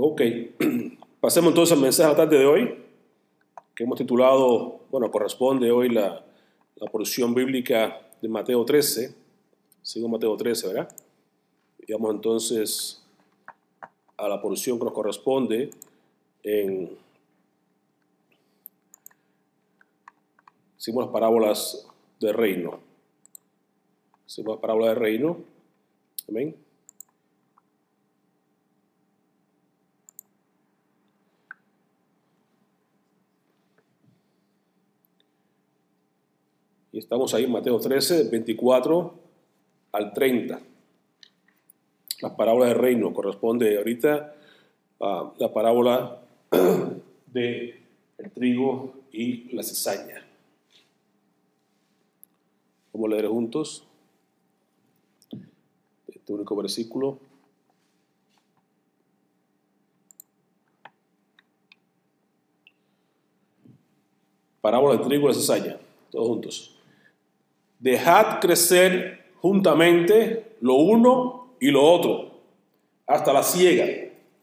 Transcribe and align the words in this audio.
Ok, 0.00 0.22
pasemos 1.20 1.50
entonces 1.50 1.76
al 1.76 1.82
mensaje 1.82 2.08
de 2.08 2.14
la 2.14 2.16
tarde 2.16 2.38
de 2.38 2.46
hoy, 2.46 2.84
que 3.74 3.82
hemos 3.82 3.98
titulado, 3.98 4.82
bueno, 4.92 5.10
corresponde 5.10 5.72
hoy 5.72 5.88
la, 5.88 6.24
la 6.76 6.88
porción 6.88 7.34
bíblica 7.34 8.08
de 8.22 8.28
Mateo 8.28 8.64
13, 8.64 9.12
sigo 9.82 10.08
Mateo 10.08 10.36
13, 10.36 10.68
¿verdad? 10.68 10.96
Y 11.84 11.92
vamos 11.92 12.14
entonces 12.14 13.04
a 14.16 14.28
la 14.28 14.40
porción 14.40 14.78
que 14.78 14.84
nos 14.84 14.94
corresponde 14.94 15.70
en, 16.44 16.96
hicimos 20.78 21.06
las 21.06 21.12
parábolas 21.12 21.88
del 22.20 22.34
reino, 22.34 22.78
hicimos 24.28 24.52
las 24.52 24.60
parábolas 24.60 24.90
del 24.90 25.00
reino, 25.00 25.38
amén. 26.28 26.67
Estamos 36.98 37.32
ahí 37.32 37.44
en 37.44 37.52
Mateo 37.52 37.78
13, 37.78 38.24
24 38.28 39.14
al 39.92 40.12
30. 40.12 40.60
La 42.22 42.36
parábola 42.36 42.66
del 42.66 42.74
reino 42.74 43.14
corresponde 43.14 43.78
ahorita 43.78 44.34
a 44.98 45.32
la 45.38 45.52
parábola 45.52 46.20
de 47.26 47.82
el 48.18 48.30
trigo 48.32 48.94
y 49.12 49.54
la 49.54 49.62
cizaña. 49.62 50.26
Vamos 52.92 53.12
a 53.12 53.14
leer 53.14 53.28
juntos 53.28 53.84
este 56.08 56.32
único 56.32 56.56
versículo. 56.56 57.20
Parábola 64.60 64.96
del 64.96 65.06
trigo 65.06 65.26
y 65.26 65.28
la 65.28 65.34
cizaña, 65.34 65.78
todos 66.10 66.26
juntos. 66.26 66.74
Dejad 67.78 68.40
crecer 68.40 69.26
juntamente 69.40 70.56
lo 70.60 70.74
uno 70.74 71.54
y 71.60 71.70
lo 71.70 71.82
otro, 71.82 72.40
hasta 73.06 73.32
la 73.32 73.42
siega. 73.42 73.86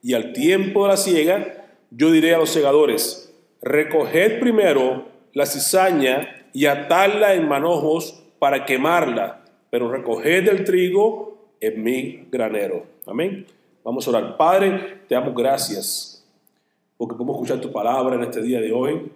Y 0.02 0.14
al 0.14 0.33
tiempo 0.33 0.83
de 0.83 0.89
la 0.89 0.97
siega, 0.97 1.67
yo 1.91 2.11
diré 2.11 2.36
a 2.36 2.38
los 2.38 2.50
segadores, 2.50 3.33
recoged 3.61 4.39
primero 4.39 5.06
la 5.33 5.45
cizaña 5.45 6.47
y 6.53 6.66
atadla 6.66 7.33
en 7.33 7.47
manojos 7.47 8.23
para 8.39 8.66
quemarla, 8.66 9.44
pero 9.69 9.91
recoged 9.91 10.47
el 10.47 10.63
trigo 10.63 11.50
en 11.59 11.83
mi 11.83 12.28
granero. 12.31 12.86
Amén. 13.06 13.45
Vamos 13.83 14.08
a 14.08 14.11
orar. 14.11 14.38
Padre, 14.38 15.02
te 15.08 15.16
damos 15.16 15.36
gracias 15.36 16.25
porque 16.97 17.16
podemos 17.16 17.36
escuchar 17.36 17.59
tu 17.59 17.72
palabra 17.72 18.16
en 18.16 18.23
este 18.23 18.41
día 18.41 18.61
de 18.61 18.72
hoy 18.72 19.11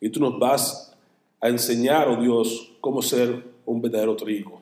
y 0.00 0.08
tú 0.10 0.20
nos 0.20 0.38
vas 0.38 0.96
a 1.40 1.48
enseñar, 1.48 2.08
oh 2.08 2.16
Dios, 2.16 2.72
cómo 2.80 3.02
ser 3.02 3.53
un 3.66 3.80
verdadero 3.80 4.16
trigo. 4.16 4.60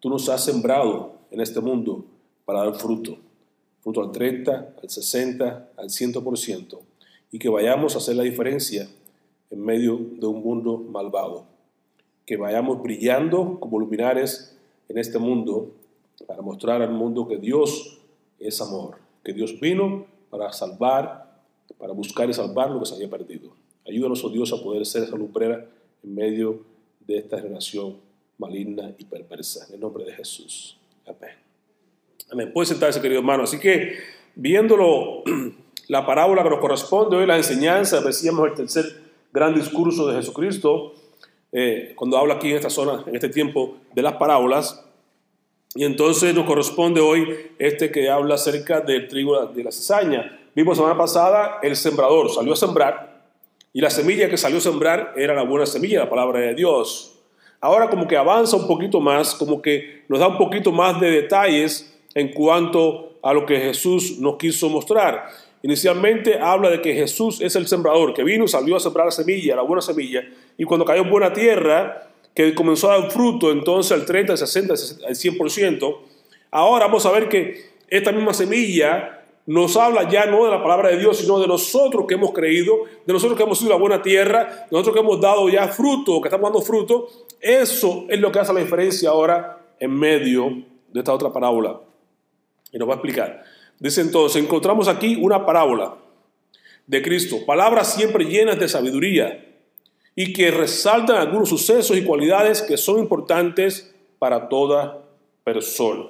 Tú 0.00 0.10
nos 0.10 0.28
has 0.28 0.44
sembrado 0.44 1.14
en 1.30 1.40
este 1.40 1.60
mundo 1.60 2.04
para 2.44 2.60
dar 2.60 2.74
fruto, 2.74 3.18
fruto 3.82 4.02
al 4.02 4.12
30, 4.12 4.74
al 4.82 4.90
60, 4.90 5.70
al 5.76 5.88
100%, 5.88 6.78
y 7.32 7.38
que 7.38 7.48
vayamos 7.48 7.94
a 7.94 7.98
hacer 7.98 8.16
la 8.16 8.22
diferencia 8.22 8.88
en 9.50 9.60
medio 9.60 9.96
de 9.96 10.26
un 10.26 10.42
mundo 10.42 10.78
malvado, 10.78 11.46
que 12.24 12.36
vayamos 12.36 12.82
brillando 12.82 13.58
como 13.60 13.78
luminares 13.78 14.56
en 14.88 14.98
este 14.98 15.18
mundo 15.18 15.72
para 16.26 16.42
mostrar 16.42 16.82
al 16.82 16.92
mundo 16.92 17.26
que 17.26 17.36
Dios 17.36 17.98
es 18.38 18.60
amor, 18.60 18.96
que 19.24 19.32
Dios 19.32 19.58
vino 19.60 20.06
para 20.30 20.52
salvar, 20.52 21.40
para 21.78 21.92
buscar 21.92 22.28
y 22.30 22.34
salvar 22.34 22.70
lo 22.70 22.80
que 22.80 22.86
se 22.86 22.94
había 22.94 23.10
perdido. 23.10 23.50
Ayúdanos, 23.86 24.24
oh 24.24 24.30
Dios, 24.30 24.52
a 24.52 24.62
poder 24.62 24.84
ser 24.86 25.04
esa 25.04 25.16
lumbrera 25.16 25.68
en 26.02 26.14
medio 26.14 26.64
de 27.06 27.18
esta 27.18 27.38
generación 27.38 28.05
maligna 28.38 28.92
y 28.98 29.04
perversa. 29.04 29.66
En 29.68 29.74
el 29.74 29.80
nombre 29.80 30.04
de 30.04 30.12
Jesús. 30.12 30.78
Amén. 31.06 31.36
Amén. 32.30 32.52
Puede 32.52 32.66
sentarse, 32.66 33.00
querido 33.00 33.20
hermano. 33.20 33.44
Así 33.44 33.58
que, 33.58 33.98
viéndolo, 34.34 35.22
la 35.88 36.04
parábola 36.06 36.42
que 36.42 36.50
nos 36.50 36.58
corresponde 36.60 37.16
hoy, 37.16 37.26
la 37.26 37.36
enseñanza, 37.36 38.00
decíamos 38.00 38.48
el 38.48 38.54
tercer 38.54 38.84
gran 39.32 39.54
discurso 39.54 40.08
de 40.08 40.16
Jesucristo, 40.16 40.94
eh, 41.52 41.92
cuando 41.94 42.18
habla 42.18 42.34
aquí 42.34 42.50
en 42.50 42.56
esta 42.56 42.70
zona, 42.70 43.04
en 43.06 43.14
este 43.14 43.28
tiempo, 43.28 43.76
de 43.94 44.02
las 44.02 44.14
parábolas. 44.14 44.82
Y 45.74 45.84
entonces 45.84 46.34
nos 46.34 46.46
corresponde 46.46 47.00
hoy 47.00 47.28
este 47.58 47.90
que 47.90 48.08
habla 48.08 48.36
acerca 48.36 48.80
del 48.80 49.08
trigo 49.08 49.46
de 49.46 49.62
la 49.62 49.70
cizaña. 49.70 50.40
Vimos 50.54 50.78
semana 50.78 50.96
pasada 50.96 51.58
el 51.62 51.76
sembrador 51.76 52.30
salió 52.30 52.54
a 52.54 52.56
sembrar 52.56 53.24
y 53.74 53.82
la 53.82 53.90
semilla 53.90 54.30
que 54.30 54.38
salió 54.38 54.56
a 54.56 54.62
sembrar 54.62 55.12
era 55.16 55.34
la 55.34 55.42
buena 55.42 55.66
semilla, 55.66 55.98
la 55.98 56.08
palabra 56.08 56.40
de 56.40 56.54
Dios. 56.54 57.15
Ahora 57.60 57.88
como 57.88 58.06
que 58.06 58.16
avanza 58.16 58.56
un 58.56 58.66
poquito 58.66 59.00
más, 59.00 59.34
como 59.34 59.62
que 59.62 60.04
nos 60.08 60.20
da 60.20 60.28
un 60.28 60.38
poquito 60.38 60.72
más 60.72 61.00
de 61.00 61.10
detalles 61.10 61.94
en 62.14 62.32
cuanto 62.32 63.18
a 63.22 63.32
lo 63.32 63.44
que 63.44 63.58
Jesús 63.58 64.18
nos 64.18 64.36
quiso 64.36 64.68
mostrar. 64.68 65.26
Inicialmente 65.62 66.38
habla 66.38 66.70
de 66.70 66.80
que 66.80 66.94
Jesús 66.94 67.40
es 67.40 67.56
el 67.56 67.66
sembrador, 67.66 68.14
que 68.14 68.22
vino, 68.22 68.46
salió 68.46 68.76
a 68.76 68.80
sembrar 68.80 69.06
la 69.06 69.12
semilla, 69.12 69.56
la 69.56 69.62
buena 69.62 69.82
semilla, 69.82 70.22
y 70.56 70.64
cuando 70.64 70.84
cayó 70.84 71.02
en 71.02 71.10
buena 71.10 71.32
tierra, 71.32 72.08
que 72.34 72.54
comenzó 72.54 72.90
a 72.90 73.00
dar 73.00 73.10
fruto, 73.10 73.50
entonces 73.50 73.92
al 73.92 74.04
30, 74.04 74.34
al 74.34 74.38
60, 74.38 74.74
al 74.74 75.14
100%, 75.14 75.96
ahora 76.50 76.86
vamos 76.86 77.06
a 77.06 77.10
ver 77.10 77.28
que 77.28 77.64
esta 77.88 78.12
misma 78.12 78.34
semilla 78.34 79.24
nos 79.46 79.76
habla 79.76 80.08
ya 80.08 80.26
no 80.26 80.44
de 80.44 80.50
la 80.50 80.62
palabra 80.62 80.90
de 80.90 80.98
Dios, 80.98 81.18
sino 81.18 81.38
de 81.38 81.46
nosotros 81.46 82.04
que 82.06 82.14
hemos 82.14 82.32
creído, 82.32 82.80
de 83.06 83.12
nosotros 83.12 83.38
que 83.38 83.44
hemos 83.44 83.58
sido 83.58 83.70
la 83.70 83.76
buena 83.76 84.02
tierra, 84.02 84.44
de 84.44 84.72
nosotros 84.72 84.94
que 84.94 85.00
hemos 85.00 85.20
dado 85.20 85.48
ya 85.48 85.68
fruto, 85.68 86.20
que 86.20 86.28
estamos 86.28 86.50
dando 86.50 86.60
fruto. 86.60 87.08
Eso 87.40 88.06
es 88.08 88.20
lo 88.20 88.32
que 88.32 88.38
hace 88.38 88.52
la 88.52 88.60
diferencia 88.60 89.10
ahora 89.10 89.58
en 89.78 89.92
medio 89.92 90.64
de 90.92 91.00
esta 91.00 91.12
otra 91.12 91.32
parábola. 91.32 91.80
Y 92.72 92.78
nos 92.78 92.88
va 92.88 92.94
a 92.94 92.96
explicar. 92.96 93.44
Dice 93.78 94.00
entonces, 94.00 94.42
encontramos 94.42 94.88
aquí 94.88 95.18
una 95.20 95.44
parábola 95.44 95.96
de 96.86 97.02
Cristo, 97.02 97.44
palabras 97.44 97.94
siempre 97.94 98.24
llenas 98.24 98.58
de 98.58 98.68
sabiduría 98.68 99.44
y 100.14 100.32
que 100.32 100.50
resaltan 100.50 101.16
algunos 101.16 101.48
sucesos 101.48 101.96
y 101.96 102.04
cualidades 102.04 102.62
que 102.62 102.76
son 102.76 103.00
importantes 103.00 103.94
para 104.18 104.48
toda 104.48 105.04
persona. 105.44 106.04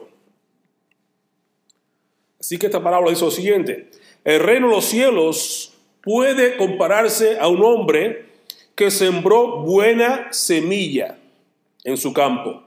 Así 2.39 2.59
que 2.59 2.67
esta 2.67 2.83
parábola 2.83 3.11
dice 3.11 3.25
lo 3.25 3.31
siguiente, 3.31 3.91
el 4.23 4.41
reino 4.41 4.69
de 4.69 4.75
los 4.77 4.85
cielos 4.85 5.75
puede 6.03 6.57
compararse 6.57 7.39
a 7.41 7.49
un 7.49 7.65
hombre 7.65 8.26
que 8.77 8.91
sembró 8.91 9.63
buena 9.63 10.33
semilla 10.33 11.19
en 11.83 11.97
su 11.97 12.13
campo. 12.13 12.63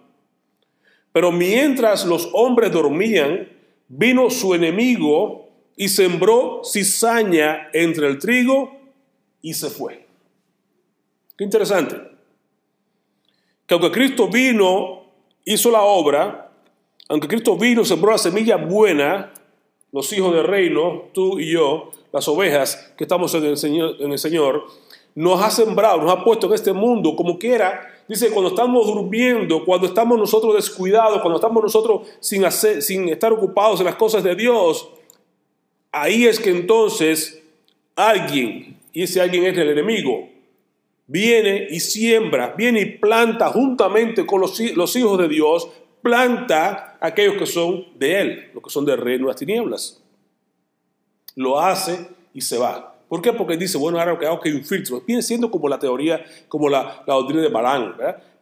Pero 1.14 1.32
mientras 1.32 2.06
los 2.06 2.30
hombres 2.34 2.72
dormían, 2.72 3.48
vino 3.88 4.30
su 4.30 4.54
enemigo 4.54 5.48
y 5.76 5.88
sembró 5.88 6.62
cizaña 6.66 7.70
entre 7.74 8.08
el 8.08 8.20
trigo 8.20 8.76
y 9.42 9.54
se 9.54 9.70
fue. 9.70 10.08
Qué 11.38 11.44
interesante. 11.44 11.96
Que 13.66 13.76
aunque 13.76 13.92
Cristo 13.92 14.28
vino, 14.28 15.04
hizo 15.46 15.70
la 15.70 15.82
obra, 15.82 16.52
aunque 17.08 17.28
Cristo 17.28 17.56
vino, 17.56 17.86
sembró 17.86 18.12
la 18.12 18.18
semilla 18.18 18.58
buena, 18.58 19.32
los 19.92 20.12
hijos 20.12 20.34
del 20.34 20.44
reino, 20.44 21.10
tú 21.14 21.40
y 21.40 21.52
yo, 21.52 21.92
las 22.12 22.28
ovejas 22.28 22.94
que 22.98 23.04
estamos 23.04 23.34
en 23.36 23.46
el 23.46 23.58
Señor, 23.58 23.96
en 24.00 24.12
el 24.12 24.20
Señor 24.20 24.66
nos 25.20 25.42
ha 25.42 25.52
sembrado, 25.52 26.02
nos 26.02 26.14
ha 26.14 26.24
puesto 26.24 26.48
en 26.48 26.54
este 26.54 26.72
mundo 26.72 27.14
como 27.14 27.38
quiera. 27.38 27.82
Dice, 28.08 28.30
cuando 28.30 28.52
estamos 28.52 28.88
durmiendo, 28.88 29.66
cuando 29.66 29.86
estamos 29.86 30.18
nosotros 30.18 30.56
descuidados, 30.56 31.20
cuando 31.20 31.36
estamos 31.36 31.62
nosotros 31.62 32.08
sin, 32.22 32.46
hacer, 32.46 32.82
sin 32.82 33.10
estar 33.10 33.34
ocupados 33.34 33.82
en 33.82 33.88
las 33.88 33.98
cosas 33.98 34.24
de 34.24 34.34
Dios, 34.34 34.90
ahí 35.92 36.26
es 36.26 36.40
que 36.40 36.52
entonces 36.52 37.44
alguien, 37.98 38.80
y 38.94 39.04
ese 39.04 39.20
alguien 39.20 39.46
es 39.46 39.58
el 39.58 39.70
enemigo, 39.72 40.30
viene 41.06 41.68
y 41.70 41.82
siembra, 41.82 42.54
viene 42.58 42.80
y 42.80 42.86
planta 42.86 43.50
juntamente 43.50 44.26
con 44.26 44.40
los, 44.40 44.58
hijos 44.58 45.20
de 45.20 45.28
Dios 45.28 45.70
planta 46.02 46.98
aquellos 47.02 47.36
que 47.36 47.46
son 47.46 47.88
de 48.00 48.22
Él, 48.22 48.52
los 48.54 48.64
que 48.64 48.70
son 48.70 48.86
del 48.86 49.00
reino 49.00 49.26
de 49.26 49.32
las 49.34 49.40
tinieblas. 49.40 50.02
Lo 51.36 51.60
hace 51.60 52.08
y 52.34 52.40
se 52.40 52.58
va. 52.58 52.99
¿Por 53.10 53.22
qué? 53.22 53.34
Porque 53.34 53.58
dice, 53.58 53.78
bueno, 53.78 54.00
ahora 54.00 54.18
que 54.18 54.28
hago 54.28 54.40
que 54.40 54.50
hay 54.50 54.56
un 54.56 54.64
filtro. 54.64 55.02
Viene 55.06 55.24
siendo 55.24 55.50
como 55.50 55.68
la 55.68 55.80
teoría, 55.80 56.24
como 56.48 56.70
la, 56.70 57.04
doctrina 57.06 57.42
de 57.42 57.50
Balán. 57.50 57.96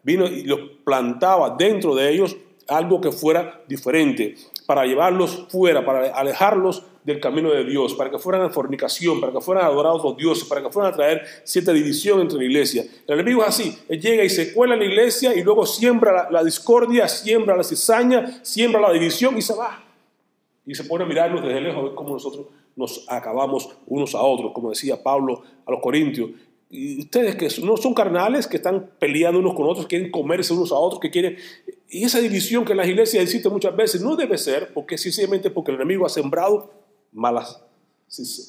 Vino 0.04 0.28
y 0.28 0.44
los 0.44 0.60
plantaba 0.84 1.56
dentro 1.58 1.96
de 1.96 2.12
ellos 2.12 2.36
algo 2.68 3.00
que 3.00 3.12
fuera 3.12 3.62
diferente, 3.68 4.36
para 4.66 4.86
llevarlos 4.86 5.48
fuera, 5.50 5.86
para 5.86 6.14
alejarlos 6.14 6.84
del 7.04 7.22
camino 7.22 7.50
de 7.52 7.64
Dios, 7.64 7.94
para 7.94 8.12
que 8.12 8.20
fueran 8.20 8.42
a 8.42 8.50
fornicación, 8.50 9.22
para 9.22 9.32
que 9.32 9.40
fueran 9.40 9.66
adorados 9.66 10.04
los 10.04 10.18
dioses, 10.18 10.44
para 10.44 10.62
que 10.62 10.70
fueran 10.70 10.92
a 10.92 10.96
traer 10.96 11.22
cierta 11.46 11.72
división 11.72 12.20
entre 12.20 12.38
la 12.38 12.44
iglesia. 12.44 12.84
El 13.08 13.20
enemigo 13.20 13.42
es 13.44 13.48
así, 13.48 13.78
él 13.88 14.02
llega 14.02 14.24
y 14.24 14.30
se 14.30 14.54
cuela 14.54 14.74
en 14.74 14.82
la 14.82 14.86
iglesia 14.86 15.34
y 15.34 15.42
luego 15.42 15.66
siembra 15.66 16.28
la, 16.30 16.44
discordia, 16.44 17.08
siembra 17.08 17.56
la 17.56 17.64
cizaña, 17.64 18.44
siembra 18.44 18.82
la 18.82 18.92
división 18.92 19.38
y 19.38 19.42
se 19.42 19.54
va. 19.54 19.84
Y 20.66 20.76
se 20.76 20.84
pone 20.84 21.06
a 21.06 21.08
mirarnos 21.08 21.42
desde 21.42 21.62
lejos 21.62 21.80
a 21.80 21.84
ver 21.84 21.96
cómo 21.96 22.10
nosotros 22.12 22.48
nos 22.78 23.06
acabamos 23.10 23.70
unos 23.88 24.16
a 24.16 24.22
otros, 24.22 24.54
como 24.54 24.70
decía 24.70 25.04
Pablo 25.04 25.42
a 25.66 25.72
los 25.72 25.82
Corintios. 25.82 26.30
Y 26.70 27.00
ustedes 27.00 27.36
que 27.36 27.50
no 27.64 27.76
son 27.78 27.94
carnales, 27.94 28.46
que 28.46 28.58
están 28.58 28.92
peleando 29.00 29.40
unos 29.40 29.56
con 29.56 29.68
otros, 29.68 29.88
quieren 29.88 30.12
comerse 30.12 30.54
unos 30.54 30.72
a 30.72 30.76
otros, 30.76 31.00
que 31.00 31.10
quieren... 31.10 31.38
Y 31.90 32.04
esa 32.04 32.20
división 32.20 32.66
que 32.66 32.74
en 32.74 32.78
las 32.78 32.88
iglesias 32.88 33.24
existe 33.24 33.50
muchas 33.50 33.76
veces 33.76 34.02
no 34.02 34.16
debe 34.16 34.38
ser 34.38 34.74
porque 34.74 34.98
sencillamente 34.98 35.50
porque 35.50 35.72
el 35.72 35.78
enemigo 35.78 36.06
ha 36.06 36.10
sembrado 36.10 36.70
malas, 37.14 37.64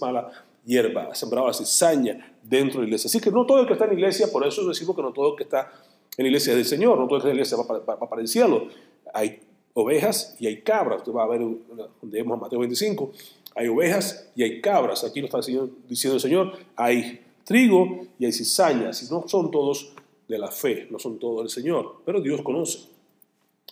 mala 0.00 0.31
hierba, 0.64 1.08
ha 1.10 1.14
sembrado 1.14 1.46
la 1.46 1.54
cizaña 1.54 2.36
dentro 2.42 2.81
de 2.81 2.86
la 2.86 2.88
iglesia. 2.88 3.08
Así 3.08 3.20
que 3.20 3.31
no 3.31 3.46
todo 3.46 3.60
el 3.60 3.66
que 3.66 3.74
está 3.74 3.84
en 3.84 3.92
la 3.92 3.96
iglesia, 3.96 4.26
por 4.31 4.46
eso 4.46 4.66
decimos 4.69 4.94
que 4.94 5.02
no 5.02 5.12
todo 5.12 5.31
el 5.31 5.36
que 5.36 5.44
está 5.44 5.72
en 6.16 6.24
la 6.24 6.28
iglesia 6.28 6.50
es 6.50 6.56
del 6.56 6.66
Señor, 6.66 6.98
no 6.98 7.06
todo 7.06 7.16
el 7.16 7.22
que 7.22 7.28
está 7.28 7.31
en 7.31 7.36
la 7.36 7.42
iglesia 7.42 7.56
va 7.56 7.86
para, 7.86 8.08
para 8.10 8.20
el 8.20 8.28
cielo. 8.28 8.66
Hay 9.14 9.40
ovejas 9.74 10.36
y 10.40 10.48
hay 10.48 10.62
cabras. 10.62 10.98
Usted 10.98 11.12
va 11.12 11.24
a 11.24 11.28
ver 11.28 11.40
donde 11.40 11.88
vemos 12.02 12.40
Mateo 12.40 12.58
25. 12.58 13.12
Hay 13.54 13.68
ovejas 13.68 14.30
y 14.34 14.42
hay 14.42 14.60
cabras. 14.60 15.04
Aquí 15.04 15.20
lo 15.20 15.26
está 15.26 15.38
diciendo 15.38 16.14
el 16.14 16.20
Señor. 16.20 16.58
Hay 16.76 17.24
trigo 17.44 18.06
y 18.18 18.26
hay 18.26 18.32
cizañas. 18.32 19.02
Y 19.02 19.12
no 19.12 19.26
son 19.26 19.50
todos 19.50 19.92
de 20.28 20.38
la 20.38 20.50
fe, 20.50 20.86
no 20.90 20.98
son 20.98 21.18
todos 21.18 21.40
del 21.40 21.50
Señor. 21.50 22.02
Pero 22.04 22.20
Dios 22.20 22.42
conoce. 22.42 22.80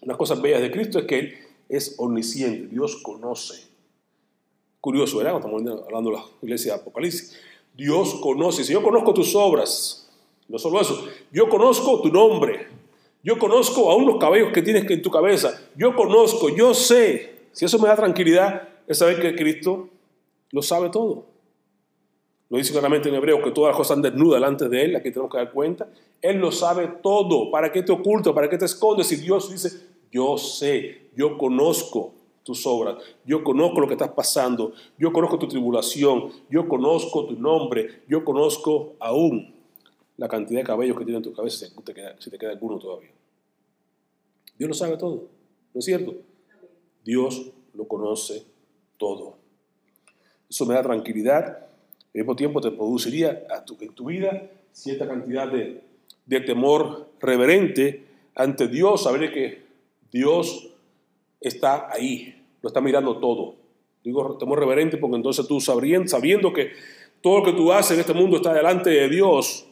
Una 0.02 0.17
cosa 0.17 0.34
bella 0.34 0.61
de 0.61 0.70
Cristo 0.70 0.99
es 0.99 1.05
que 1.06 1.19
Él 1.19 1.34
es 1.69 1.94
omnisciente. 1.99 2.67
Dios 2.69 2.96
conoce. 3.02 3.67
Curioso, 4.81 5.19
¿verdad? 5.19 5.37
Estamos 5.37 5.61
hablando 5.61 6.11
de 6.11 6.17
la 6.17 6.25
iglesia 6.43 6.75
de 6.75 6.81
Apocalipsis. 6.81 7.37
Dios 7.76 8.14
conoce. 8.23 8.64
Si 8.64 8.73
yo 8.73 8.82
conozco 8.82 9.12
tus 9.12 9.34
obras, 9.34 10.08
no 10.49 10.58
solo 10.58 10.81
eso, 10.81 11.06
yo 11.32 11.49
conozco 11.49 12.00
tu 12.00 12.08
nombre. 12.08 12.69
Yo 13.23 13.38
conozco 13.38 13.90
aún 13.90 14.06
los 14.06 14.19
cabellos 14.19 14.52
que 14.52 14.62
tienes 14.62 14.88
en 14.88 15.02
tu 15.02 15.11
cabeza. 15.11 15.61
Yo 15.76 15.96
conozco, 15.96 16.49
yo 16.49 16.73
sé. 16.73 17.49
Si 17.52 17.64
eso 17.64 17.78
me 17.78 17.88
da 17.88 17.96
tranquilidad, 17.96 18.69
es 18.87 18.99
saber 18.99 19.21
que 19.21 19.35
Cristo 19.35 19.88
lo 20.53 20.62
sabe 20.62 20.91
todo. 20.91 21.27
Lo 22.49 22.59
dice 22.59 22.73
claramente 22.73 23.09
en 23.09 23.17
hebreo 23.17 23.43
que 23.43 23.50
todas 23.50 23.71
las 23.71 23.77
cosas 23.77 23.97
están 23.97 24.11
desnudas 24.11 24.41
delante 24.41 24.69
de 24.69 24.85
Él, 24.85 24.97
aquí 24.97 25.11
tenemos 25.11 25.31
que 25.33 25.38
dar 25.38 25.53
cuenta. 25.53 25.88
Él 26.23 26.38
lo 26.38 26.53
sabe 26.53 26.88
todo. 27.03 27.50
¿Para 27.50 27.73
qué 27.73 27.83
te 27.83 27.93
oculta? 27.93 28.33
¿Para 28.33 28.49
qué 28.49 28.56
te 28.56 28.65
escondes? 28.65 29.09
Si 29.09 29.17
Dios 29.17 29.50
dice, 29.50 29.81
yo 30.12 30.38
sé, 30.38 31.09
yo 31.17 31.37
conozco 31.37 32.12
tus 32.44 32.65
obras, 32.65 32.97
yo 33.25 33.43
conozco 33.43 33.81
lo 33.81 33.88
que 33.88 33.94
estás 33.94 34.11
pasando, 34.11 34.73
yo 34.97 35.12
conozco 35.12 35.37
tu 35.37 35.49
tribulación, 35.49 36.31
yo 36.49 36.69
conozco 36.69 37.27
tu 37.27 37.35
nombre, 37.35 38.03
yo 38.09 38.25
conozco 38.25 38.94
aún 39.00 39.53
la 40.17 40.29
cantidad 40.29 40.61
de 40.61 40.67
cabellos 40.67 40.97
que 40.97 41.05
tiene 41.05 41.19
en 41.19 41.25
tu 41.25 41.33
cabeza, 41.33 41.67
si 41.67 41.83
te 41.83 41.93
queda, 41.93 42.15
si 42.21 42.31
te 42.31 42.38
queda 42.38 42.53
alguno 42.53 42.79
todavía. 42.79 43.11
Dios 44.56 44.69
lo 44.69 44.75
sabe 44.75 44.97
todo, 44.97 45.25
¿no 45.75 45.79
es 45.81 45.85
cierto? 45.85 46.15
Dios 47.05 47.50
lo 47.75 47.88
conoce 47.88 48.47
todo. 48.97 49.37
Eso 50.49 50.67
me 50.67 50.75
da 50.75 50.83
tranquilidad. 50.83 51.47
Al 51.47 52.21
mismo 52.21 52.37
tiempo 52.37 52.61
te 52.61 52.71
produciría 52.71 53.31
en 53.31 53.95
tu 53.95 54.07
vida 54.07 54.51
cierta 54.73 55.09
cantidad 55.09 55.51
de, 55.51 55.83
de 56.27 56.41
temor 56.41 57.09
reverente 57.21 58.05
ante 58.35 58.69
Dios, 58.69 59.05
saber 59.05 59.33
que 59.33 59.63
Dios 60.13 60.69
está 61.41 61.91
ahí, 61.91 62.43
lo 62.63 62.69
está 62.69 62.81
mirando 62.81 63.19
todo. 63.19 63.55
Digo 64.05 64.37
temor 64.39 64.59
reverente 64.59 64.99
porque 64.99 65.17
entonces 65.17 65.47
tú 65.47 65.61
sabiendo, 65.61 66.09
sabiendo 66.09 66.53
que 66.53 66.73
todo 67.21 67.39
lo 67.39 67.45
que 67.45 67.53
tú 67.53 67.73
haces 67.73 67.93
en 67.93 68.01
este 68.01 68.13
mundo 68.13 68.37
está 68.37 68.53
delante 68.53 68.91
de 68.91 69.09
Dios, 69.09 69.67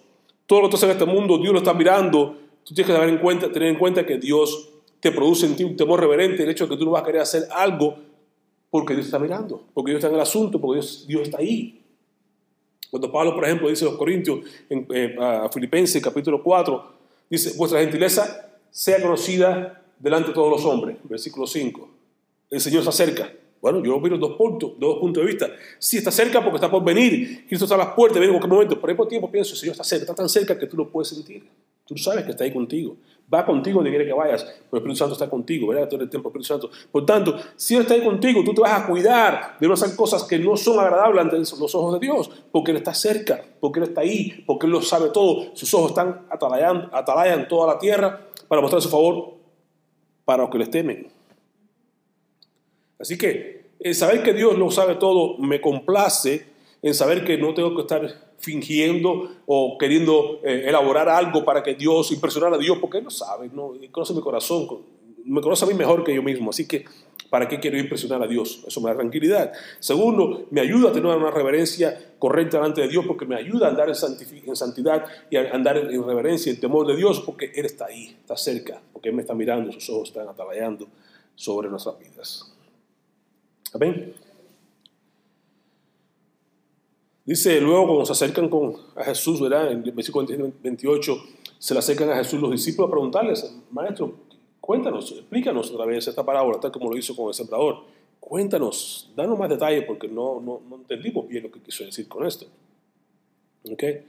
todo 0.47 0.63
lo 0.63 0.67
que 0.67 0.71
tú 0.73 0.77
haces 0.77 0.89
en 0.91 0.97
este 0.97 1.05
mundo 1.05 1.39
Dios 1.39 1.53
lo 1.53 1.59
está 1.59 1.75
mirando, 1.75 2.37
tú 2.65 2.75
tienes 2.75 2.87
que 2.87 2.99
tener 2.99 3.09
en 3.11 3.19
cuenta, 3.19 3.53
tener 3.53 3.69
en 3.69 3.79
cuenta 3.79 4.07
que 4.07 4.19
Dios 4.19 4.71
te 5.01 5.13
produce 5.13 5.47
en 5.47 5.55
ti 5.55 5.65
un 5.65 5.77
temor 5.77 6.01
reverente, 6.01 6.43
el 6.43 6.51
hecho 6.51 6.65
de 6.65 6.71
que 6.71 6.77
tú 6.79 6.87
no 6.87 6.93
vas 6.93 7.03
a 7.03 7.07
querer 7.07 7.21
hacer 7.21 7.45
algo 7.55 7.97
porque 8.75 8.93
Dios 8.93 9.07
está 9.07 9.21
mirando, 9.21 9.69
porque 9.73 9.93
Dios 9.93 10.01
está 10.01 10.09
en 10.09 10.17
el 10.17 10.21
asunto, 10.21 10.61
porque 10.61 10.81
Dios, 10.81 11.07
Dios 11.07 11.23
está 11.23 11.39
ahí. 11.39 11.81
Cuando 12.91 13.13
Pablo, 13.13 13.33
por 13.33 13.45
ejemplo, 13.45 13.69
dice 13.69 13.85
a 13.85 13.89
los 13.91 13.97
Corintios, 13.97 14.41
en 14.69 14.85
eh, 14.93 15.15
a 15.17 15.49
Filipenses 15.49 16.03
capítulo 16.03 16.43
4, 16.43 16.93
dice, 17.31 17.57
vuestra 17.57 17.79
gentileza 17.79 18.51
sea 18.73 19.01
conocida 19.01 19.81
delante 19.97 20.31
de 20.31 20.35
todos 20.35 20.51
los 20.51 20.65
hombres, 20.65 20.97
versículo 21.05 21.47
5. 21.47 21.89
El 22.51 22.61
Señor 22.61 22.83
se 22.83 22.89
acerca. 22.89 23.33
Bueno, 23.61 23.81
yo 23.81 24.01
miro 24.01 24.19
dos 24.19 24.37
puntos, 24.37 24.73
dos 24.77 24.99
puntos 24.99 25.23
de 25.23 25.29
vista. 25.29 25.51
Sí, 25.79 25.99
está 25.99 26.11
cerca 26.11 26.43
porque 26.43 26.57
está 26.57 26.69
por 26.69 26.83
venir. 26.83 27.47
Cristo 27.47 27.67
está 27.67 27.77
a 27.77 27.79
las 27.79 27.95
puertas, 27.95 28.19
viene 28.19 28.35
en 28.35 28.41
cualquier 28.41 28.55
momento. 28.55 28.81
Por 28.81 28.91
ese 28.91 29.07
tiempo 29.07 29.31
pienso, 29.31 29.53
el 29.53 29.59
Señor 29.61 29.75
está 29.75 29.85
cerca, 29.85 30.03
está 30.03 30.15
tan 30.17 30.29
cerca 30.29 30.59
que 30.59 30.67
tú 30.67 30.77
lo 30.77 30.91
puedes 30.91 31.11
sentir. 31.11 31.45
Tú 31.87 31.97
sabes 31.97 32.25
que 32.25 32.33
está 32.33 32.43
ahí 32.43 32.53
contigo 32.53 32.97
va 33.33 33.45
contigo 33.45 33.77
donde 33.77 33.91
quiere 33.91 34.07
que 34.07 34.13
vayas, 34.13 34.43
porque 34.43 34.59
el 34.73 34.79
Espíritu 34.79 34.97
Santo 34.97 35.15
está 35.15 35.29
contigo, 35.29 35.69
¿verdad? 35.69 35.89
Todo 35.89 36.03
el 36.03 36.11
tiempo 36.11 36.29
el 36.29 36.41
Espíritu 36.41 36.47
Santo. 36.47 36.71
Por 36.91 37.07
tanto, 37.07 37.37
si 37.57 37.75
Él 37.75 37.83
está 37.83 37.95
ahí 37.95 38.05
contigo, 38.05 38.43
tú 38.45 38.55
te 38.55 38.61
vas 38.61 38.83
a 38.83 38.87
cuidar 38.87 39.57
de 39.59 39.67
no 39.67 39.75
hacer 39.75 39.97
cosas 39.97 40.25
que 40.25 40.39
no 40.39 40.57
son 40.57 40.79
agradables 40.79 41.23
ante 41.23 41.39
los 41.39 41.75
ojos 41.75 41.99
de 41.99 42.07
Dios, 42.07 42.31
porque 42.53 42.71
Él 42.71 42.79
está 42.79 42.95
cerca, 42.95 43.43
porque 43.61 43.81
Él 43.81 43.89
está 43.89 44.03
ahí, 44.03 44.45
porque 44.47 44.67
Él 44.67 44.73
lo 44.73 44.83
sabe 44.83 45.11
todo. 45.11 45.55
Sus 45.55 45.73
ojos 45.75 45.91
están 45.91 46.27
atalayan, 46.31 46.89
atalayan 46.93 47.49
toda 47.49 47.75
la 47.75 47.79
tierra 47.79 48.21
para 48.49 48.61
mostrar 48.61 48.83
su 48.83 48.89
favor 48.89 49.35
para 50.25 50.43
los 50.43 50.51
que 50.51 50.59
les 50.59 50.71
temen. 50.71 51.09
Así 52.99 53.19
que 53.19 53.65
el 53.81 53.95
saber 53.95 54.23
que 54.23 54.33
Dios 54.33 54.57
lo 54.59 54.71
sabe 54.71 54.95
todo 54.95 55.37
me 55.39 55.61
complace 55.61 56.54
en 56.85 56.93
saber 56.93 57.25
que 57.25 57.39
no 57.39 57.55
tengo 57.55 57.75
que 57.75 57.81
estar 57.81 58.35
fingiendo 58.37 59.31
o 59.47 59.79
queriendo 59.79 60.41
eh, 60.45 60.65
elaborar 60.67 61.09
algo 61.09 61.43
para 61.43 61.63
que 61.63 61.75
Dios, 61.75 62.13
impresionar 62.13 62.53
a 62.53 62.59
Dios, 62.59 62.77
porque 62.79 62.99
Él 62.99 63.05
lo 63.05 63.11
sabe, 63.11 63.49
¿no? 63.51 63.73
conoce 63.91 64.13
mi 64.13 64.21
corazón, 64.21 64.69
me 65.25 65.41
conoce 65.41 65.65
a 65.65 65.69
mí 65.69 65.73
mejor 65.73 66.05
que 66.05 66.15
yo 66.15 66.23
mismo, 66.23 66.51
así 66.51 66.69
que 66.69 66.85
¿para 67.31 67.49
qué 67.49 67.59
quiero 67.59 67.79
impresionar 67.79 68.23
a 68.23 68.27
Dios? 68.27 68.63
Eso 68.67 68.83
me 68.83 68.91
da 68.91 68.97
tranquilidad. 68.97 69.51
Segundo, 69.81 70.47
me 70.51 70.61
ayuda 70.61 70.91
a 70.91 70.93
tener 70.93 71.07
una 71.07 71.31
reverencia 71.31 72.17
correcta 72.19 72.59
delante 72.59 72.83
de 72.83 72.89
Dios, 72.89 73.07
porque 73.07 73.25
me 73.25 73.35
ayuda 73.35 73.69
a 73.69 73.71
andar 73.71 73.89
en, 73.89 74.55
santidad 74.55 75.07
y 75.31 75.37
a 75.37 75.55
andar 75.55 75.79
en 75.79 76.07
reverencia 76.07 76.53
en 76.53 76.61
temor 76.61 76.87
de 76.87 76.97
Dios, 76.97 77.21
porque 77.21 77.51
Él 77.55 77.65
está 77.65 77.87
ahí, 77.87 78.15
está 78.21 78.37
cerca, 78.37 78.83
porque 78.93 79.09
Él 79.09 79.15
me 79.15 79.23
está 79.23 79.33
mirando, 79.33 79.73
sus 79.73 79.89
ojos 79.89 80.11
están 80.11 80.29
atalayando 80.29 80.87
sobre 81.35 81.71
nuestras 81.71 81.99
vidas. 81.99 82.53
Amén. 83.73 84.24
Dice 87.25 87.59
luego 87.61 87.87
cuando 87.87 88.05
se 88.05 88.13
acercan 88.13 88.49
con, 88.49 88.77
a 88.97 89.05
Jesús, 89.05 89.41
¿verdad? 89.41 89.73
En 89.73 89.83
el 89.83 89.93
versículo 89.93 90.27
28 90.63 91.25
se 91.59 91.73
le 91.73 91.81
acercan 91.81 92.11
a 92.11 92.17
Jesús 92.17 92.39
los 92.41 92.51
discípulos 92.51 92.89
a 92.89 92.91
preguntarles, 92.91 93.57
maestro, 93.71 94.15
cuéntanos, 94.61 95.11
explícanos 95.13 95.71
otra 95.71 95.87
vez 95.87 96.07
esta 96.07 96.25
parábola, 96.25 96.61
tal 96.61 96.71
como 96.71 96.91
lo 96.91 96.99
hizo 96.99 97.17
con 97.17 97.29
el 97.29 97.35
sembrador. 97.35 97.85
Cuéntanos, 98.21 99.11
danos 99.17 99.39
más 99.39 99.49
detalles 99.49 99.85
porque 99.87 100.07
no, 100.07 100.41
no, 100.41 100.61
no 100.69 100.77
entendimos 100.77 101.27
bien 101.27 101.45
lo 101.45 101.51
que 101.51 101.61
quiso 101.61 101.85
decir 101.85 102.07
con 102.09 102.27
esto. 102.27 102.47
¿Okay? 103.71 104.03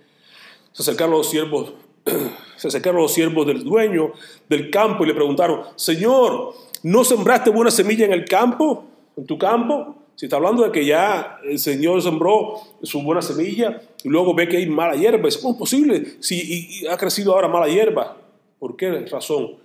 Se 0.73 0.81
acercaron 0.81 1.13
los 1.13 1.29
siervos, 1.29 1.73
se 2.57 2.67
acercaron 2.67 3.01
los 3.01 3.13
siervos 3.13 3.47
del 3.47 3.63
dueño 3.63 4.11
del 4.49 4.69
campo 4.69 5.05
y 5.05 5.07
le 5.07 5.13
preguntaron, 5.13 5.61
Señor, 5.77 6.53
¿no 6.83 7.05
sembraste 7.05 7.49
buena 7.49 7.71
semilla 7.71 8.05
en 8.05 8.11
el 8.11 8.25
campo, 8.25 8.83
en 9.15 9.25
tu 9.25 9.37
campo? 9.37 9.95
Si 10.15 10.25
está 10.27 10.37
hablando 10.37 10.63
de 10.63 10.71
que 10.71 10.85
ya 10.85 11.39
el 11.43 11.59
Señor 11.59 12.01
sembró 12.01 12.61
su 12.83 13.01
buena 13.03 13.21
semilla 13.21 13.81
y 14.03 14.09
luego 14.09 14.33
ve 14.33 14.47
que 14.47 14.57
hay 14.57 14.65
mala 14.65 14.95
hierba, 14.95 15.27
¿cómo 15.41 15.53
es 15.53 15.59
posible 15.59 16.05
si 16.21 16.87
ha 16.87 16.97
crecido 16.97 17.33
ahora 17.33 17.49
mala 17.49 17.67
hierba? 17.67 18.17
¿Por 18.57 18.77
qué 18.77 19.05
razón 19.07 19.55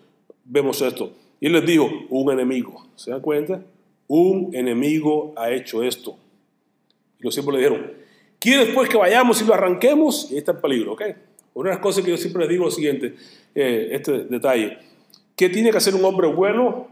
vemos 0.44 0.82
esto? 0.82 1.12
Y 1.38 1.46
él 1.46 1.52
les 1.52 1.64
dijo, 1.64 1.88
un 2.10 2.32
enemigo. 2.32 2.84
¿Se 2.96 3.12
dan 3.12 3.20
cuenta? 3.20 3.62
Un 4.08 4.50
enemigo 4.52 5.32
ha 5.36 5.50
hecho 5.50 5.84
esto. 5.84 6.16
Y 7.20 7.24
los 7.24 7.32
siempre 7.32 7.54
le 7.54 7.62
dijeron, 7.62 7.92
¿quieres 8.40 8.70
pues 8.74 8.88
que 8.88 8.96
vayamos 8.96 9.40
y 9.40 9.44
lo 9.44 9.54
arranquemos? 9.54 10.30
Y 10.30 10.34
ahí 10.34 10.38
está 10.38 10.52
el 10.52 10.58
peligro, 10.58 10.94
¿ok? 10.94 11.02
Una 11.54 11.70
de 11.70 11.76
las 11.76 11.82
cosas 11.82 12.04
que 12.04 12.10
yo 12.10 12.16
siempre 12.16 12.42
les 12.42 12.50
digo 12.50 12.64
es 12.66 12.72
lo 12.72 12.76
siguiente, 12.76 13.14
eh, 13.54 13.88
este 13.92 14.24
detalle. 14.24 14.78
¿Qué 15.36 15.48
tiene 15.48 15.70
que 15.70 15.76
hacer 15.76 15.94
un 15.94 16.04
hombre 16.04 16.26
bueno 16.26 16.88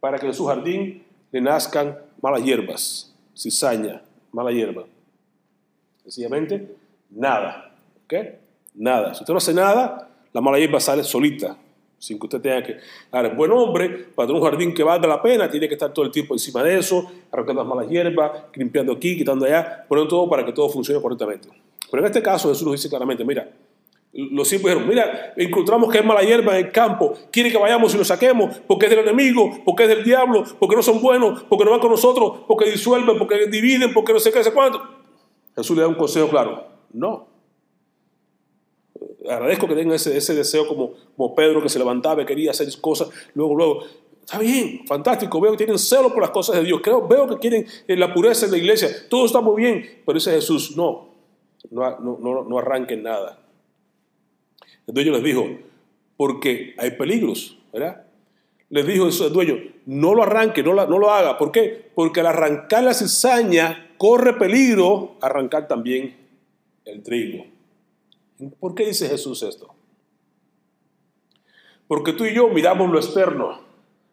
para 0.00 0.18
que 0.18 0.26
en 0.26 0.34
su 0.34 0.46
jardín 0.46 1.02
le 1.30 1.40
nazcan 1.40 1.98
malas 2.24 2.42
hierbas, 2.42 3.14
cizaña, 3.36 4.00
mala 4.32 4.50
hierba. 4.50 4.84
Sencillamente, 6.04 6.74
nada. 7.10 7.76
¿Ok? 8.02 8.14
Nada. 8.74 9.12
Si 9.12 9.20
usted 9.20 9.34
no 9.34 9.36
hace 9.36 9.52
nada, 9.52 10.08
la 10.32 10.40
mala 10.40 10.58
hierba 10.58 10.80
sale 10.80 11.04
solita, 11.04 11.58
sin 11.98 12.18
que 12.18 12.24
usted 12.24 12.40
tenga 12.40 12.62
que. 12.62 12.78
Ahora, 13.12 13.28
buen 13.28 13.52
hombre, 13.52 13.90
para 14.14 14.26
tener 14.26 14.40
un 14.40 14.48
jardín 14.48 14.72
que 14.72 14.82
valga 14.82 15.06
la 15.06 15.20
pena, 15.20 15.50
tiene 15.50 15.68
que 15.68 15.74
estar 15.74 15.92
todo 15.92 16.06
el 16.06 16.10
tiempo 16.10 16.34
encima 16.34 16.62
de 16.62 16.78
eso, 16.78 17.12
arrancando 17.30 17.62
las 17.62 17.68
malas 17.68 17.90
hierbas, 17.90 18.44
limpiando 18.54 18.94
aquí, 18.94 19.18
quitando 19.18 19.44
allá, 19.44 19.84
poniendo 19.86 20.08
todo 20.08 20.26
para 20.26 20.46
que 20.46 20.52
todo 20.52 20.70
funcione 20.70 21.02
correctamente. 21.02 21.48
Pero 21.90 22.02
en 22.02 22.06
este 22.06 22.22
caso, 22.22 22.48
Jesús 22.48 22.64
nos 22.64 22.72
dice 22.72 22.88
claramente: 22.88 23.22
mira, 23.22 23.50
los 24.14 24.52
hijos 24.52 24.64
dijeron, 24.64 24.88
mira, 24.88 25.32
encontramos 25.36 25.90
que 25.90 25.98
hay 25.98 26.04
mala 26.04 26.22
hierba 26.22 26.56
en 26.56 26.66
el 26.66 26.72
campo, 26.72 27.14
quiere 27.32 27.50
que 27.50 27.58
vayamos 27.58 27.94
y 27.94 27.98
lo 27.98 28.04
saquemos, 28.04 28.58
porque 28.66 28.86
es 28.86 28.90
del 28.90 29.00
enemigo, 29.00 29.50
porque 29.64 29.82
es 29.82 29.88
del 29.88 30.04
diablo, 30.04 30.44
porque 30.60 30.76
no 30.76 30.82
son 30.82 31.02
buenos, 31.02 31.42
porque 31.48 31.64
no 31.64 31.72
van 31.72 31.80
con 31.80 31.90
nosotros, 31.90 32.42
porque 32.46 32.70
disuelven, 32.70 33.18
porque 33.18 33.48
dividen, 33.48 33.92
porque 33.92 34.12
no 34.12 34.20
sé 34.20 34.30
qué, 34.30 34.44
sé 34.44 34.52
cuánto. 34.52 34.80
Jesús 35.56 35.76
le 35.76 35.82
da 35.82 35.88
un 35.88 35.96
consejo 35.96 36.28
claro, 36.28 36.64
no. 36.92 37.26
Agradezco 39.28 39.66
que 39.66 39.74
tengan 39.74 39.96
ese, 39.96 40.16
ese 40.16 40.34
deseo 40.34 40.68
como, 40.68 40.92
como 41.16 41.34
Pedro 41.34 41.60
que 41.60 41.68
se 41.68 41.78
levantaba 41.80 42.22
y 42.22 42.26
quería 42.26 42.52
hacer 42.52 42.68
cosas, 42.80 43.08
luego, 43.34 43.56
luego, 43.56 43.80
Está 44.20 44.38
bien, 44.38 44.86
fantástico, 44.86 45.38
veo 45.38 45.50
que 45.50 45.58
tienen 45.58 45.78
celo 45.78 46.08
por 46.08 46.22
las 46.22 46.30
cosas 46.30 46.56
de 46.56 46.64
Dios, 46.64 46.80
creo, 46.82 47.06
veo 47.06 47.28
que 47.28 47.36
quieren 47.36 47.66
eh, 47.86 47.94
la 47.94 48.14
pureza 48.14 48.46
de 48.46 48.52
la 48.52 48.58
iglesia, 48.58 48.88
todo 49.10 49.26
está 49.26 49.42
muy 49.42 49.62
bien, 49.62 50.02
pero 50.06 50.14
dice 50.14 50.30
Jesús, 50.30 50.74
no, 50.78 51.08
no, 51.70 51.98
no, 52.00 52.42
no 52.42 52.58
arranquen 52.58 53.02
nada. 53.02 53.43
El 54.86 54.94
dueño 54.94 55.12
les 55.12 55.22
dijo, 55.22 55.48
porque 56.16 56.74
hay 56.78 56.92
peligros, 56.92 57.58
¿verdad? 57.72 58.04
Les 58.70 58.86
dijo 58.86 59.06
el 59.06 59.32
dueño, 59.32 59.56
no 59.86 60.14
lo 60.14 60.22
arranque, 60.22 60.62
no, 60.62 60.74
no 60.74 60.98
lo 60.98 61.10
haga. 61.10 61.38
¿Por 61.38 61.52
qué? 61.52 61.90
Porque 61.94 62.20
al 62.20 62.26
arrancar 62.26 62.82
la 62.82 62.94
cizaña 62.94 63.94
corre 63.98 64.34
peligro 64.34 65.16
arrancar 65.20 65.68
también 65.68 66.16
el 66.84 67.02
trigo. 67.02 67.46
¿Por 68.58 68.74
qué 68.74 68.86
dice 68.86 69.08
Jesús 69.08 69.42
esto? 69.42 69.68
Porque 71.86 72.12
tú 72.12 72.24
y 72.24 72.34
yo 72.34 72.48
miramos 72.48 72.90
lo 72.90 72.98
externo, 72.98 73.60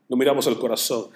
no 0.07 0.17
miramos 0.17 0.45
el 0.47 0.57
corazón. 0.57 1.07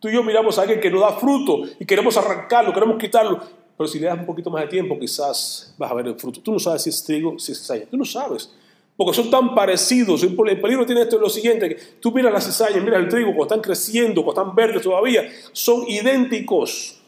Tú 0.00 0.08
y 0.08 0.14
yo 0.14 0.22
miramos 0.22 0.58
a 0.58 0.62
alguien 0.62 0.80
que 0.80 0.90
no 0.90 1.00
da 1.00 1.12
fruto 1.12 1.62
y 1.78 1.84
queremos 1.84 2.16
arrancarlo, 2.16 2.72
queremos 2.72 2.98
quitarlo. 2.98 3.40
Pero 3.76 3.86
si 3.86 4.00
le 4.00 4.06
das 4.06 4.18
un 4.18 4.26
poquito 4.26 4.50
más 4.50 4.62
de 4.62 4.68
tiempo, 4.68 4.98
quizás 4.98 5.74
vas 5.78 5.90
a 5.90 5.94
ver 5.94 6.08
el 6.08 6.18
fruto. 6.18 6.40
Tú 6.40 6.52
no 6.52 6.58
sabes 6.58 6.82
si 6.82 6.90
es 6.90 7.04
trigo, 7.04 7.38
si 7.38 7.52
es 7.52 7.60
cizaña. 7.60 7.86
Tú 7.86 7.96
no 7.96 8.04
sabes 8.04 8.52
porque 8.98 9.14
son 9.14 9.30
tan 9.30 9.54
parecidos. 9.54 10.24
El 10.24 10.34
peligro 10.34 10.84
tiene 10.84 11.02
esto 11.02 11.16
es 11.16 11.22
lo 11.22 11.28
siguiente, 11.28 11.68
que 11.68 11.76
tú 12.00 12.10
miras 12.10 12.32
las 12.32 12.44
cizañas, 12.44 12.82
miras 12.82 12.98
el 12.98 13.08
trigo, 13.08 13.28
cuando 13.28 13.44
están 13.44 13.60
creciendo, 13.60 14.24
cuando 14.24 14.42
están 14.42 14.56
verdes 14.56 14.82
todavía, 14.82 15.30
son 15.52 15.84
idénticos. 15.86 17.00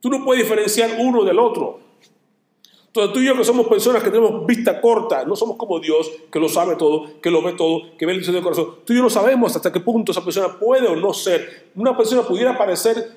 Tú 0.00 0.10
no 0.10 0.24
puedes 0.24 0.42
diferenciar 0.42 0.96
uno 0.98 1.22
del 1.22 1.38
otro. 1.38 1.78
Entonces 2.88 3.12
tú 3.14 3.20
y 3.20 3.26
yo 3.26 3.36
que 3.36 3.44
somos 3.44 3.68
personas 3.68 4.02
que 4.02 4.10
tenemos 4.10 4.44
vista 4.44 4.80
corta, 4.80 5.24
no 5.24 5.36
somos 5.36 5.56
como 5.56 5.78
Dios, 5.78 6.10
que 6.32 6.40
lo 6.40 6.48
sabe 6.48 6.74
todo, 6.74 7.20
que 7.20 7.30
lo 7.30 7.42
ve 7.42 7.52
todo, 7.52 7.96
que 7.96 8.04
ve 8.04 8.12
el 8.14 8.18
diseño 8.18 8.36
del 8.36 8.42
corazón. 8.42 8.78
Tú 8.84 8.92
y 8.92 8.96
yo 8.96 9.02
no 9.04 9.10
sabemos 9.10 9.54
hasta 9.54 9.72
qué 9.72 9.78
punto 9.78 10.10
esa 10.10 10.24
persona 10.24 10.58
puede 10.58 10.88
o 10.88 10.96
no 10.96 11.14
ser. 11.14 11.70
Una 11.76 11.96
persona 11.96 12.22
pudiera 12.22 12.58
parecer 12.58 13.16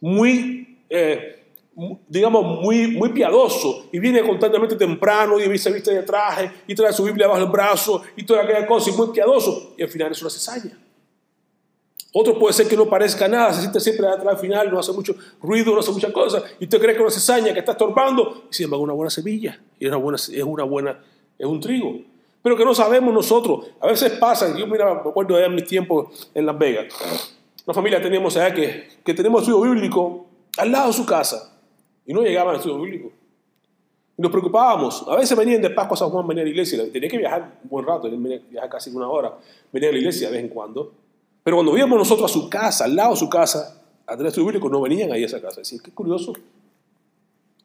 muy... 0.00 0.78
Eh, 0.88 1.35
digamos, 2.08 2.62
muy, 2.62 2.88
muy 2.88 3.10
piadoso 3.10 3.86
y 3.92 3.98
viene 3.98 4.22
constantemente 4.22 4.76
temprano 4.76 5.38
y 5.38 5.58
se 5.58 5.70
viste 5.70 5.92
de 5.92 6.02
traje 6.02 6.50
y 6.66 6.74
trae 6.74 6.92
su 6.92 7.04
Biblia 7.04 7.26
bajo 7.26 7.42
el 7.42 7.50
brazo 7.50 8.02
y 8.16 8.24
toda 8.24 8.42
aquella 8.42 8.66
cosa 8.66 8.90
y 8.90 8.94
muy 8.94 9.08
piadoso 9.08 9.74
y 9.76 9.82
al 9.82 9.90
final 9.90 10.10
es 10.10 10.20
una 10.22 10.30
cizaña. 10.30 10.78
Otro 12.14 12.38
puede 12.38 12.54
ser 12.54 12.66
que 12.66 12.78
no 12.78 12.86
parezca 12.86 13.28
nada, 13.28 13.52
se 13.52 13.60
siente 13.60 13.78
siempre 13.78 14.06
atrás 14.06 14.26
al 14.26 14.38
final, 14.38 14.70
no 14.70 14.78
hace 14.78 14.90
mucho 14.92 15.14
ruido, 15.42 15.74
no 15.74 15.80
hace 15.80 15.92
muchas 15.92 16.12
cosas 16.12 16.44
y 16.58 16.64
usted 16.64 16.78
cree 16.80 16.92
que 16.92 16.98
es 16.98 17.02
una 17.02 17.10
cizaña 17.10 17.52
que 17.52 17.58
está 17.58 17.72
estorbando 17.72 18.44
y 18.50 18.54
sin 18.54 18.64
embargo 18.64 18.82
una 18.82 18.94
buena 18.94 19.10
semilla 19.10 19.60
y 19.78 19.86
una 19.86 19.98
buena, 19.98 20.16
es 20.16 20.42
una 20.42 20.64
buena, 20.64 21.04
es 21.38 21.46
un 21.46 21.60
trigo. 21.60 22.00
Pero 22.42 22.56
que 22.56 22.64
no 22.64 22.74
sabemos 22.74 23.12
nosotros. 23.12 23.66
A 23.80 23.88
veces 23.88 24.12
pasa, 24.12 24.56
yo 24.56 24.66
mira, 24.66 24.94
me 24.94 25.10
acuerdo 25.10 25.36
de 25.36 25.48
mis 25.48 25.64
tiempos 25.64 26.30
en 26.32 26.46
Las 26.46 26.56
Vegas. 26.56 26.86
Una 27.66 27.74
familia 27.74 28.00
teníamos 28.00 28.34
que, 28.34 28.88
que 29.04 29.12
tenemos 29.12 29.42
estudio 29.42 29.60
bíblico 29.60 30.26
al 30.56 30.70
lado 30.70 30.86
de 30.86 30.92
su 30.92 31.04
casa 31.04 31.55
y 32.06 32.12
no 32.12 32.22
llegaban 32.22 32.50
al 32.50 32.56
estudio 32.56 32.80
bíblico. 32.80 33.12
Y 34.16 34.22
nos 34.22 34.30
preocupábamos. 34.30 35.04
A 35.08 35.16
veces 35.16 35.36
venían 35.36 35.60
de 35.60 35.70
Pascua 35.70 35.94
a 35.94 35.98
San 35.98 36.10
Juan, 36.10 36.26
venían 36.26 36.44
a 36.44 36.46
la 36.46 36.50
iglesia. 36.50 36.90
Tenía 36.90 37.08
que 37.08 37.18
viajar 37.18 37.58
un 37.62 37.68
buen 37.68 37.84
rato, 37.84 38.08
viajar 38.08 38.70
casi 38.70 38.90
una 38.90 39.08
hora. 39.08 39.36
Venían 39.72 39.90
a 39.90 39.92
la 39.92 39.98
iglesia 39.98 40.28
de 40.28 40.36
vez 40.36 40.44
en 40.44 40.48
cuando. 40.48 40.92
Pero 41.42 41.58
cuando 41.58 41.76
íbamos 41.76 41.98
nosotros 41.98 42.30
a 42.30 42.32
su 42.32 42.48
casa, 42.48 42.84
al 42.84 42.96
lado 42.96 43.10
de 43.10 43.16
su 43.16 43.28
casa, 43.28 43.82
a 44.06 44.12
tener 44.12 44.28
estudio 44.28 44.46
bíblico, 44.46 44.68
no 44.68 44.80
venían 44.80 45.12
ahí 45.12 45.22
a 45.22 45.26
esa 45.26 45.40
casa. 45.40 45.60
Decían, 45.60 45.82
qué 45.82 45.90
curioso. 45.90 46.32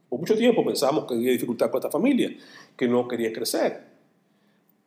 Por 0.10 0.19
mucho 0.19 0.36
tiempo 0.36 0.65
pensábamos 0.65 1.05
que 1.05 1.13
había 1.13 1.31
dificultad 1.31 1.71
con 1.71 1.79
esta 1.79 1.89
familia, 1.89 2.36
que 2.75 2.88
no 2.88 3.07
quería 3.07 3.31
crecer. 3.31 3.81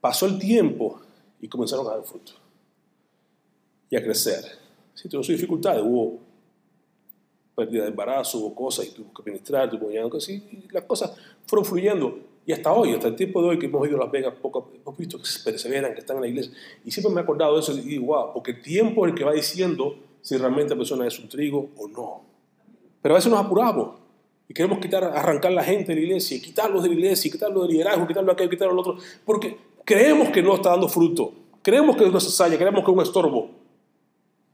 Pasó 0.00 0.26
el 0.26 0.38
tiempo 0.38 1.00
y 1.40 1.49
comenzaron 1.49 1.87
a 1.87 1.90
dar 1.92 2.02
fruto 2.02 2.32
y 3.88 3.96
a 3.96 4.02
crecer. 4.02 4.44
Si 4.92 5.08
tuvimos 5.08 5.28
dificultades, 5.28 5.82
hubo 5.82 6.18
pérdida 7.54 7.82
de 7.84 7.90
embarazo, 7.90 8.38
hubo 8.38 8.54
cosas 8.54 8.87
y 8.87 8.90
tuvo 8.90 9.12
que 9.12 9.23
administrar, 9.23 9.70
tuvo 9.70 9.88
que 9.88 10.32
y 10.32 10.68
las 10.70 10.84
cosas 10.84 11.14
fueron 11.46 11.64
fluyendo. 11.64 12.18
Y 12.46 12.52
hasta 12.52 12.73
hoy, 12.73 12.92
hasta 12.92 13.08
el 13.08 13.16
tiempo 13.16 13.40
de 13.40 13.49
hoy 13.49 13.58
que 13.58 13.66
hemos 13.66 13.87
ido 13.88 13.96
a 13.96 14.00
Las 14.00 14.11
Vegas, 14.11 14.34
poco, 14.40 14.70
hemos 14.75 14.96
visto 14.99 15.18
que 15.18 15.25
perseveran, 15.42 15.94
que 15.94 16.00
están 16.00 16.16
en 16.16 16.23
la 16.23 16.28
iglesia. 16.28 16.52
Y 16.84 16.90
siempre 16.90 17.14
me 17.14 17.20
he 17.20 17.25
acordado 17.25 17.54
de 17.54 17.61
eso 17.61 17.73
y 17.73 17.80
digo, 17.80 18.06
wow, 18.06 18.32
porque 18.34 18.50
el 18.50 18.62
tiempo 18.62 19.06
es 19.06 19.12
el 19.12 19.18
que 19.18 19.25
va 19.25 19.32
diciendo 19.32 19.96
si 20.20 20.37
realmente 20.37 20.75
la 20.75 20.78
persona 20.78 21.06
es 21.06 21.18
un 21.18 21.28
trigo 21.28 21.70
o 21.78 21.88
no. 21.88 22.23
Pero 23.00 23.14
a 23.14 23.18
veces 23.18 23.30
nos 23.30 23.40
apuramos 23.40 23.96
y 24.49 24.52
queremos 24.52 24.78
quitar, 24.78 25.04
arrancar 25.04 25.52
la 25.52 25.64
gente 25.64 25.94
de 25.94 26.00
la 26.00 26.06
iglesia, 26.06 26.40
quitarlos 26.40 26.82
de 26.82 26.88
la 26.90 26.94
iglesia, 26.94 27.30
quitarlos 27.30 27.62
del 27.62 27.73
liderazgo, 27.73 28.06
quitarlo 28.06 28.32
aquello, 28.32 28.50
quitarlo 28.50 28.73
al 28.75 28.78
otro, 28.78 28.96
porque 29.25 29.56
creemos 29.84 30.28
que 30.28 30.42
no 30.42 30.54
está 30.54 30.70
dando 30.70 30.88
fruto, 30.88 31.32
creemos 31.62 31.96
que 31.96 32.04
es 32.04 32.11
una 32.11 32.20
cesalla, 32.20 32.56
creemos 32.58 32.84
que 32.84 32.90
es 32.90 32.96
un 32.96 33.02
estorbo. 33.02 33.50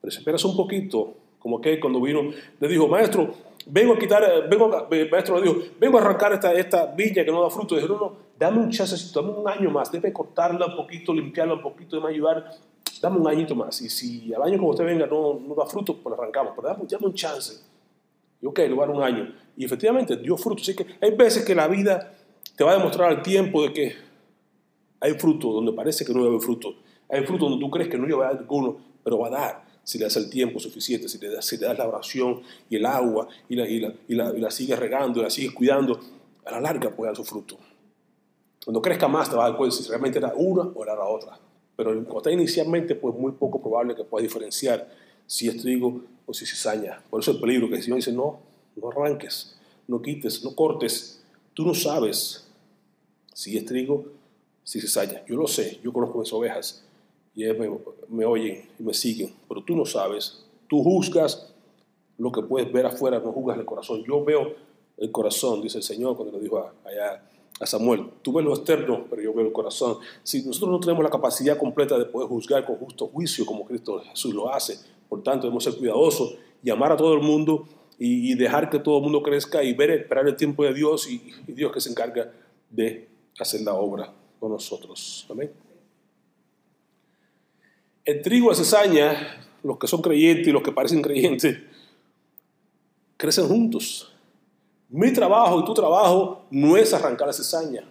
Pero 0.01 0.11
si 0.11 0.19
esperas 0.19 0.45
un 0.45 0.57
poquito, 0.57 1.15
como 1.41 1.61
que 1.61 1.81
cuando 1.81 2.01
vino, 2.01 2.31
le 2.61 2.69
dijo, 2.69 2.87
maestro, 2.87 3.35
vengo 3.67 3.95
a 3.95 3.99
quitar, 3.99 4.49
vengo 4.49 4.73
a, 4.75 4.87
eh, 4.91 5.09
maestro 5.11 5.41
le 5.41 5.43
dijo, 5.43 5.63
vengo 5.81 5.99
a 5.99 6.03
arrancar 6.03 6.35
esta, 6.35 6.53
esta 6.53 6.87
viña 6.87 7.25
que 7.25 7.33
no 7.33 7.43
da 7.43 7.51
fruto. 7.51 7.75
Dijo, 7.75 7.89
no, 7.89 7.99
no, 7.99 8.17
dame 8.39 8.59
un 8.59 8.71
chancecito, 8.71 9.23
dame 9.23 9.33
un 9.33 9.49
año 9.49 9.71
más, 9.71 9.91
debe 9.91 10.13
cortarla 10.13 10.67
un 10.67 10.77
poquito, 10.77 11.15
limpiarla 11.15 11.55
un 11.55 11.63
poquito, 11.63 11.97
debe 11.97 12.11
ayudar, 12.11 12.53
dame 13.01 13.19
un 13.19 13.27
añito 13.27 13.55
más. 13.55 13.81
Y 13.81 13.89
si 13.89 14.35
al 14.35 14.43
año 14.43 14.59
como 14.59 14.71
usted 14.71 14.85
venga 14.85 15.07
no, 15.07 15.41
no 15.41 15.55
da 15.55 15.65
fruto, 15.65 15.97
pues 15.97 16.17
arrancamos, 16.17 16.53
pero 16.55 16.69
dame, 16.69 17.07
un 17.07 17.15
chance. 17.15 17.65
Y 18.43 18.47
ok, 18.47 18.59
a 18.59 18.69
dar 18.69 18.91
un 18.91 19.03
año. 19.03 19.35
Y 19.57 19.65
efectivamente 19.65 20.17
dio 20.17 20.37
fruto. 20.37 20.63
Así 20.63 20.77
que 20.77 20.87
hay 21.01 21.11
veces 21.17 21.45
que 21.45 21.55
la 21.55 21.69
vida 21.69 22.13
te 22.55 22.65
va 22.65 22.73
a 22.73 22.77
demostrar 22.77 23.09
al 23.09 23.23
tiempo 23.23 23.63
de 23.63 23.73
que 23.73 23.95
hay 25.01 25.15
fruto 25.15 25.53
donde 25.53 25.73
parece 25.73 26.05
que 26.05 26.13
no 26.13 26.19
debe 26.19 26.35
haber 26.35 26.43
fruto. 26.43 26.75
Hay 27.09 27.25
fruto 27.25 27.47
donde 27.49 27.65
tú 27.65 27.71
crees 27.71 27.89
que 27.89 27.97
no 27.97 28.07
lleva 28.07 28.27
a 28.27 28.33
dar 28.33 28.39
alguno, 28.39 28.77
pero 29.03 29.19
va 29.19 29.29
a 29.29 29.31
dar 29.31 29.70
si 29.91 29.99
le 29.99 30.05
das 30.05 30.17
el 30.19 30.31
tiempo 30.31 30.61
suficiente, 30.61 31.09
si 31.09 31.19
le 31.19 31.31
das, 31.31 31.53
la 31.61 31.89
oración 31.89 32.43
y 32.69 32.77
el 32.77 32.87
agua 32.87 33.27
y 33.49 33.57
la, 33.57 33.69
y, 33.69 33.85
y, 34.07 34.15
la, 34.15 34.33
y 34.33 34.51
sigues 34.53 34.79
regando 34.79 35.19
y 35.19 35.25
la 35.25 35.31
sigues 35.31 35.51
cuidando, 35.51 35.99
a 36.45 36.53
la 36.53 36.61
larga 36.61 36.95
puede 36.95 37.09
dar 37.09 37.17
su 37.17 37.25
fruto. 37.25 37.59
Cuando 38.65 38.81
crezca 38.81 39.09
más 39.09 39.29
te 39.29 39.35
vas 39.35 39.47
a 39.47 39.49
dar 39.49 39.57
cuenta 39.59 39.75
si 39.75 39.89
realmente 39.89 40.19
era 40.19 40.33
una 40.37 40.63
o 40.63 40.85
era 40.85 40.95
la 40.95 41.07
otra. 41.07 41.37
Pero 41.75 41.93
cuando 42.05 42.19
está 42.19 42.31
inicialmente, 42.31 42.95
pues 42.95 43.17
muy 43.17 43.33
poco 43.33 43.61
probable 43.61 43.97
que 43.97 44.05
puedas 44.05 44.23
diferenciar 44.23 44.89
si 45.27 45.49
es 45.49 45.61
trigo 45.61 46.03
o 46.25 46.33
si 46.33 46.45
es 46.45 46.51
cizaña. 46.51 47.03
Por 47.11 47.21
eso 47.21 47.33
el 47.33 47.41
peligro 47.41 47.69
que 47.69 47.75
el 47.75 47.83
Señor 47.83 47.97
dice, 47.97 48.13
no, 48.13 48.39
no 48.77 48.91
arranques, 48.91 49.57
no 49.89 50.01
quites, 50.01 50.45
no 50.45 50.55
cortes. 50.55 51.21
Tú 51.53 51.67
no 51.67 51.75
sabes 51.75 52.47
si 53.35 53.57
es 53.57 53.65
trigo, 53.65 54.05
si 54.63 54.79
es 54.79 54.85
cizaña. 54.85 55.25
Yo 55.27 55.35
lo 55.35 55.49
sé, 55.49 55.81
yo 55.83 55.93
conozco 55.93 56.21
mis 56.21 56.33
ovejas 56.33 56.85
y 57.35 57.45
me, 58.09 58.25
oyen 58.25 58.69
y 58.79 58.83
me 58.83 58.93
siguen, 58.93 59.35
pero 59.49 59.63
tú 59.63 59.77
no 59.77 59.85
sabes, 59.85 60.45
tú 60.69 60.83
juzgas 60.83 61.55
lo 62.19 62.33
que 62.33 62.43
puedes 62.43 62.71
ver 62.73 62.87
afuera, 62.87 63.19
no 63.19 63.33
juzgas 63.33 63.59
el 63.59 63.65
corazón. 63.65 64.05
Yo 64.07 64.23
veo 64.25 64.55
el 64.99 65.11
corazón, 65.11 65.63
dice 65.63 65.79
el 65.79 65.85
Señor 65.85 66.17
cuando 66.17 66.37
le 66.37 66.43
dijo 66.43 66.59
a, 66.59 66.75
allá 66.85 67.25
a 67.61 67.67
Samuel, 67.67 68.07
tú 68.23 68.33
ves 68.33 68.45
lo 68.45 68.55
externo, 68.55 69.07
pero 69.09 69.23
yo 69.23 69.33
veo 69.33 69.47
el 69.47 69.53
corazón. 69.53 69.99
Si 70.23 70.43
nosotros 70.45 70.71
no 70.71 70.81
tenemos 70.81 71.03
la 71.03 71.11
capacidad 71.11 71.57
completa 71.57 71.99
de 71.99 72.07
poder 72.07 72.29
juzgar 72.29 72.65
con 72.67 72.77
justo 72.77 73.07
juicio 73.09 73.47
como 73.47 73.65
Cristo 73.65 74.01
Jesús 74.01 74.35
lo 74.35 74.53
hace, 74.53 74.79
por 75.09 75.23
tanto 75.23 75.47
debemos 75.47 75.65
ser 75.65 75.77
cuidadosos 75.77 76.37
y 76.63 76.71
amar 76.71 76.93
a 76.93 76.97
todo 76.97 77.15
el 77.15 77.21
mundo 77.21 77.67
y, 77.99 78.35
dejar 78.35 78.71
que 78.71 78.79
todo 78.79 78.97
el 78.97 79.03
mundo 79.03 79.23
crezca 79.23 79.63
y 79.63 79.75
ver, 79.75 79.91
esperar 79.91 80.27
el 80.27 80.35
tiempo 80.35 80.65
de 80.65 80.73
Dios 80.73 81.11
y, 81.11 81.23
y 81.47 81.53
Dios 81.53 81.71
que 81.71 81.83
se 81.83 81.91
encarga 81.91 82.33
de 82.71 83.09
hacer 83.39 83.61
la 83.61 83.75
obra 83.75 84.11
con 84.39 84.53
nosotros. 84.53 85.27
Amén. 85.29 85.70
El 88.11 88.23
trigo 88.23 88.51
la 88.51 88.57
cizaña, 88.57 89.41
los 89.63 89.79
que 89.79 89.87
son 89.87 90.03
creyentes 90.03 90.49
y 90.49 90.51
los 90.51 90.65
que 90.65 90.73
parecen 90.73 91.01
creyentes, 91.01 91.59
crecen 93.17 93.47
juntos. 93.47 94.13
Mi 94.89 95.13
trabajo 95.13 95.61
y 95.61 95.65
tu 95.65 95.73
trabajo 95.73 96.47
no 96.51 96.77
es 96.77 96.93
arrancar 96.93 97.29
la 97.29 97.33
cizaña. 97.33 97.85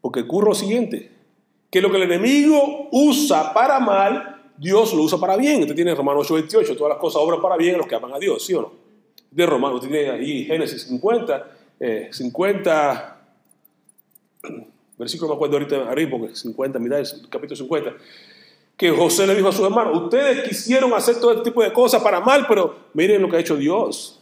Porque 0.00 0.22
ocurre 0.22 0.48
lo 0.48 0.54
siguiente, 0.56 1.12
que 1.70 1.80
lo 1.80 1.92
que 1.92 1.96
el 1.96 2.02
enemigo 2.02 2.88
usa 2.90 3.54
para 3.54 3.78
mal, 3.78 4.42
Dios 4.56 4.92
lo 4.92 5.02
usa 5.02 5.18
para 5.18 5.36
bien. 5.36 5.60
Usted 5.60 5.76
tiene 5.76 5.94
Romanos 5.94 6.28
8:28, 6.28 6.76
todas 6.76 6.90
las 6.90 6.98
cosas 6.98 7.22
obran 7.22 7.40
para 7.40 7.56
bien 7.56 7.76
a 7.76 7.78
los 7.78 7.86
que 7.86 7.94
aman 7.94 8.14
a 8.14 8.18
Dios, 8.18 8.44
¿sí 8.44 8.52
o 8.54 8.62
no? 8.62 8.72
De 9.30 9.46
Romanos, 9.46 9.76
usted 9.76 9.92
tiene 9.92 10.10
ahí 10.10 10.44
Génesis 10.44 10.82
50, 10.82 11.50
50 12.10 13.12
versículo 14.98 15.30
me 15.30 15.34
acuerdo 15.34 15.56
ahorita 15.56 15.90
arriba, 15.90 16.18
porque 16.18 16.34
50, 16.34 16.78
mira 16.78 16.98
el 16.98 17.06
capítulo 17.28 17.56
50, 17.56 17.94
que 18.76 18.90
José 18.90 19.26
le 19.26 19.34
dijo 19.34 19.48
a 19.48 19.52
sus 19.52 19.64
hermanos, 19.64 20.04
ustedes 20.04 20.48
quisieron 20.48 20.92
hacer 20.94 21.20
todo 21.20 21.32
este 21.32 21.44
tipo 21.44 21.62
de 21.62 21.72
cosas 21.72 22.02
para 22.02 22.20
mal, 22.20 22.46
pero 22.48 22.76
miren 22.94 23.22
lo 23.22 23.28
que 23.28 23.36
ha 23.36 23.40
hecho 23.40 23.56
Dios. 23.56 24.20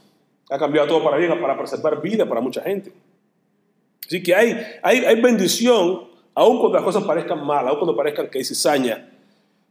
Ha 0.50 0.58
cambiado 0.58 0.88
todo 0.88 1.02
para 1.02 1.16
bien, 1.16 1.40
para 1.40 1.56
preservar 1.56 2.00
vida 2.02 2.28
para 2.28 2.40
mucha 2.40 2.60
gente. 2.62 2.92
Así 4.06 4.22
que 4.22 4.34
hay, 4.34 4.56
hay, 4.82 4.98
hay 5.04 5.20
bendición, 5.20 6.04
aun 6.34 6.58
cuando 6.58 6.76
las 6.76 6.84
cosas 6.84 7.02
parezcan 7.04 7.44
mal, 7.44 7.66
aun 7.66 7.78
cuando 7.78 7.96
parezcan 7.96 8.28
que 8.28 8.38
hay 8.38 8.44
cizaña. 8.44 9.10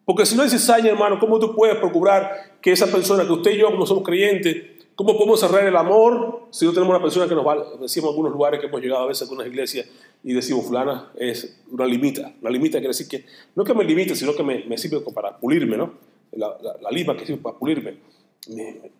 Porque 0.03 0.25
si 0.25 0.35
no 0.35 0.41
hay 0.41 0.49
cizaña, 0.49 0.89
hermano, 0.89 1.19
¿cómo 1.19 1.39
tú 1.39 1.55
puedes 1.55 1.77
procurar 1.77 2.57
que 2.59 2.71
esa 2.71 2.87
persona, 2.87 3.25
que 3.25 3.31
usted 3.31 3.51
y 3.51 3.59
yo, 3.59 3.71
como 3.71 3.85
somos 3.85 4.03
creyentes, 4.03 4.73
¿Cómo 4.95 5.17
podemos 5.17 5.39
cerrar 5.39 5.65
el 5.65 5.75
amor 5.75 6.43
si 6.51 6.65
no 6.65 6.71
tenemos 6.71 6.93
una 6.93 7.01
persona 7.01 7.27
que 7.27 7.33
nos 7.33 7.45
va, 7.45 7.55
decimos 7.81 8.09
en 8.09 8.13
algunos 8.13 8.31
lugares 8.31 8.59
que 8.59 8.67
hemos 8.67 8.79
llegado 8.79 9.03
a 9.03 9.07
veces 9.07 9.23
a 9.23 9.25
algunas 9.25 9.47
iglesias, 9.47 9.87
y 10.23 10.33
decimos, 10.33 10.65
fulana 10.65 11.11
es 11.15 11.59
una 11.69 11.85
limita. 11.85 12.33
Una 12.41 12.49
limita 12.49 12.79
quiere 12.79 12.89
decir 12.89 13.07
que 13.07 13.25
no 13.55 13.63
que 13.63 13.73
me 13.73 13.83
limite, 13.83 14.15
sino 14.15 14.33
que 14.35 14.43
me, 14.43 14.63
me 14.65 14.77
sirve 14.77 15.01
para 15.13 15.37
pulirme, 15.37 15.77
¿no? 15.77 15.93
La, 16.31 16.57
la, 16.81 16.89
lima 16.91 17.15
que 17.15 17.25
sirve 17.25 17.41
para 17.41 17.57
pulirme. 17.57 17.97
Me, 18.49 18.91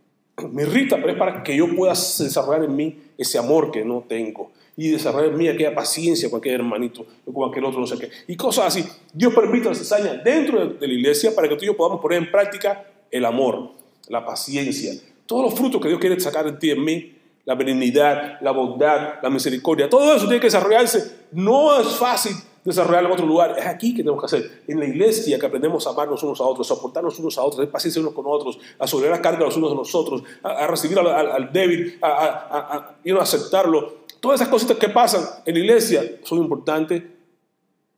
me 0.52 0.64
irrita, 0.64 0.98
pero 0.98 1.12
es 1.12 1.18
para 1.18 1.44
que 1.44 1.56
yo 1.56 1.74
pueda 1.76 1.94
desarrollar 1.94 2.66
en 2.66 2.76
mí 2.76 2.98
ese 3.18 3.38
amor 3.38 3.72
que 3.72 3.86
no 3.86 4.04
tengo 4.08 4.52
y 4.76 4.90
desarrollar 4.90 5.32
en 5.32 5.38
mí 5.38 5.48
aquella 5.48 5.74
paciencia 5.74 6.30
con 6.30 6.40
aquel 6.40 6.56
hermanito 6.56 7.06
con 7.32 7.50
aquel 7.50 7.64
otro, 7.66 7.80
no 7.80 7.88
sé 7.88 7.98
qué. 7.98 8.10
Y 8.28 8.36
cosas 8.36 8.68
así. 8.68 8.84
Dios 9.14 9.34
permite 9.34 9.70
las 9.70 9.78
cizañas 9.78 10.24
dentro 10.24 10.68
de, 10.68 10.88
la 10.88 10.94
iglesia 10.94 11.34
para 11.36 11.48
que 11.48 11.56
tú 11.56 11.64
y 11.64 11.68
yo 11.68 11.78
podamos 11.78 12.02
poner 12.02 12.20
en 12.20 12.32
práctica 12.32 12.86
el 13.12 13.26
amor, 13.26 13.72
la 14.08 14.26
paciencia, 14.26 14.94
todos 15.26 15.44
los 15.44 15.54
frutos 15.54 15.80
que 15.80 15.88
Dios 15.88 16.00
quiere 16.00 16.20
sacar 16.20 16.48
en 16.48 16.60
ti 16.60 16.68
y 16.68 16.72
en 16.72 16.84
mí, 16.84 17.16
la 17.46 17.56
benignidad, 17.56 18.40
la 18.42 18.52
bondad, 18.52 19.16
la 19.22 19.30
misericordia, 19.30 19.90
todo 19.90 20.16
eso 20.16 20.26
tiene 20.26 20.40
que 20.40 20.48
desarrollarse. 20.48 21.28
No 21.32 21.80
es 21.80 21.88
fácil 21.96 22.34
desarrollarlo 22.64 23.10
en 23.10 23.14
otro 23.14 23.26
lugar. 23.26 23.56
Es 23.58 23.66
aquí 23.66 23.94
que 23.94 24.04
tenemos 24.04 24.22
que 24.22 24.26
hacer. 24.26 24.64
En 24.68 24.80
la 24.80 24.86
iglesia 24.86 25.38
que 25.38 25.46
aprendemos 25.46 25.86
a 25.86 25.92
amarnos 25.92 26.24
unos 26.24 26.40
a 26.40 26.44
otros, 26.44 26.70
a 26.72 26.76
soportarnos 26.76 27.20
unos 27.20 27.38
a 27.38 27.42
otros, 27.42 27.56
a 27.56 27.58
tener 27.58 27.72
paciencia 27.72 28.02
unos 28.02 28.14
con 28.14 28.26
otros, 28.28 28.60
a 28.80 28.88
sobrevivir 28.88 29.18
la 29.18 29.22
carga 29.22 29.46
los 29.46 29.58
unos 29.58 29.72
de 29.72 29.76
nosotros, 29.76 30.24
a, 30.42 30.68
recibir 30.68 30.98
al, 31.00 31.52
débil, 31.52 31.98
a, 32.02 32.08
a, 32.08 33.18
a, 33.18 33.22
aceptarlo. 33.22 34.04
Todas 34.20 34.40
esas 34.40 34.50
cositas 34.50 34.78
que 34.78 34.90
pasan 34.90 35.24
en 35.46 35.54
la 35.54 35.60
iglesia 35.60 36.20
son 36.24 36.40
importantes 36.40 37.04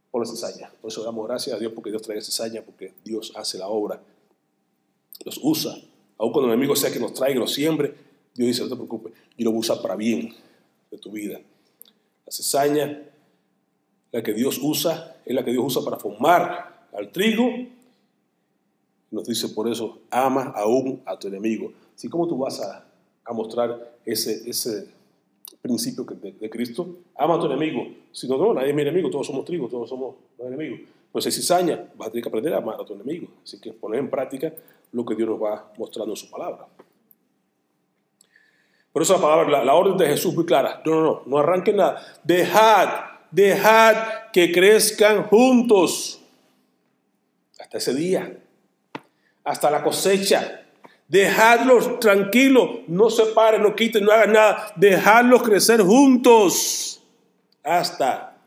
por 0.09 0.25
la 0.25 0.31
cizaña. 0.31 0.71
Por 0.81 0.91
eso 0.91 1.03
damos 1.03 1.27
gracias 1.27 1.55
a 1.55 1.59
Dios 1.59 1.71
porque 1.73 1.91
Dios 1.91 2.01
trae 2.01 2.21
cizaña, 2.21 2.61
porque 2.63 2.93
Dios 3.03 3.31
hace 3.35 3.59
la 3.59 3.67
obra, 3.67 4.01
los 5.23 5.39
usa. 5.43 5.75
Aun 6.17 6.31
cuando 6.31 6.47
el 6.47 6.53
enemigo 6.53 6.75
sea 6.75 6.91
que 6.91 6.99
nos 6.99 7.13
traiga 7.13 7.39
nos 7.39 7.53
siembre, 7.53 7.93
Dios 8.35 8.47
dice, 8.47 8.63
no 8.63 8.69
te 8.69 8.75
preocupes, 8.75 9.13
yo 9.37 9.45
lo 9.45 9.51
voy 9.51 9.57
a 9.57 9.61
usar 9.61 9.81
para 9.81 9.95
bien 9.95 10.33
de 10.91 10.97
tu 10.97 11.11
vida. 11.11 11.39
La 12.25 12.31
cizaña 12.31 13.01
la 14.15 14.23
que 14.23 14.33
Dios 14.33 14.59
usa, 14.61 15.17
es 15.25 15.35
la 15.35 15.43
que 15.43 15.51
Dios 15.51 15.65
usa 15.65 15.83
para 15.83 15.97
formar 15.97 16.87
al 16.93 17.11
trigo. 17.11 17.49
Nos 19.11 19.27
dice 19.27 19.49
por 19.49 19.67
eso, 19.67 19.99
ama 20.09 20.53
aún 20.55 21.01
a 21.05 21.19
tu 21.19 21.27
enemigo. 21.27 21.73
Así 21.93 22.07
como 22.07 22.25
tú 22.25 22.37
vas 22.37 22.61
a, 22.61 22.85
mostrar 23.33 23.97
ese, 24.05 24.49
ese 24.49 24.87
principio 25.61 26.05
de, 26.05 26.49
Cristo, 26.49 26.95
ama 27.13 27.35
a 27.35 27.39
tu 27.41 27.47
enemigo. 27.47 27.85
Si 28.13 28.25
no, 28.25 28.37
no, 28.37 28.53
nadie 28.53 28.69
es 28.69 28.75
mi 28.75 28.83
enemigo, 28.83 29.09
todos 29.09 29.27
somos 29.27 29.43
trigo, 29.43 29.67
todos 29.67 29.89
somos 29.89 30.15
enemigos. 30.39 30.79
Pues 31.11 31.25
si 31.25 31.31
cizaña, 31.33 31.91
vas 31.97 32.07
a 32.07 32.11
tener 32.11 32.23
que 32.23 32.29
aprender 32.29 32.53
a 32.53 32.59
amar 32.59 32.79
a 32.79 32.85
tu 32.85 32.93
enemigo. 32.93 33.27
Así 33.43 33.59
que 33.59 33.73
poner 33.73 33.99
en 33.99 34.09
práctica 34.09 34.53
lo 34.93 35.05
que 35.05 35.15
Dios 35.15 35.27
nos 35.27 35.43
va 35.43 35.73
mostrando 35.77 36.13
en 36.13 36.17
su 36.17 36.29
palabra. 36.29 36.67
Por 38.95 39.01
eso 39.01 39.15
la 39.15 39.21
palabra, 39.21 39.61
la, 39.61 39.73
orden 39.73 39.97
de 39.97 40.07
Jesús 40.07 40.33
muy 40.33 40.45
clara. 40.45 40.81
No, 40.85 40.95
no, 40.95 41.01
no, 41.01 41.23
no 41.25 41.37
arranquen 41.37 41.75
nada. 41.75 42.01
Dejad 42.23 43.15
dejad 43.35 44.31
que 44.31 44.53
crezcan 44.53 45.23
juntos 45.23 46.21
hasta 47.59 47.77
ese 47.77 47.93
día, 47.93 48.37
hasta 49.43 49.69
la 49.69 49.83
cosecha. 49.83 50.61
Dejadlos 51.09 51.99
tranquilos, 51.99 52.87
no 52.87 53.09
se 53.09 53.25
paren, 53.27 53.61
no 53.61 53.75
quiten, 53.75 54.05
no 54.05 54.13
hagan 54.13 54.31
nada. 54.31 54.71
Dejadlos 54.77 55.43
crecer 55.43 55.81
juntos 55.81 57.03
hasta, 57.61 58.37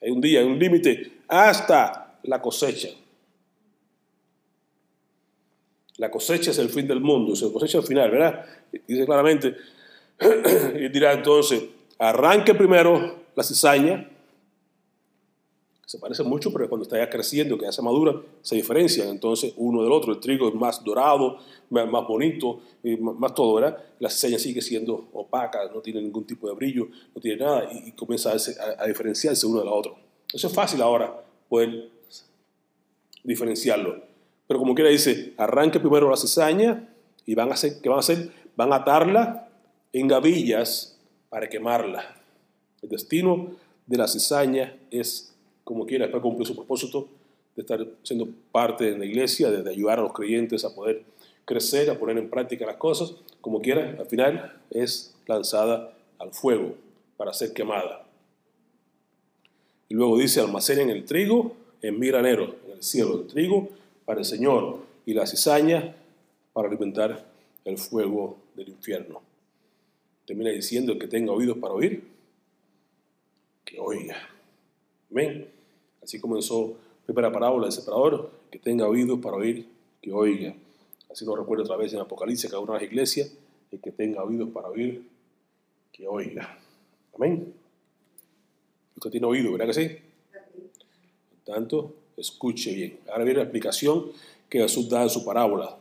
hay 0.00 0.10
un 0.10 0.20
día, 0.20 0.40
hay 0.40 0.46
un 0.46 0.58
límite, 0.58 1.20
hasta 1.28 2.16
la 2.24 2.42
cosecha. 2.42 2.88
La 5.98 6.10
cosecha 6.10 6.50
es 6.50 6.58
el 6.58 6.70
fin 6.70 6.88
del 6.88 7.00
mundo, 7.00 7.34
la 7.40 7.52
cosecha 7.52 7.78
al 7.78 7.84
final, 7.84 8.10
¿verdad? 8.10 8.44
Dice 8.88 9.06
claramente, 9.06 9.54
y 10.76 10.88
dirá 10.88 11.12
entonces, 11.12 11.64
arranque 11.98 12.54
primero 12.54 13.22
la 13.34 13.42
cizaña, 13.42 14.08
se 15.92 15.98
parecen 15.98 16.26
mucho, 16.26 16.50
pero 16.50 16.70
cuando 16.70 16.84
está 16.84 16.96
ya 16.96 17.10
creciendo, 17.10 17.58
que 17.58 17.66
ya 17.66 17.72
se 17.72 17.82
madura, 17.82 18.14
se 18.40 18.56
diferencian 18.56 19.08
entonces 19.08 19.52
uno 19.58 19.82
del 19.82 19.92
otro. 19.92 20.14
El 20.14 20.20
trigo 20.20 20.48
es 20.48 20.54
más 20.54 20.82
dorado, 20.82 21.36
más, 21.68 22.06
bonito, 22.08 22.60
más, 22.98 23.34
todo, 23.34 23.56
¿verdad? 23.56 23.76
La 23.98 24.08
cizaña 24.08 24.38
sigue 24.38 24.62
siendo 24.62 25.10
opaca, 25.12 25.58
no 25.70 25.80
tiene 25.80 26.00
ningún 26.00 26.24
tipo 26.24 26.48
de 26.48 26.54
brillo, 26.54 26.88
no 27.14 27.20
tiene 27.20 27.44
nada 27.44 27.68
y, 27.70 27.92
comienza 27.92 28.32
a, 28.32 28.86
diferenciarse 28.86 29.46
uno 29.46 29.58
de 29.58 29.66
la 29.66 29.72
otra. 29.72 29.92
Eso 30.32 30.46
es 30.46 30.54
fácil 30.54 30.80
ahora 30.80 31.14
poder 31.46 31.90
diferenciarlo. 33.22 34.02
Pero 34.46 34.60
como 34.60 34.74
quiera 34.74 34.88
dice, 34.88 35.34
arranque 35.36 35.78
primero 35.78 36.08
la 36.08 36.16
cizaña 36.16 36.88
y 37.26 37.34
van 37.34 37.50
a 37.50 37.52
hacer, 37.52 37.82
¿qué 37.82 37.90
van 37.90 37.98
a 37.98 38.00
hacer? 38.00 38.32
Van 38.56 38.72
a 38.72 38.76
atarla 38.76 39.51
en 39.92 40.08
gavillas 40.08 40.98
para 41.28 41.48
quemarla. 41.48 42.16
El 42.82 42.88
destino 42.88 43.52
de 43.86 43.96
la 43.96 44.08
cizaña 44.08 44.76
es 44.90 45.32
como 45.64 45.86
quiera, 45.86 46.06
después 46.06 46.22
cumplir 46.22 46.46
su 46.46 46.56
propósito 46.56 47.08
de 47.54 47.62
estar 47.62 47.86
siendo 48.02 48.28
parte 48.50 48.90
de 48.90 48.98
la 48.98 49.04
iglesia, 49.04 49.50
de, 49.50 49.68
ayudar 49.70 49.98
a 49.98 50.02
los 50.02 50.12
creyentes 50.12 50.64
a 50.64 50.74
poder 50.74 51.02
crecer, 51.44 51.90
a 51.90 51.98
poner 51.98 52.18
en 52.18 52.30
práctica 52.30 52.66
las 52.66 52.76
cosas, 52.76 53.14
como 53.40 53.60
quiera, 53.60 53.96
al 53.98 54.06
final 54.06 54.60
es 54.70 55.14
lanzada 55.26 55.92
al 56.18 56.32
fuego 56.32 56.74
para 57.16 57.32
ser 57.32 57.52
quemada. 57.52 58.06
Y 59.88 59.94
luego 59.94 60.16
dice, 60.16 60.40
almacenen 60.40 60.88
el 60.90 61.04
trigo 61.04 61.54
en 61.82 61.98
mi 61.98 62.08
granero, 62.08 62.56
en 62.66 62.72
el 62.72 62.82
cielo, 62.82 63.20
el 63.20 63.26
trigo 63.26 63.68
para 64.04 64.20
el 64.20 64.24
Señor 64.24 64.78
y 65.04 65.14
la 65.14 65.26
cizaña 65.26 65.94
para 66.52 66.68
alimentar 66.68 67.26
el 67.64 67.78
fuego 67.78 68.38
del 68.54 68.70
infierno. 68.70 69.31
Termina 70.32 70.50
diciendo 70.50 70.92
el 70.92 70.98
que 70.98 71.08
tenga 71.08 71.30
oídos 71.30 71.58
para 71.58 71.74
oír, 71.74 72.02
que 73.66 73.78
oiga. 73.78 74.16
Amén. 75.10 75.46
Así 76.02 76.18
comenzó 76.18 76.74
primera 77.04 77.30
parábola 77.30 77.66
del 77.66 77.72
separador, 77.72 78.30
que 78.50 78.58
tenga 78.58 78.88
oídos 78.88 79.20
para 79.20 79.36
oír, 79.36 79.68
que 80.00 80.10
oiga. 80.10 80.54
Así 81.10 81.26
lo 81.26 81.36
recuerdo 81.36 81.64
otra 81.64 81.76
vez 81.76 81.92
en 81.92 82.00
Apocalipsis, 82.00 82.48
cada 82.48 82.62
una 82.62 82.72
de 82.72 82.78
las 82.78 82.90
iglesias, 82.90 83.30
el 83.70 83.78
que 83.82 83.92
tenga 83.92 84.24
oídos 84.24 84.48
para 84.48 84.68
oír, 84.68 85.06
que 85.92 86.08
oiga. 86.08 86.58
Amén. 87.14 87.52
Usted 88.96 89.10
tiene 89.10 89.26
oído, 89.26 89.52
¿verdad 89.52 89.66
que 89.66 89.74
sí? 89.74 89.98
Por 91.28 91.54
tanto, 91.54 91.94
escuche 92.16 92.72
bien. 92.72 93.00
Ahora 93.10 93.24
viene 93.24 93.40
la 93.40 93.44
explicación 93.44 94.06
que 94.48 94.60
Jesús 94.62 94.88
da 94.88 95.02
en 95.02 95.10
su 95.10 95.26
parábola. 95.26 95.76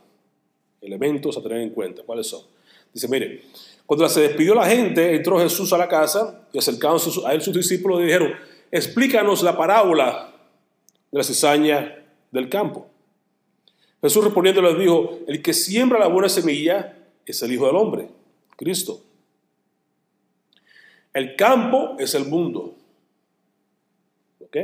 Elementos 0.82 1.38
a 1.38 1.42
tener 1.42 1.60
en 1.60 1.70
cuenta. 1.70 2.04
¿Cuáles 2.04 2.28
son? 2.28 2.51
Dice, 2.93 3.08
mire, 3.08 3.43
cuando 3.86 4.08
se 4.08 4.21
despidió 4.21 4.56
la 4.56 4.67
gente, 4.67 5.15
entró 5.15 5.39
Jesús 5.39 5.71
a 5.73 5.77
la 5.77 5.88
casa 5.88 6.47
y 6.54 6.58
acercándose 6.58 7.10
a 7.25 7.34
él 7.34 7.41
sus 7.41 7.54
discípulos 7.54 7.99
le 7.99 8.06
dijeron, 8.06 8.34
explícanos 8.71 9.43
la 9.43 9.58
parábola 9.58 10.34
de 11.12 11.17
la 11.17 11.23
cizaña 11.23 12.04
del 12.32 12.49
campo. 12.49 12.88
Jesús 14.01 14.23
respondiendo 14.23 14.62
les 14.62 14.80
dijo, 14.80 15.19
el 15.27 15.41
que 15.41 15.54
siembra 15.54 15.99
la 15.99 16.08
buena 16.08 16.30
semilla 16.30 16.97
es 17.25 17.41
el 17.43 17.51
Hijo 17.51 17.67
del 17.67 17.75
Hombre, 17.75 18.10
Cristo. 18.56 19.01
El 21.13 21.36
campo 21.36 21.95
es 21.99 22.15
el 22.15 22.25
mundo. 22.25 22.75
¿Ok? 24.39 24.58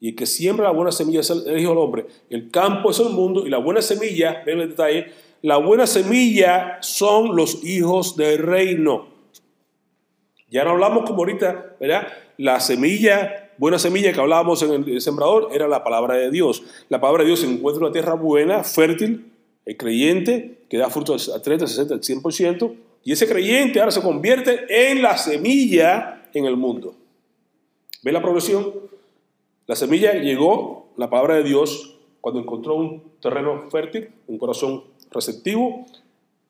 Y 0.00 0.10
el 0.10 0.14
que 0.14 0.26
siembra 0.26 0.66
la 0.66 0.72
buena 0.72 0.92
semilla 0.92 1.20
es 1.20 1.30
el, 1.30 1.58
Hijo 1.58 1.70
del 1.70 1.78
Hombre. 1.78 2.06
El 2.30 2.50
campo 2.50 2.90
es 2.90 3.00
el 3.00 3.08
mundo 3.08 3.46
y 3.46 3.50
la 3.50 3.58
buena 3.58 3.82
semilla, 3.82 4.42
ven 4.44 4.60
el 4.60 4.68
detalle, 4.70 5.12
la 5.42 5.56
buena 5.58 5.86
semilla 5.86 6.78
son 6.80 7.36
los 7.36 7.64
hijos 7.64 8.16
del 8.16 8.38
reino. 8.38 9.08
Ya 10.50 10.64
no 10.64 10.70
hablamos 10.70 11.04
como 11.04 11.18
ahorita, 11.18 11.76
¿verdad? 11.78 12.08
La 12.38 12.58
semilla, 12.60 13.50
buena 13.58 13.78
semilla 13.78 14.12
que 14.12 14.20
hablábamos 14.20 14.62
en 14.62 14.72
el 14.72 15.00
sembrador, 15.00 15.50
era 15.52 15.68
la 15.68 15.84
palabra 15.84 16.16
de 16.16 16.30
Dios. 16.30 16.62
La 16.88 17.00
palabra 17.00 17.22
de 17.22 17.28
Dios 17.28 17.44
encuentra 17.44 17.80
en 17.80 17.84
una 17.84 17.92
tierra 17.92 18.14
buena, 18.14 18.64
fértil, 18.64 19.32
el 19.66 19.76
creyente, 19.76 20.62
que 20.68 20.78
da 20.78 20.88
frutos 20.88 21.28
al 21.28 21.42
30, 21.42 21.66
60, 21.66 21.94
al 21.94 22.00
100%, 22.00 22.74
y 23.04 23.12
ese 23.12 23.28
creyente 23.28 23.78
ahora 23.80 23.92
se 23.92 24.02
convierte 24.02 24.90
en 24.90 25.02
la 25.02 25.16
semilla 25.18 26.28
en 26.32 26.46
el 26.46 26.56
mundo. 26.56 26.94
¿Ve 28.02 28.12
la 28.12 28.22
progresión? 28.22 28.72
La 29.66 29.76
semilla 29.76 30.14
llegó, 30.14 30.88
la 30.96 31.10
palabra 31.10 31.36
de 31.36 31.44
Dios, 31.44 31.96
cuando 32.20 32.40
encontró 32.40 32.74
un 32.74 33.02
terreno 33.20 33.68
fértil, 33.70 34.10
un 34.26 34.38
corazón 34.38 34.84
receptivo, 35.10 35.86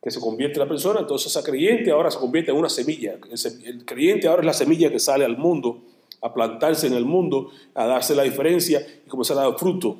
que 0.02 0.10
se 0.10 0.20
convierte 0.20 0.54
en 0.54 0.60
la 0.60 0.68
persona, 0.68 1.00
entonces 1.00 1.30
esa 1.30 1.42
creyente 1.42 1.90
ahora 1.90 2.10
se 2.10 2.18
convierte 2.18 2.50
en 2.50 2.56
una 2.56 2.68
semilla. 2.68 3.18
El 3.64 3.84
creyente 3.84 4.28
ahora 4.28 4.42
es 4.42 4.46
la 4.46 4.52
semilla 4.52 4.90
que 4.90 5.00
sale 5.00 5.24
al 5.24 5.36
mundo, 5.36 5.80
a 6.20 6.32
plantarse 6.32 6.86
en 6.86 6.94
el 6.94 7.04
mundo, 7.04 7.50
a 7.74 7.86
darse 7.86 8.14
la 8.14 8.22
diferencia 8.22 8.86
y 9.04 9.08
comenzar 9.08 9.38
a 9.38 9.42
dar 9.42 9.58
fruto 9.58 9.98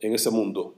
en 0.00 0.14
ese 0.14 0.30
mundo 0.30 0.74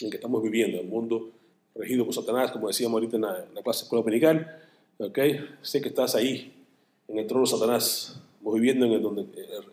en 0.00 0.10
que 0.10 0.16
estamos 0.16 0.42
viviendo, 0.42 0.78
el 0.78 0.86
mundo 0.86 1.30
regido 1.74 2.04
por 2.04 2.14
Satanás, 2.14 2.50
como 2.50 2.68
decíamos 2.68 2.94
ahorita 2.94 3.16
en 3.16 3.22
la, 3.22 3.62
clase 3.62 3.84
escuela 3.84 4.02
dominical. 4.02 4.62
¿okay? 4.98 5.40
Sé 5.62 5.80
que 5.80 5.88
estás 5.88 6.14
ahí, 6.14 6.52
en 7.08 7.18
el 7.18 7.26
trono 7.26 7.44
de 7.44 7.50
Satanás, 7.50 8.20
viviendo 8.42 8.86
en 8.86 8.92
el, 8.92 9.02
donde 9.02 9.26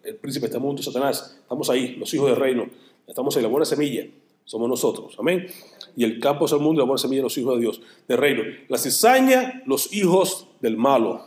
el, 0.03 0.15
príncipe 0.15 0.47
de 0.47 0.51
este 0.51 0.59
mundo, 0.59 0.81
Satanás. 0.81 1.37
Estamos 1.41 1.69
ahí, 1.69 1.95
los 1.95 2.13
hijos 2.13 2.29
del 2.29 2.37
reino, 2.37 2.69
estamos 3.07 3.35
ahí, 3.35 3.43
la 3.43 3.49
buena 3.49 3.65
semilla 3.65 4.05
somos 4.45 4.69
nosotros. 4.69 5.15
Amén. 5.19 5.47
Y 5.95 6.03
el 6.03 6.19
campo 6.19 6.45
es 6.45 6.51
el 6.51 6.59
mundo 6.59 6.81
y 6.81 6.83
la 6.83 6.87
buena 6.87 6.97
semilla 6.97 7.21
los 7.21 7.37
hijos 7.37 7.55
de 7.55 7.61
Dios, 7.61 7.81
del 8.07 8.17
reino. 8.17 8.43
La 8.67 8.77
cizaña, 8.77 9.63
los 9.65 9.93
hijos 9.93 10.47
del 10.59 10.77
malo. 10.77 11.25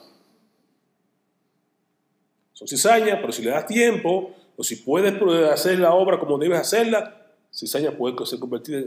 Son 2.52 2.66
cizañas, 2.66 3.18
pero 3.20 3.32
si 3.32 3.42
le 3.42 3.50
das 3.50 3.66
tiempo, 3.66 4.34
o 4.56 4.64
si 4.64 4.76
puedes 4.76 5.14
hacer 5.50 5.78
la 5.78 5.94
obra 5.94 6.18
como 6.18 6.38
debes 6.38 6.58
hacerla, 6.58 7.26
cizaña 7.52 7.92
puede 7.92 8.24
ser 8.26 8.38
convertida 8.38 8.82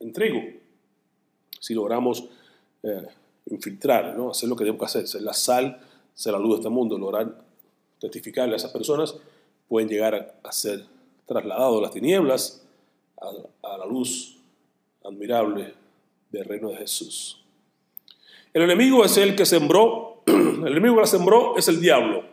en, 0.00 0.12
trigo. 0.12 0.40
Si 1.60 1.74
logramos 1.74 2.24
eh, 2.82 3.06
infiltrar, 3.46 4.16
¿no? 4.16 4.30
hacer 4.30 4.48
lo 4.48 4.56
que 4.56 4.64
debemos 4.64 4.84
hacer, 4.84 5.06
ser 5.06 5.22
la 5.22 5.32
sal, 5.32 5.80
ser 6.14 6.32
la 6.32 6.38
luz 6.38 6.50
de 6.50 6.56
este 6.56 6.68
mundo, 6.68 6.98
lograr 6.98 7.42
testificarle 8.00 8.54
a 8.54 8.56
esas 8.56 8.72
personas, 8.72 9.16
pueden 9.68 9.88
llegar 9.88 10.38
a 10.42 10.52
ser 10.52 10.84
trasladados 11.26 11.82
las 11.82 11.92
tinieblas 11.92 12.64
a, 13.20 13.78
la 13.78 13.86
luz 13.86 14.38
admirable 15.04 15.74
del 16.30 16.44
reino 16.44 16.70
de 16.70 16.76
Jesús. 16.76 17.42
El 18.52 18.62
enemigo 18.62 19.04
es 19.04 19.16
el 19.16 19.36
que 19.36 19.46
sembró, 19.46 20.22
el 20.26 20.66
enemigo 20.66 20.96
que 20.96 21.00
la 21.02 21.06
sembró 21.06 21.56
es 21.56 21.68
el 21.68 21.80
diablo. 21.80 22.24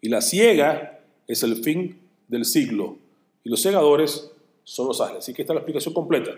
Y 0.00 0.08
la 0.08 0.20
ciega 0.20 1.00
es 1.26 1.42
el 1.42 1.56
fin 1.56 1.98
del 2.28 2.44
siglo. 2.44 2.98
Y 3.42 3.50
los 3.50 3.60
segadores 3.60 4.30
son 4.64 4.88
los 4.88 5.00
ángeles. 5.00 5.24
Así 5.24 5.34
que 5.34 5.42
esta 5.42 5.52
es 5.52 5.56
la 5.56 5.60
explicación 5.60 5.94
completa. 5.94 6.32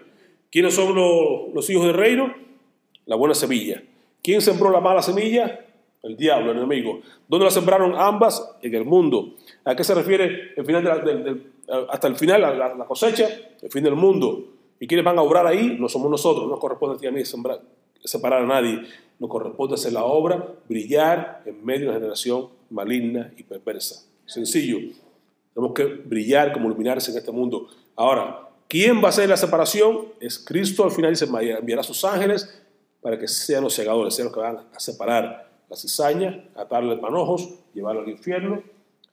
¿Quiénes 0.51 0.75
son 0.75 0.95
los, 0.95 1.55
los 1.55 1.69
hijos 1.71 1.87
del 1.87 1.95
reino? 1.95 2.35
La 3.07 3.17
buena 3.17 3.35
semilla. 3.35 3.83
¿Quién 4.23 4.41
sembró 4.41 4.71
la 4.71 4.81
mala 4.81 5.03
semilla? 5.03 5.65
El 6.03 6.17
diablo, 6.17 6.53
el 6.53 6.59
enemigo. 6.59 7.01
¿Dónde 7.27 7.47
la 7.47 7.51
sembraron 7.51 7.95
ambas? 7.97 8.57
En 8.63 8.75
el 8.75 8.85
mundo. 8.85 9.35
¿A 9.65 9.75
qué 9.75 9.83
se 9.83 9.95
refiere 9.95 10.53
el 10.57 10.65
final 10.65 10.85
de 10.85 11.43
hasta 11.91 12.09
el 12.09 12.17
final, 12.17 12.41
la, 12.41 12.85
cosecha? 12.87 13.29
El 13.61 13.71
fin 13.71 13.85
del 13.85 13.95
mundo. 13.95 14.53
¿Y 14.79 14.87
quiénes 14.87 15.05
van 15.05 15.19
a 15.19 15.23
obrar 15.23 15.47
ahí? 15.47 15.77
No 15.79 15.89
somos 15.89 16.11
nosotros. 16.11 16.49
No 16.49 16.59
corresponde 16.59 17.07
a 17.07 17.11
mí 17.11 17.25
sembrar, 17.25 17.61
separar 18.05 18.43
a 18.43 18.47
nadie. 18.47 18.83
Nos 19.19 19.31
corresponde 19.31 19.75
hacer 19.75 19.93
la 19.93 20.05
obra, 20.05 20.55
brillar 20.69 21.43
en 21.47 21.65
medio 21.65 21.87
de 21.87 21.87
una 21.89 21.99
generación 21.99 22.49
maligna 22.71 23.33
y 23.37 23.43
perversa. 23.43 24.05
Sencillo. 24.27 24.79
Tenemos 25.55 25.75
que 25.75 25.85
brillar 25.85 26.53
como 26.53 26.69
iluminarse 26.69 27.11
en 27.11 27.17
este 27.17 27.33
mundo. 27.33 27.69
Ahora, 27.95 28.49
¿quién 28.69 28.99
va 28.99 29.07
a 29.07 29.09
hacer 29.09 29.29
la 29.29 29.37
separación? 29.37 30.09
Es 30.21 30.39
Cristo. 30.39 30.85
Al 30.85 30.91
final 30.91 31.13
dice, 31.13 31.25
enviará 31.25 31.81
a 31.81 31.85
sus 31.85 32.05
ángeles 32.05 32.63
para 33.01 33.19
que 33.19 33.27
sean 33.27 33.63
los 33.63 33.73
segadores, 33.73 34.15
sean 34.15 34.27
los 34.27 34.35
que 34.35 34.41
van 34.41 34.59
a 34.73 34.81
separar 34.81 35.47
la 35.69 35.77
cizaña, 35.77 36.45
atarle 36.55 36.97
manojos, 36.97 37.49
llevarlo 37.73 38.03
al 38.03 38.09
infierno, 38.09 38.63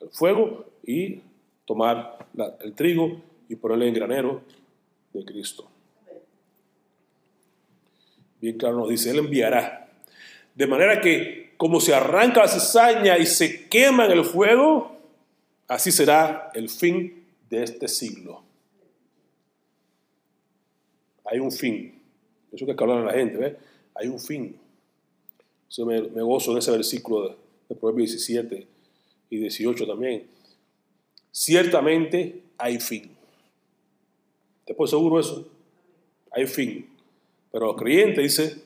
al 0.01 0.09
fuego 0.09 0.65
y 0.85 1.21
tomar 1.65 2.28
el 2.62 2.73
trigo 2.73 3.21
y 3.49 3.56
ponerle 3.56 3.88
en 3.88 3.93
granero 3.93 4.41
de 5.13 5.23
Cristo. 5.26 5.69
Bien 8.41 8.58
claro 8.58 8.78
nos 8.78 8.89
dice, 8.89 9.12
Él 9.12 9.19
enviará. 9.19 9.89
De 10.56 10.67
manera 10.67 10.99
que 10.99 11.54
como 11.58 11.80
se 11.80 11.93
arranca 11.93 12.41
la 12.41 12.47
cizaña 12.47 13.17
y 13.17 13.26
se 13.26 13.69
quema 13.69 14.06
en 14.06 14.12
el 14.12 14.26
fuego, 14.26 14.97
así 15.67 15.91
será 15.91 16.52
el 16.54 16.69
fin 16.69 17.26
de 17.49 17.63
este 17.63 17.88
siglo. 17.88 18.43
Hay 21.26 21.39
un 21.39 21.52
fin. 21.52 22.02
Eso 22.52 22.65
que 22.65 22.73
es 22.73 22.78
que 22.78 22.84
a 22.84 22.88
la 22.88 23.13
gente, 23.13 23.38
¿ves? 23.38 23.54
Hay 23.95 24.08
un 24.08 24.19
fin. 24.19 24.58
Yo 25.69 25.86
me, 25.86 26.02
gozo 26.02 26.52
en 26.52 26.58
ese 26.58 26.71
versículo 26.71 27.30
de, 27.30 27.36
de 27.69 27.76
Proverbios 27.76 28.12
17 28.12 28.67
y 29.30 29.38
18 29.38 29.88
también. 29.88 30.28
Ciertamente 31.34 32.43
hay 32.60 32.80
fin. 32.80 33.10
¿Te 34.65 34.76
puedo 34.76 34.88
seguro 34.88 35.19
eso? 35.19 35.48
Hay 36.32 36.46
fin. 36.46 36.88
Pero 37.52 37.72
el 37.72 37.76
creyente 37.76 38.22
dice, 38.22 38.62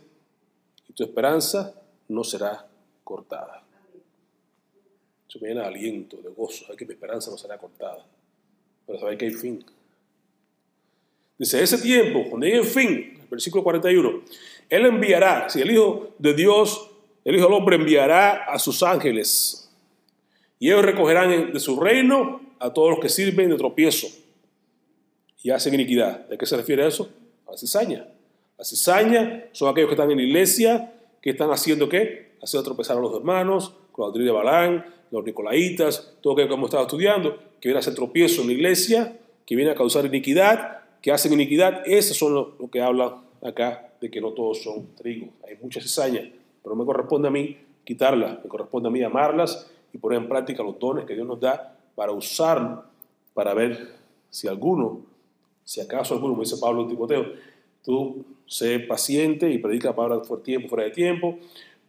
tu 0.93 1.03
esperanza 1.03 1.73
no 2.09 2.25
será 2.25 2.67
cortada. 3.05 3.63
Eso 5.29 5.39
me 5.41 5.47
llena 5.47 5.61
de 5.61 5.67
aliento, 5.67 6.17
de 6.17 6.29
gozo, 6.29 6.65
de 6.69 6.75
que 6.75 6.85
mi 6.85 6.93
esperanza 6.93 7.31
no 7.31 7.37
será 7.37 7.57
cortada. 7.57 8.05
Pero 8.85 8.99
saber 8.99 9.17
que 9.17 9.25
hay 9.25 9.31
fin. 9.31 9.63
Dice, 11.37 11.63
ese 11.63 11.77
tiempo, 11.77 12.25
cuando 12.29 12.47
llegue 12.47 12.59
el 12.59 12.65
fin, 12.65 13.21
versículo 13.31 13.63
41, 13.63 14.23
Él 14.67 14.85
enviará, 14.85 15.49
si 15.49 15.61
el 15.61 15.71
Hijo 15.71 16.15
de 16.19 16.33
Dios, 16.33 16.89
el 17.23 17.35
Hijo 17.35 17.45
del 17.45 17.53
Hombre 17.53 17.77
enviará 17.77 18.43
a 18.43 18.59
sus 18.59 18.83
ángeles, 18.83 19.71
y 20.59 20.67
ellos 20.67 20.83
recogerán 20.83 21.53
de 21.53 21.59
su 21.61 21.79
reino 21.79 22.46
a 22.59 22.73
todos 22.73 22.91
los 22.91 22.99
que 22.99 23.09
sirven 23.09 23.49
de 23.49 23.57
tropiezo 23.57 24.07
y 25.43 25.51
hacen 25.51 25.73
iniquidad. 25.73 26.27
¿De 26.27 26.37
qué 26.37 26.45
se 26.45 26.57
refiere 26.57 26.85
eso? 26.85 27.09
A 27.47 27.51
la 27.51 27.57
cizaña. 27.57 28.07
La 28.57 28.65
cizaña 28.65 29.45
son 29.51 29.69
aquellos 29.69 29.89
que 29.89 29.93
están 29.93 30.11
en 30.11 30.17
la 30.17 30.23
iglesia, 30.23 30.93
que 31.21 31.29
están 31.29 31.51
haciendo 31.51 31.87
qué? 31.87 32.31
Haciendo 32.41 32.63
tropezar 32.63 32.97
a 32.97 32.99
los 32.99 33.13
hermanos, 33.15 33.73
con 33.91 34.11
la 34.11 34.23
de 34.23 34.31
Balán, 34.31 34.85
los 35.11 35.23
nicolaitas, 35.23 36.17
todo 36.21 36.33
aquello 36.33 36.49
que 36.49 36.53
hemos 36.55 36.67
estado 36.69 36.83
estudiando, 36.83 37.37
que 37.59 37.69
viene 37.69 37.77
a 37.77 37.79
hacer 37.79 37.95
tropiezo 37.95 38.41
en 38.41 38.47
la 38.47 38.53
iglesia, 38.53 39.17
que 39.45 39.55
viene 39.55 39.71
a 39.71 39.75
causar 39.75 40.05
iniquidad, 40.05 40.81
que 41.01 41.11
hacen 41.11 41.33
iniquidad. 41.33 41.83
Esos 41.85 42.17
son 42.17 42.33
lo, 42.33 42.69
que 42.69 42.81
habla 42.81 43.21
acá 43.41 43.93
de 44.01 44.11
que 44.11 44.19
no 44.19 44.31
todos 44.31 44.63
son 44.63 44.95
trigo. 44.95 45.29
Hay 45.47 45.57
muchas 45.61 45.83
cizañas, 45.83 46.25
pero 46.61 46.75
me 46.75 46.85
corresponde 46.85 47.29
a 47.29 47.31
mí 47.31 47.57
quitarlas, 47.85 48.43
me 48.43 48.49
corresponde 48.49 48.89
a 48.89 48.91
mí 48.91 49.01
amarlas 49.01 49.71
y 49.93 49.97
poner 49.97 50.19
en 50.19 50.27
práctica 50.27 50.61
los 50.61 50.77
dones 50.77 51.05
que 51.05 51.13
Dios 51.13 51.25
nos 51.25 51.39
da 51.39 51.76
para 51.97 52.11
usar, 52.11 52.83
para 53.33 53.55
ver 53.55 53.95
si 54.29 54.47
alguno, 54.47 55.01
si 55.63 55.81
acaso 55.81 56.13
alguno, 56.13 56.33
como 56.33 56.43
dice 56.43 56.57
Pablo 56.57 56.85
Timoteo, 56.85 57.25
tú 57.83 58.23
sé 58.45 58.77
paciente 58.81 59.49
y 59.49 59.57
predica 59.57 59.89
la 59.89 59.95
palabra 59.95 60.21
por 60.21 60.43
tiempo, 60.43 60.69
fuera 60.69 60.83
de 60.83 60.91
tiempo, 60.91 61.39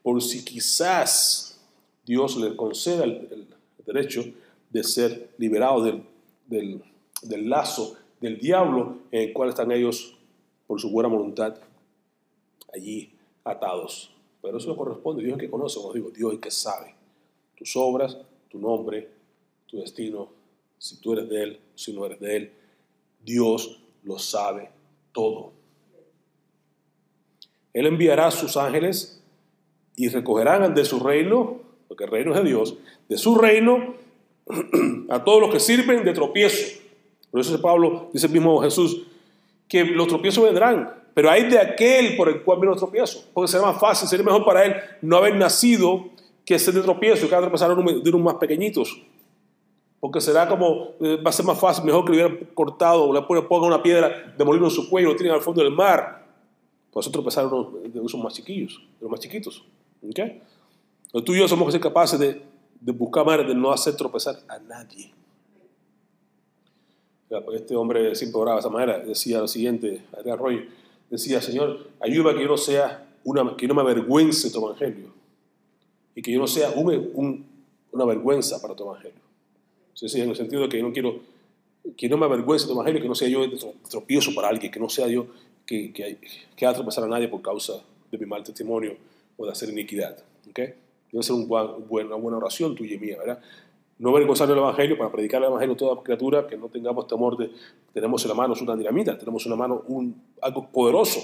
por 0.02 0.22
si 0.22 0.46
quizás 0.46 1.60
Dios 2.06 2.38
le 2.38 2.56
conceda 2.56 3.04
el, 3.04 3.46
derecho 3.84 4.24
de 4.70 4.82
ser 4.82 5.30
liberado 5.36 5.84
del, 5.84 6.02
del, 6.46 6.82
del, 7.22 7.50
lazo 7.50 7.96
del 8.18 8.38
diablo 8.38 9.00
en 9.10 9.28
el 9.28 9.32
cual 9.34 9.50
están 9.50 9.72
ellos 9.72 10.16
por 10.66 10.80
su 10.80 10.90
buena 10.90 11.10
voluntad 11.10 11.54
allí 12.72 13.12
atados. 13.44 14.10
Pero 14.40 14.56
eso 14.56 14.68
no 14.68 14.76
corresponde, 14.76 15.22
Dios 15.22 15.36
es 15.36 15.40
que 15.42 15.50
conoce, 15.50 15.78
como 15.80 15.92
digo, 15.92 16.10
Dios 16.10 16.32
es 16.32 16.38
que 16.38 16.50
sabe 16.50 16.94
tus 17.56 17.76
obras, 17.76 18.16
tu 18.50 18.58
nombre, 18.58 19.17
tu 19.68 19.78
destino, 19.78 20.30
si 20.78 21.00
tú 21.00 21.12
eres 21.12 21.28
de 21.28 21.42
Él, 21.42 21.60
si 21.74 21.92
no 21.92 22.04
eres 22.06 22.18
de 22.18 22.36
Él. 22.36 22.52
Dios 23.24 23.80
lo 24.02 24.18
sabe 24.18 24.70
todo. 25.12 25.52
Él 27.72 27.86
enviará 27.86 28.28
a 28.28 28.30
sus 28.30 28.56
ángeles 28.56 29.22
y 29.94 30.08
recogerán 30.08 30.74
de 30.74 30.84
su 30.84 31.00
reino, 31.00 31.60
porque 31.86 32.04
el 32.04 32.10
reino 32.10 32.32
es 32.32 32.42
de 32.42 32.48
Dios, 32.48 32.76
de 33.08 33.18
su 33.18 33.36
reino 33.36 33.94
a 35.10 35.22
todos 35.22 35.40
los 35.40 35.50
que 35.50 35.60
sirven 35.60 36.04
de 36.04 36.12
tropiezo. 36.12 36.80
Por 37.30 37.40
eso 37.40 37.60
Pablo, 37.60 38.08
dice 38.12 38.26
el 38.26 38.32
mismo 38.32 38.60
Jesús, 38.62 39.06
que 39.68 39.84
los 39.84 40.08
tropiezos 40.08 40.44
vendrán, 40.44 40.94
pero 41.12 41.30
hay 41.30 41.44
de 41.44 41.58
aquel 41.58 42.16
por 42.16 42.28
el 42.28 42.42
cual 42.42 42.58
viene 42.58 42.70
los 42.70 42.80
tropiezos, 42.80 43.28
porque 43.34 43.50
será 43.50 43.64
más 43.64 43.80
fácil, 43.80 44.08
sería 44.08 44.24
mejor 44.24 44.44
para 44.44 44.64
él 44.64 44.74
no 45.02 45.16
haber 45.16 45.34
nacido 45.34 46.08
que 46.44 46.58
ser 46.58 46.72
de 46.74 46.80
tropiezo 46.80 47.26
y 47.26 47.28
cada 47.28 47.42
tropezar 47.42 47.74
de 47.74 48.10
unos 48.10 48.22
más 48.22 48.36
pequeñitos. 48.36 49.02
Porque 50.00 50.20
será 50.20 50.48
como, 50.48 50.92
eh, 51.00 51.16
va 51.16 51.30
a 51.30 51.32
ser 51.32 51.44
más 51.44 51.58
fácil, 51.58 51.84
mejor 51.84 52.04
que 52.04 52.12
le 52.12 52.24
hubieran 52.24 52.48
cortado 52.54 53.04
o 53.04 53.12
le 53.12 53.22
pongan 53.22 53.68
una 53.68 53.82
piedra 53.82 54.32
de 54.36 54.44
molino 54.44 54.66
en 54.66 54.70
su 54.70 54.88
cuello, 54.88 55.08
lo 55.08 55.16
tienen 55.16 55.34
al 55.34 55.40
fondo 55.40 55.62
del 55.62 55.72
mar. 55.72 56.26
Pues 56.90 57.06
eso 57.06 57.12
tropezar 57.12 57.48
de 57.48 58.00
usos 58.00 58.22
más 58.22 58.32
chiquillos, 58.32 58.80
de 58.98 59.02
los 59.02 59.10
más 59.10 59.20
chiquitos. 59.20 59.64
¿Okay? 60.08 60.40
Los 61.12 61.24
tú 61.24 61.34
y 61.34 61.38
yo 61.38 61.48
somos 61.48 61.66
que 61.66 61.72
ser 61.72 61.80
capaces 61.80 62.18
de, 62.18 62.42
buscar 62.92 63.24
maneras 63.24 63.48
de 63.48 63.54
no 63.54 63.72
hacer 63.72 63.96
tropezar 63.96 64.36
a 64.48 64.58
nadie. 64.58 65.12
Pues 67.28 67.60
este 67.60 67.76
hombre 67.76 68.14
siempre 68.14 68.40
oraba 68.40 68.56
de 68.56 68.60
esa 68.60 68.70
manera, 68.70 68.98
decía 69.00 69.40
lo 69.40 69.48
siguiente, 69.48 70.02
Roy, 70.38 70.68
decía, 71.10 71.42
Señor, 71.42 71.88
ayúdame 72.00 72.36
que 72.36 72.42
yo 72.42 72.48
no 72.48 72.56
sea 72.56 73.06
una, 73.24 73.56
que 73.56 73.66
no 73.66 73.74
me 73.74 73.82
avergüence 73.82 74.50
tu 74.50 74.64
evangelio 74.64 75.12
y 76.14 76.22
que 76.22 76.32
yo 76.32 76.38
no 76.40 76.46
sea 76.46 76.70
un, 76.70 77.46
una 77.92 78.04
vergüenza 78.04 78.60
para 78.60 78.74
tu 78.74 78.84
evangelio. 78.84 79.27
En 80.00 80.30
el 80.30 80.36
sentido 80.36 80.62
de 80.62 80.68
que 80.68 80.82
no 80.82 80.92
quiero 80.92 81.20
que 81.96 82.08
no 82.08 82.16
me 82.16 82.26
avergüence 82.26 82.66
tu 82.66 82.72
evangelio, 82.72 83.00
que 83.00 83.08
no 83.08 83.14
sea 83.14 83.28
yo 83.28 83.46
de 83.46 83.58
tropiezo 83.88 84.34
para 84.34 84.48
alguien, 84.48 84.70
que 84.70 84.80
no 84.80 84.88
sea 84.88 85.06
yo 85.08 85.26
que, 85.64 85.92
que, 85.92 86.18
que 86.54 86.66
haga 86.66 86.76
tropezar 86.76 87.04
a 87.04 87.08
nadie 87.08 87.28
por 87.28 87.40
causa 87.40 87.82
de 88.10 88.18
mi 88.18 88.26
mal 88.26 88.42
testimonio 88.42 88.96
o 89.36 89.46
de 89.46 89.52
hacer 89.52 89.70
iniquidad. 89.70 90.18
¿okay? 90.50 90.74
Debe 91.10 91.22
ser 91.22 91.34
un 91.34 91.48
buen, 91.48 92.06
una 92.06 92.16
buena 92.16 92.36
oración 92.36 92.74
tuya 92.74 92.96
y 92.96 92.98
mía, 92.98 93.16
¿verdad? 93.18 93.40
no 93.98 94.10
avergonzar 94.10 94.48
el 94.50 94.58
Evangelio, 94.58 94.96
para 94.96 95.10
predicar 95.10 95.42
el 95.42 95.48
Evangelio 95.48 95.74
a 95.74 95.76
toda 95.76 96.02
criatura, 96.02 96.46
que 96.46 96.56
no 96.56 96.68
tengamos 96.68 97.06
temor 97.08 97.36
de, 97.36 97.50
tenemos 97.92 98.22
en 98.24 98.28
la 98.28 98.34
mano 98.34 98.54
una 98.60 98.76
dinamita, 98.76 99.18
tenemos 99.18 99.44
en 99.44 99.50
la 99.50 99.56
mano 99.56 99.82
un, 99.88 100.22
algo 100.40 100.68
poderoso. 100.68 101.20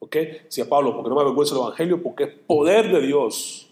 ¿Ok? 0.00 0.16
Decía 0.44 0.68
Pablo, 0.68 0.94
porque 0.94 1.10
no 1.10 1.16
me 1.16 1.22
avergüenza 1.22 1.54
el 1.54 1.60
Evangelio, 1.62 2.02
porque 2.02 2.24
es 2.24 2.30
poder 2.46 2.90
de 2.92 3.06
Dios 3.06 3.70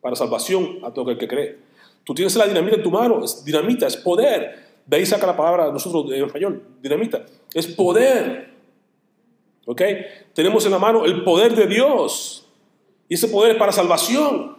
para 0.00 0.14
salvación 0.14 0.78
a 0.82 0.92
todo 0.92 1.10
el 1.10 1.18
que 1.18 1.26
cree. 1.26 1.58
Tú 2.06 2.14
tienes 2.14 2.36
la 2.36 2.46
dinamita 2.46 2.76
en 2.76 2.84
tu 2.84 2.90
mano, 2.92 3.24
es 3.24 3.44
dinamita, 3.44 3.88
es 3.88 3.96
poder. 3.96 4.64
De 4.86 4.96
ahí 4.96 5.04
saca 5.04 5.26
la 5.26 5.36
palabra 5.36 5.72
nosotros 5.72 6.06
en 6.12 6.24
español, 6.24 6.62
dinamita, 6.80 7.26
es 7.52 7.66
poder. 7.66 8.54
¿Ok? 9.66 9.82
Tenemos 10.32 10.64
en 10.64 10.70
la 10.70 10.78
mano 10.78 11.04
el 11.04 11.24
poder 11.24 11.56
de 11.56 11.66
Dios. 11.66 12.46
Y 13.08 13.14
ese 13.14 13.26
poder 13.26 13.52
es 13.52 13.58
para 13.58 13.72
salvación. 13.72 14.55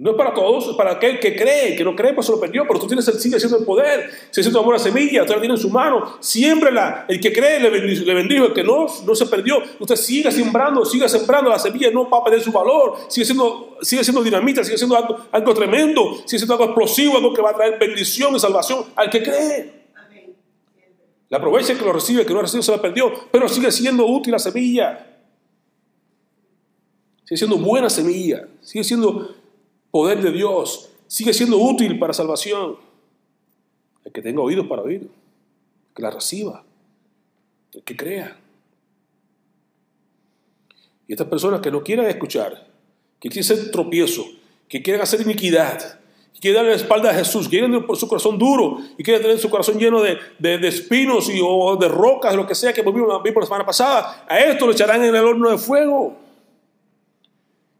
No 0.00 0.12
es 0.12 0.16
para 0.16 0.32
todos, 0.32 0.66
es 0.66 0.76
para 0.76 0.92
aquel 0.92 1.20
que 1.20 1.36
cree, 1.36 1.76
que 1.76 1.84
no 1.84 1.94
cree, 1.94 2.14
pues 2.14 2.24
se 2.26 2.32
lo 2.32 2.40
perdió, 2.40 2.64
pero 2.66 2.80
tú 2.80 2.86
tienes 2.86 3.06
el, 3.08 3.20
sigue 3.20 3.38
siendo 3.38 3.58
el 3.58 3.66
poder, 3.66 4.10
sigue 4.30 4.44
siendo 4.44 4.60
amor 4.60 4.76
a 4.76 4.78
semilla, 4.78 5.20
usted 5.20 5.34
la 5.34 5.40
tiene 5.40 5.56
en 5.56 5.60
su 5.60 5.68
mano, 5.68 6.16
siémbrela, 6.20 7.04
el 7.06 7.20
que 7.20 7.30
cree 7.30 7.60
le 7.60 7.68
bendijo, 8.14 8.46
el 8.46 8.54
que 8.54 8.64
no, 8.64 8.86
no 9.04 9.14
se 9.14 9.26
perdió, 9.26 9.58
usted 9.78 9.96
siga 9.96 10.30
sembrando, 10.30 10.86
siga 10.86 11.06
sembrando, 11.06 11.50
la 11.50 11.58
semilla 11.58 11.90
no 11.90 12.08
va 12.08 12.16
a 12.16 12.24
perder 12.24 12.40
su 12.40 12.50
valor, 12.50 12.96
sigue 13.08 13.26
siendo, 13.26 13.76
sigue 13.82 14.02
siendo 14.02 14.22
dinamita, 14.22 14.64
sigue 14.64 14.78
siendo 14.78 14.96
algo, 14.96 15.18
algo 15.30 15.52
tremendo, 15.52 16.14
sigue 16.24 16.38
siendo 16.38 16.54
algo 16.54 16.64
explosivo, 16.64 17.18
algo 17.18 17.34
que 17.34 17.42
va 17.42 17.50
a 17.50 17.54
traer 17.54 17.78
bendición 17.78 18.34
y 18.34 18.40
salvación 18.40 18.86
al 18.96 19.10
que 19.10 19.22
cree. 19.22 19.80
La 21.28 21.36
aprovecha 21.36 21.74
que 21.74 21.84
lo 21.84 21.92
recibe, 21.92 22.24
que 22.24 22.32
no 22.32 22.40
recibe 22.40 22.62
se 22.62 22.72
la 22.72 22.80
perdió, 22.80 23.12
pero 23.30 23.46
sigue 23.50 23.70
siendo 23.70 24.06
útil 24.06 24.32
la 24.32 24.38
semilla. 24.38 25.08
Sigue 27.24 27.36
siendo 27.36 27.58
buena 27.58 27.90
semilla, 27.90 28.48
sigue 28.62 28.82
siendo 28.82 29.39
poder 29.90 30.22
de 30.22 30.32
Dios 30.32 30.90
sigue 31.06 31.32
siendo 31.32 31.58
útil 31.58 31.98
para 31.98 32.12
salvación. 32.12 32.76
El 34.04 34.12
que 34.12 34.22
tenga 34.22 34.40
oídos 34.40 34.66
para 34.66 34.82
oír, 34.82 35.10
que 35.94 36.02
la 36.02 36.10
reciba, 36.10 36.64
el 37.74 37.82
que 37.82 37.96
crea. 37.96 38.36
Y 41.06 41.12
estas 41.12 41.26
personas 41.26 41.60
que 41.60 41.70
no 41.70 41.82
quieren 41.82 42.06
escuchar, 42.06 42.68
que 43.18 43.28
quieren 43.28 43.44
ser 43.44 43.70
tropiezo, 43.70 44.24
que 44.68 44.80
quieren 44.80 45.02
hacer 45.02 45.20
iniquidad, 45.20 45.98
que 46.32 46.40
quieren 46.40 46.58
darle 46.58 46.70
la 46.70 46.76
espalda 46.76 47.10
a 47.10 47.14
Jesús, 47.14 47.48
que 47.48 47.58
quieren 47.58 47.84
su 47.96 48.08
corazón 48.08 48.38
duro 48.38 48.78
y 48.96 49.02
quieren 49.02 49.20
tener 49.20 49.38
su 49.38 49.50
corazón 49.50 49.78
lleno 49.78 50.00
de, 50.00 50.18
de, 50.38 50.68
espinos 50.68 51.28
y, 51.28 51.40
o 51.42 51.76
de 51.76 51.88
rocas, 51.88 52.34
lo 52.36 52.46
que 52.46 52.54
sea 52.54 52.72
que 52.72 52.82
vimos 52.82 53.20
la 53.22 53.44
semana 53.44 53.66
pasada, 53.66 54.24
a 54.28 54.38
esto 54.38 54.66
lo 54.66 54.72
echarán 54.72 55.02
en 55.02 55.14
el 55.14 55.24
horno 55.24 55.50
de 55.50 55.58
fuego. 55.58 56.29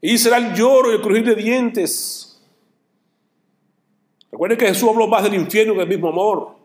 Y 0.01 0.17
será 0.19 0.39
el 0.39 0.55
lloro 0.55 0.91
y 0.91 0.95
el 0.95 1.03
crujir 1.03 1.25
de 1.25 1.35
dientes. 1.35 2.41
Recuerden 4.33 4.59
que 4.59 4.67
Jesús 4.67 4.89
habló 4.89 5.07
más 5.07 5.23
del 5.23 5.35
infierno 5.35 5.75
que 5.75 5.81
del 5.81 5.89
mismo 5.89 6.09
amor. 6.09 6.57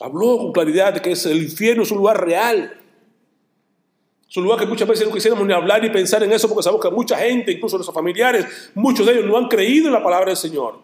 Habló 0.00 0.38
con 0.38 0.52
claridad 0.52 0.94
de 0.94 1.00
que 1.00 1.12
el 1.12 1.42
infierno 1.42 1.82
es 1.84 1.90
un 1.90 1.98
lugar 1.98 2.24
real. 2.24 2.78
Es 4.28 4.36
un 4.36 4.44
lugar 4.44 4.58
que 4.58 4.66
muchas 4.66 4.88
veces 4.88 5.06
no 5.06 5.12
quisiéramos 5.12 5.46
ni 5.46 5.52
hablar 5.52 5.82
ni 5.82 5.90
pensar 5.90 6.22
en 6.22 6.32
eso 6.32 6.48
porque 6.48 6.62
sabemos 6.62 6.82
que 6.82 6.90
mucha 6.90 7.18
gente, 7.18 7.52
incluso 7.52 7.76
nuestros 7.76 7.94
familiares, 7.94 8.70
muchos 8.74 9.04
de 9.06 9.12
ellos 9.12 9.26
no 9.26 9.36
han 9.36 9.46
creído 9.46 9.88
en 9.88 9.92
la 9.92 10.02
palabra 10.02 10.28
del 10.28 10.36
Señor. 10.36 10.80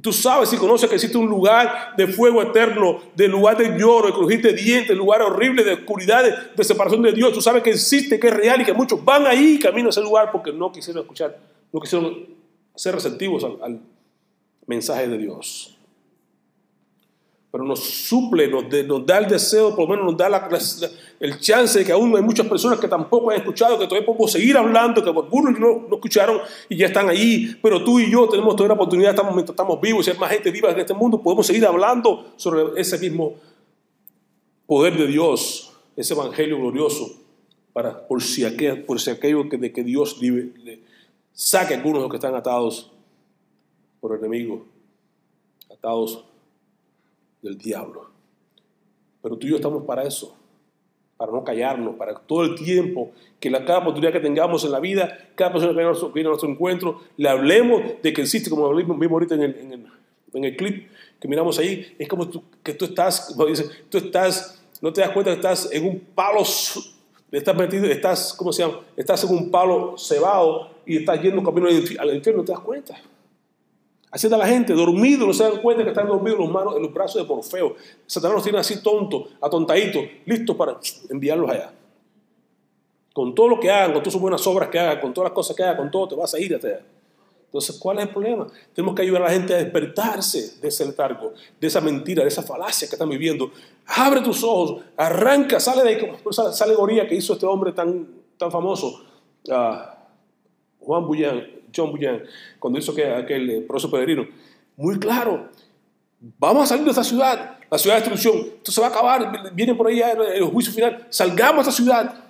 Y 0.00 0.02
tú 0.02 0.14
sabes 0.14 0.50
y 0.54 0.56
conoces 0.56 0.88
que 0.88 0.94
existe 0.94 1.18
un 1.18 1.28
lugar 1.28 1.94
de 1.94 2.06
fuego 2.06 2.40
eterno, 2.40 3.02
de 3.14 3.28
lugar 3.28 3.58
de 3.58 3.76
lloro, 3.78 4.06
de 4.06 4.14
crujir 4.14 4.40
de 4.40 4.54
dientes, 4.54 4.96
lugar 4.96 5.20
horrible 5.20 5.62
de 5.62 5.74
oscuridad, 5.74 6.24
de, 6.56 6.64
separación 6.64 7.02
de 7.02 7.12
Dios. 7.12 7.34
Tú 7.34 7.42
sabes 7.42 7.62
que 7.62 7.68
existe, 7.68 8.18
que 8.18 8.28
es 8.28 8.34
real 8.34 8.62
y 8.62 8.64
que 8.64 8.72
muchos 8.72 9.04
van 9.04 9.26
ahí 9.26 9.58
camino 9.58 9.88
a 9.88 9.90
ese 9.90 10.00
lugar 10.00 10.32
porque 10.32 10.54
no 10.54 10.72
quisieron 10.72 11.02
escuchar, 11.02 11.36
no 11.70 11.80
quisieron 11.80 12.26
ser 12.74 12.94
receptivos 12.94 13.44
al 13.44 13.78
mensaje 14.66 15.06
de 15.06 15.18
Dios. 15.18 15.76
Pero 17.52 17.64
nos 17.64 17.80
suple, 17.80 18.46
nos, 18.46 18.64
nos 18.86 19.04
da 19.04 19.18
el 19.18 19.26
deseo, 19.26 19.74
por 19.74 19.88
lo 19.88 19.88
menos 19.88 20.04
nos 20.06 20.16
da 20.16 20.48
el 21.18 21.40
chance 21.40 21.80
de 21.80 21.84
que 21.84 21.90
aún 21.90 22.16
hay 22.16 22.22
muchas 22.22 22.46
personas 22.46 22.78
que 22.78 22.86
tampoco 22.86 23.30
han 23.30 23.38
escuchado, 23.38 23.76
que 23.76 23.86
todavía 23.86 24.06
podemos 24.06 24.30
seguir 24.30 24.56
hablando, 24.56 25.02
que 25.02 25.10
algunos 25.10 25.58
no, 25.58 25.86
no 25.88 25.96
escucharon 25.96 26.40
y 26.68 26.76
ya 26.76 26.86
están 26.86 27.08
ahí. 27.08 27.56
Pero 27.60 27.82
tú 27.82 27.98
y 27.98 28.10
yo 28.10 28.28
tenemos 28.28 28.54
toda 28.54 28.68
la 28.68 28.74
oportunidad, 28.74 29.10
estamos, 29.10 29.36
estamos 29.42 29.80
vivos, 29.80 30.06
y 30.06 30.10
hay 30.10 30.18
más 30.18 30.30
gente 30.30 30.50
viva 30.52 30.70
en 30.70 30.78
este 30.78 30.94
mundo, 30.94 31.20
podemos 31.20 31.44
seguir 31.44 31.66
hablando 31.66 32.32
sobre 32.36 32.80
ese 32.80 32.98
mismo 32.98 33.34
poder 34.66 34.96
de 34.96 35.08
Dios, 35.08 35.72
ese 35.96 36.14
evangelio 36.14 36.56
glorioso, 36.56 37.20
para, 37.72 38.06
por, 38.06 38.22
si 38.22 38.44
aquel, 38.44 38.84
por 38.84 39.00
si 39.00 39.10
aquello 39.10 39.48
que, 39.48 39.56
de 39.56 39.72
que 39.72 39.82
Dios 39.82 40.20
saque 41.32 41.74
a 41.74 41.78
algunos 41.78 41.98
de 41.98 42.02
los 42.02 42.10
que 42.10 42.16
están 42.16 42.36
atados 42.36 42.92
por 44.00 44.16
enemigos, 44.16 44.62
atados 45.68 46.24
del 47.42 47.58
diablo. 47.58 48.10
Pero 49.22 49.36
tú 49.36 49.46
y 49.46 49.50
yo 49.50 49.56
estamos 49.56 49.84
para 49.84 50.04
eso, 50.04 50.36
para 51.16 51.32
no 51.32 51.44
callarnos, 51.44 51.96
para 51.96 52.14
todo 52.14 52.44
el 52.44 52.54
tiempo, 52.54 53.12
que 53.38 53.50
la, 53.50 53.64
cada 53.64 53.80
oportunidad 53.80 54.12
que 54.12 54.20
tengamos 54.20 54.64
en 54.64 54.72
la 54.72 54.80
vida, 54.80 55.30
cada 55.34 55.52
persona 55.52 55.72
que 55.72 55.76
viene 56.14 56.28
a 56.28 56.30
nuestro, 56.30 56.48
encuentro, 56.48 57.00
le 57.16 57.28
hablemos 57.28 57.82
de 58.02 58.12
que 58.12 58.22
existe, 58.22 58.48
como 58.48 58.74
vimos 58.74 59.10
ahorita 59.10 59.34
en 59.34 59.42
el, 59.42 59.84
en 60.32 60.44
el, 60.44 60.56
clip 60.56 60.88
que 61.20 61.28
miramos 61.28 61.58
ahí, 61.58 61.94
es 61.98 62.08
como 62.08 62.28
que 62.62 62.72
tú 62.72 62.86
estás, 62.86 63.36
tú 63.90 63.98
estás, 63.98 64.62
no 64.80 64.92
te 64.92 65.02
das 65.02 65.10
cuenta 65.10 65.30
que 65.30 65.36
estás 65.36 65.70
en 65.70 65.86
un 65.86 66.00
palo, 66.14 66.40
estás 67.30 67.56
metido, 67.56 67.84
estás, 67.84 68.32
¿cómo 68.32 68.52
se 68.52 68.62
llama? 68.62 68.80
Estás 68.96 69.22
en 69.24 69.30
un 69.30 69.50
palo 69.50 69.98
cebado 69.98 70.70
y 70.86 70.96
estás 70.96 71.20
yendo 71.20 71.42
camino 71.42 71.68
al 71.68 72.14
infierno, 72.14 72.40
no 72.40 72.44
te 72.44 72.52
das 72.52 72.60
cuenta. 72.60 72.98
Así 74.10 74.26
está 74.26 74.36
la 74.36 74.46
gente, 74.46 74.72
dormido, 74.72 75.26
no 75.26 75.32
se 75.32 75.44
dan 75.44 75.58
cuenta 75.62 75.84
que 75.84 75.90
están 75.90 76.08
dormidos 76.08 76.38
en 76.40 76.44
los, 76.44 76.52
manos, 76.52 76.76
en 76.76 76.82
los 76.82 76.92
brazos 76.92 77.22
de 77.22 77.28
Morfeo. 77.28 77.76
Satanás 78.06 78.34
los 78.34 78.42
tiene 78.42 78.58
así 78.58 78.82
tontos, 78.82 79.28
atontaditos, 79.40 80.02
listos 80.26 80.56
para 80.56 80.78
enviarlos 81.08 81.48
allá. 81.48 81.72
Con 83.12 83.34
todo 83.34 83.48
lo 83.48 83.60
que 83.60 83.70
hagan, 83.70 83.92
con 83.92 84.02
todas 84.02 84.12
sus 84.12 84.22
buenas 84.22 84.44
obras 84.46 84.68
que 84.68 84.78
hagan, 84.78 85.00
con 85.00 85.14
todas 85.14 85.30
las 85.30 85.34
cosas 85.34 85.56
que 85.56 85.62
hagan, 85.62 85.76
con 85.76 85.90
todo 85.90 86.08
te 86.08 86.14
vas 86.16 86.34
a 86.34 86.40
ir 86.40 86.54
allá. 86.54 86.80
Entonces, 87.46 87.76
¿cuál 87.78 87.98
es 87.98 88.04
el 88.04 88.10
problema? 88.10 88.46
Tenemos 88.72 88.94
que 88.94 89.02
ayudar 89.02 89.22
a 89.22 89.24
la 89.26 89.32
gente 89.32 89.54
a 89.54 89.58
despertarse 89.58 90.60
de 90.60 90.68
ese 90.68 90.86
letargo, 90.86 91.32
de 91.60 91.66
esa 91.66 91.80
mentira, 91.80 92.22
de 92.22 92.28
esa 92.28 92.44
falacia 92.44 92.88
que 92.88 92.94
están 92.94 93.08
viviendo. 93.08 93.50
Abre 93.86 94.20
tus 94.20 94.44
ojos, 94.44 94.82
arranca, 94.96 95.58
sale 95.58 95.82
de 95.82 95.88
ahí, 95.88 96.12
esa 96.30 96.64
alegoría 96.64 97.08
que 97.08 97.16
hizo 97.16 97.32
este 97.32 97.46
hombre 97.46 97.72
tan, 97.72 98.06
tan 98.36 98.52
famoso, 98.52 99.04
uh, 99.48 99.74
Juan 100.78 101.06
Bullán, 101.06 101.59
John 101.74 101.92
cuando 102.58 102.78
hizo 102.78 102.92
aquel, 102.92 103.14
aquel 103.14 103.50
eh, 103.50 103.60
proceso 103.62 103.90
peregrino, 103.90 104.26
muy 104.76 104.98
claro, 104.98 105.48
vamos 106.38 106.64
a 106.64 106.66
salir 106.66 106.84
de 106.84 106.90
esta 106.90 107.04
ciudad, 107.04 107.58
la 107.70 107.78
ciudad 107.78 107.96
de 107.96 108.00
destrucción, 108.00 108.46
esto 108.56 108.72
se 108.72 108.80
va 108.80 108.88
a 108.88 108.90
acabar, 108.90 109.54
viene 109.54 109.74
por 109.74 109.88
ahí 109.88 110.00
el, 110.00 110.44
juicio 110.44 110.72
final, 110.72 111.06
salgamos 111.10 111.64
de 111.64 111.70
esta 111.70 111.82
ciudad 111.82 112.24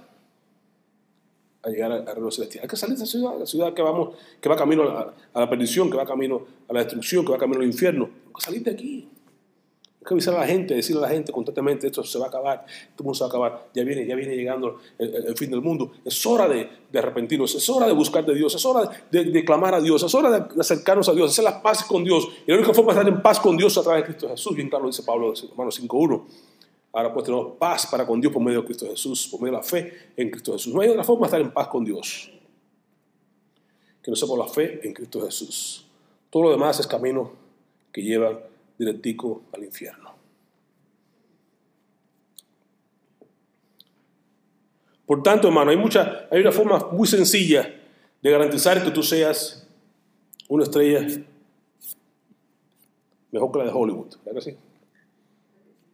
a 1.62 1.68
llegar 1.68 1.92
al 1.92 2.06
reino 2.06 2.30
celestial. 2.30 2.64
Hay 2.64 2.68
que 2.68 2.76
salir 2.76 2.96
de 2.96 3.04
esta 3.04 3.18
ciudad, 3.18 3.38
la 3.38 3.46
ciudad 3.46 3.74
que, 3.74 3.82
vamos, 3.82 4.16
que 4.40 4.48
va 4.48 4.56
camino 4.56 4.84
a, 4.84 5.14
a, 5.34 5.40
la 5.40 5.50
perdición, 5.50 5.90
que 5.90 5.96
va 5.96 6.06
camino 6.06 6.46
a 6.68 6.72
la 6.72 6.80
destrucción, 6.80 7.24
que 7.24 7.32
va 7.32 7.38
camino 7.38 7.60
al 7.60 7.66
infierno. 7.66 8.08
Hay 8.28 8.32
que 8.34 8.40
salir 8.40 8.62
de 8.62 8.70
aquí. 8.70 9.08
Hay 10.00 10.06
que 10.06 10.14
avisar 10.14 10.34
a 10.34 10.40
la 10.40 10.46
gente, 10.46 10.74
decirle 10.74 11.04
a 11.04 11.08
la 11.08 11.14
gente 11.14 11.30
constantemente, 11.30 11.86
esto 11.86 12.02
se 12.02 12.18
va 12.18 12.24
a 12.24 12.28
acabar, 12.28 12.64
esto 12.88 13.04
mundo 13.04 13.14
se 13.14 13.22
va 13.22 13.26
a 13.26 13.28
acabar, 13.28 13.68
ya 13.74 13.84
viene, 13.84 14.06
ya 14.06 14.14
viene 14.14 14.34
llegando 14.34 14.78
el, 14.98 15.36
fin 15.36 15.50
del 15.50 15.60
mundo. 15.60 15.92
Es 16.04 16.24
hora 16.24 16.48
de, 16.48 16.70
arrepentirnos, 16.94 17.54
es 17.54 17.68
hora 17.68 17.86
de 17.86 17.92
buscar 17.92 18.24
de 18.24 18.34
Dios, 18.34 18.54
es 18.54 18.64
hora 18.64 18.90
de, 19.10 19.44
clamar 19.44 19.74
a 19.74 19.80
Dios, 19.80 20.02
es 20.02 20.14
hora 20.14 20.30
de 20.30 20.60
acercarnos 20.60 21.08
a 21.10 21.12
Dios, 21.12 21.30
hacer 21.30 21.44
la 21.44 21.60
paz 21.60 21.84
con 21.84 22.02
Dios. 22.02 22.28
Y 22.46 22.50
la 22.50 22.56
única 22.56 22.72
forma 22.72 22.94
de 22.94 23.00
estar 23.00 23.14
en 23.14 23.22
paz 23.22 23.38
con 23.38 23.58
Dios 23.58 23.72
es 23.72 23.78
a 23.78 23.82
través 23.82 24.02
de 24.02 24.06
Cristo 24.06 24.28
Jesús, 24.28 24.56
bien 24.56 24.70
claro 24.70 24.86
dice 24.86 25.02
Pablo, 25.02 25.34
Romanos 25.50 25.80
5.1. 25.82 26.24
Ahora 26.92 27.12
pues 27.12 27.24
tenemos 27.24 27.52
paz 27.58 27.86
para 27.86 28.06
con 28.06 28.20
Dios 28.20 28.32
por 28.32 28.42
medio 28.42 28.60
de 28.60 28.66
Cristo 28.66 28.86
Jesús, 28.86 29.28
por 29.30 29.40
medio 29.40 29.52
de 29.52 29.58
la 29.58 29.62
fe 29.62 30.12
en 30.16 30.30
Cristo 30.30 30.52
Jesús. 30.52 30.74
No 30.74 30.80
hay 30.80 30.88
otra 30.88 31.04
forma 31.04 31.22
de 31.22 31.26
estar 31.26 31.40
en 31.40 31.52
paz 31.52 31.68
con 31.68 31.84
Dios 31.84 32.30
que 34.02 34.10
no 34.10 34.16
sea 34.16 34.28
por 34.28 34.38
la 34.38 34.46
fe 34.46 34.80
en 34.82 34.94
Cristo 34.94 35.20
Jesús. 35.24 35.86
Todo 36.30 36.44
lo 36.44 36.50
demás 36.50 36.80
es 36.80 36.86
camino 36.86 37.32
que 37.92 38.02
lleva 38.02 38.38
directico 38.80 39.42
al 39.52 39.62
infierno. 39.62 40.10
Por 45.04 45.22
tanto, 45.22 45.48
hermano, 45.48 45.70
hay, 45.70 45.76
mucha, 45.76 46.28
hay 46.30 46.40
una 46.40 46.50
forma 46.50 46.78
muy 46.90 47.06
sencilla 47.06 47.74
de 48.22 48.30
garantizar 48.30 48.82
que 48.82 48.90
tú 48.90 49.02
seas 49.02 49.68
una 50.48 50.64
estrella 50.64 51.06
mejor 53.30 53.52
que 53.52 53.58
la 53.58 53.64
de 53.64 53.70
Hollywood. 53.70 54.14
¿Verdad 54.24 54.42
que 54.42 54.50
sí? 54.50 54.56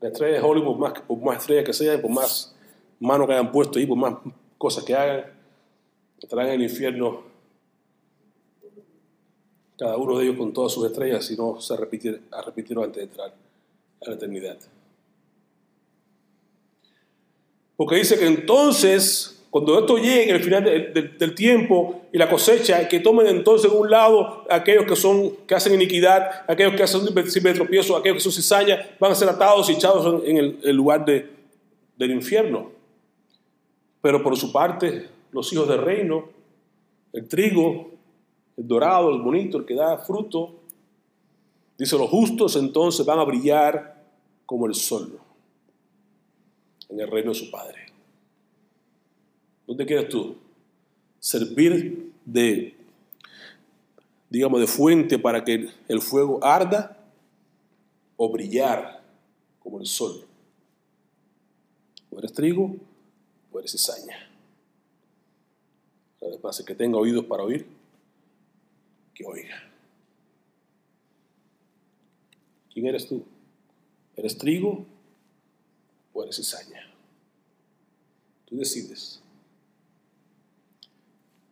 La 0.00 0.08
estrella 0.08 0.34
de 0.34 0.42
Hollywood, 0.42 0.92
por 1.08 1.18
más 1.18 1.38
estrella 1.38 1.64
que 1.64 1.72
sea, 1.72 2.00
por 2.00 2.10
más 2.12 2.54
manos 3.00 3.26
que 3.26 3.32
hayan 3.32 3.50
puesto 3.50 3.80
ahí, 3.80 3.86
por 3.86 3.98
más 3.98 4.14
cosas 4.58 4.84
que 4.84 4.94
hagan, 4.94 5.24
estarán 6.20 6.46
en 6.48 6.52
el 6.52 6.62
infierno 6.62 7.24
cada 9.78 9.96
uno 9.96 10.18
de 10.18 10.24
ellos 10.24 10.36
con 10.36 10.52
todas 10.52 10.72
sus 10.72 10.86
estrellas, 10.86 11.30
y 11.30 11.36
no 11.36 11.60
se 11.60 11.74
arrepintieron 11.74 12.84
antes 12.84 12.96
de 12.96 13.02
entrar 13.02 13.34
a 14.00 14.08
la 14.08 14.14
eternidad. 14.14 14.56
Porque 17.76 17.96
dice 17.96 18.18
que 18.18 18.26
entonces, 18.26 19.44
cuando 19.50 19.78
esto 19.78 19.98
llegue, 19.98 20.32
al 20.32 20.42
final 20.42 20.64
del, 20.64 21.34
tiempo 21.34 22.02
y 22.10 22.16
la 22.16 22.28
cosecha, 22.28 22.88
que 22.88 23.00
tomen 23.00 23.26
entonces 23.26 23.70
de 23.70 23.76
un 23.76 23.90
lado 23.90 24.44
aquellos 24.48 24.86
que 24.86 24.96
son 24.96 25.36
que 25.46 25.54
hacen 25.54 25.74
iniquidad, 25.74 26.44
aquellos 26.48 26.74
que 26.74 26.82
hacen 26.82 27.04
de 27.04 27.54
tropiezo, 27.54 27.96
aquellos 27.96 28.16
que 28.16 28.22
son 28.22 28.32
cizaña, 28.32 28.96
van 28.98 29.12
a 29.12 29.14
ser 29.14 29.28
atados 29.28 29.68
y 29.68 29.74
echados 29.74 30.24
en, 30.24 30.58
el, 30.62 30.76
lugar 30.76 31.04
del 31.04 32.10
infierno. 32.10 32.70
Pero 34.00 34.22
por 34.22 34.36
su 34.36 34.52
parte, 34.52 35.08
los 35.32 35.52
hijos 35.52 35.68
del 35.68 35.82
reino, 35.82 36.30
el 37.12 37.28
trigo, 37.28 37.90
el 38.56 38.66
dorado, 38.66 39.10
el 39.10 39.20
bonito, 39.20 39.58
el 39.58 39.66
que 39.66 39.74
da 39.74 39.98
fruto. 39.98 40.54
Dice, 41.78 41.98
los 41.98 42.08
justos 42.08 42.56
entonces 42.56 43.04
van 43.04 43.18
a 43.18 43.24
brillar 43.24 44.04
como 44.46 44.66
el 44.66 44.74
sol 44.74 45.20
en 46.88 47.00
el 47.00 47.10
reino 47.10 47.30
de 47.32 47.38
su 47.38 47.50
Padre. 47.50 47.86
¿Dónde 49.66 49.84
quieres 49.84 50.08
tú? 50.08 50.36
Servir 51.18 52.12
de, 52.24 52.76
digamos, 54.30 54.60
de 54.60 54.66
fuente 54.66 55.18
para 55.18 55.44
que 55.44 55.68
el 55.88 56.00
fuego 56.00 56.42
arda 56.42 56.96
o 58.16 58.30
brillar 58.30 59.02
como 59.58 59.80
el 59.80 59.86
sol. 59.86 60.24
O 62.10 62.18
eres 62.18 62.32
trigo 62.32 62.76
o 63.52 63.58
eres 63.58 63.72
cizaña. 63.72 64.30
Además, 66.22 66.58
el 66.60 66.66
que 66.66 66.74
tenga 66.74 66.98
oídos 66.98 67.24
para 67.26 67.42
oír, 67.42 67.66
que 69.16 69.24
oiga. 69.24 69.56
¿Quién 72.72 72.86
eres 72.86 73.08
tú? 73.08 73.24
¿Eres 74.14 74.36
trigo 74.36 74.84
o 76.12 76.22
eres 76.22 76.36
cizaña? 76.36 76.86
Tú 78.44 78.58
decides. 78.58 79.22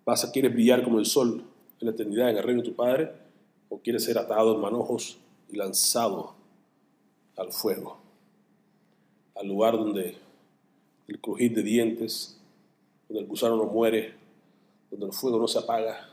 ¿Vas 0.05 0.23
a 0.25 0.31
quieres 0.31 0.53
brillar 0.53 0.85
como 0.85 0.99
el 0.99 1.07
sol 1.07 1.43
en 1.81 1.87
la 1.87 1.93
eternidad 1.93 2.29
en 2.29 2.37
el 2.37 2.43
reino 2.43 2.61
de 2.61 2.69
tu 2.69 2.77
Padre? 2.77 3.11
¿O 3.71 3.79
quieres 3.79 4.05
ser 4.05 4.19
atado 4.19 4.55
en 4.55 4.61
manojos 4.61 5.17
y 5.51 5.57
lanzado 5.57 6.35
al 7.37 7.51
fuego? 7.51 7.97
Al 9.35 9.49
lugar 9.49 9.79
donde 9.79 10.19
el 11.09 11.19
crujir 11.19 11.55
de 11.55 11.63
dientes, 11.63 12.39
donde 13.09 13.23
el 13.23 13.27
gusano 13.27 13.57
no 13.57 13.65
muere, 13.65 14.15
donde 14.91 15.07
el 15.07 15.13
fuego 15.13 15.39
no 15.39 15.49
se 15.49 15.59
apaga, 15.59 16.11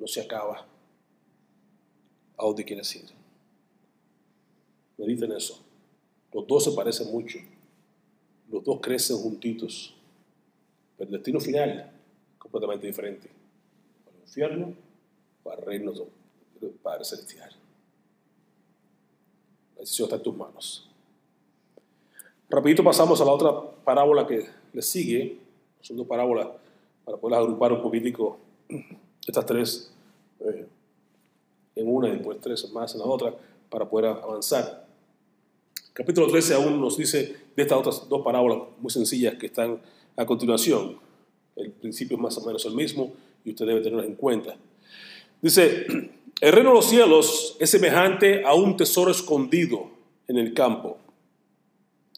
no 0.00 0.08
se 0.08 0.20
acaba. 0.20 0.66
¿A 2.40 2.44
dónde 2.46 2.64
quieres 2.64 2.96
ir? 2.96 3.04
Mediten 4.96 5.30
eso. 5.32 5.62
Los 6.32 6.46
dos 6.46 6.64
se 6.64 6.72
parecen 6.72 7.12
mucho. 7.12 7.38
Los 8.50 8.64
dos 8.64 8.80
crecen 8.80 9.18
juntitos. 9.18 9.94
Pero 10.96 11.08
el 11.10 11.16
destino 11.18 11.38
final 11.38 11.70
es 11.70 12.38
completamente 12.38 12.86
diferente. 12.86 13.28
Para 14.06 14.16
el 14.16 14.22
infierno, 14.22 14.74
para 15.42 15.60
el 15.60 15.66
reino 15.66 15.92
del 16.58 16.70
Padre 16.70 17.04
Celestial. 17.04 17.50
La 19.74 19.80
decisión 19.80 20.06
está 20.06 20.16
en 20.16 20.22
tus 20.22 20.34
manos. 20.34 20.88
Rapidito 22.48 22.82
pasamos 22.82 23.20
a 23.20 23.24
la 23.26 23.32
otra 23.32 23.52
parábola 23.84 24.26
que 24.26 24.48
le 24.72 24.80
sigue. 24.80 25.38
Son 25.82 25.94
dos 25.94 26.06
parábolas 26.06 26.48
para 27.04 27.18
poder 27.18 27.38
agrupar 27.38 27.74
un 27.74 27.82
poquitico 27.82 28.38
estas 29.26 29.44
tres 29.44 29.92
eh, 30.40 30.66
en 31.80 31.88
una 31.88 32.08
y 32.08 32.12
después 32.12 32.38
tres 32.40 32.70
más 32.72 32.94
en 32.94 33.00
la 33.00 33.06
otra 33.06 33.34
para 33.68 33.88
poder 33.88 34.10
avanzar. 34.10 34.86
Capítulo 35.92 36.28
13 36.28 36.54
aún 36.54 36.80
nos 36.80 36.96
dice 36.96 37.36
de 37.56 37.62
estas 37.62 37.78
otras 37.78 38.08
dos 38.08 38.22
parábolas 38.22 38.68
muy 38.78 38.90
sencillas 38.90 39.34
que 39.34 39.46
están 39.46 39.80
a 40.16 40.26
continuación. 40.26 40.98
El 41.56 41.72
principio 41.72 42.16
es 42.16 42.22
más 42.22 42.38
o 42.38 42.46
menos 42.46 42.64
el 42.64 42.74
mismo 42.74 43.12
y 43.44 43.50
usted 43.50 43.66
debe 43.66 43.80
tenerlo 43.80 44.04
en 44.04 44.14
cuenta. 44.14 44.56
Dice, 45.42 45.86
el 46.40 46.52
reino 46.52 46.70
de 46.70 46.76
los 46.76 46.86
cielos 46.86 47.56
es 47.58 47.70
semejante 47.70 48.44
a 48.44 48.54
un 48.54 48.76
tesoro 48.76 49.10
escondido 49.10 49.90
en 50.28 50.38
el 50.38 50.54
campo, 50.54 50.98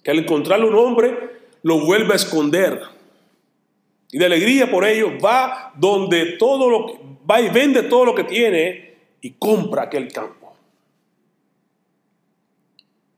que 0.03 0.11
al 0.11 0.18
encontrarlo 0.18 0.68
un 0.68 0.75
hombre 0.75 1.16
lo 1.62 1.85
vuelve 1.85 2.12
a 2.12 2.16
esconder. 2.16 2.83
Y 4.11 4.18
de 4.18 4.27
alegría 4.27 4.70
por 4.70 4.85
ello 4.85 5.18
va 5.18 5.72
donde 5.77 6.37
todo 6.37 6.68
lo 6.68 6.87
va 7.29 7.40
y 7.40 7.48
vende 7.48 7.85
todo 7.85 8.05
lo 8.05 8.14
que 8.14 8.25
tiene 8.25 8.91
y 9.22 9.30
compra 9.30 9.85
aquel 9.85 10.12
campo. 10.12 10.52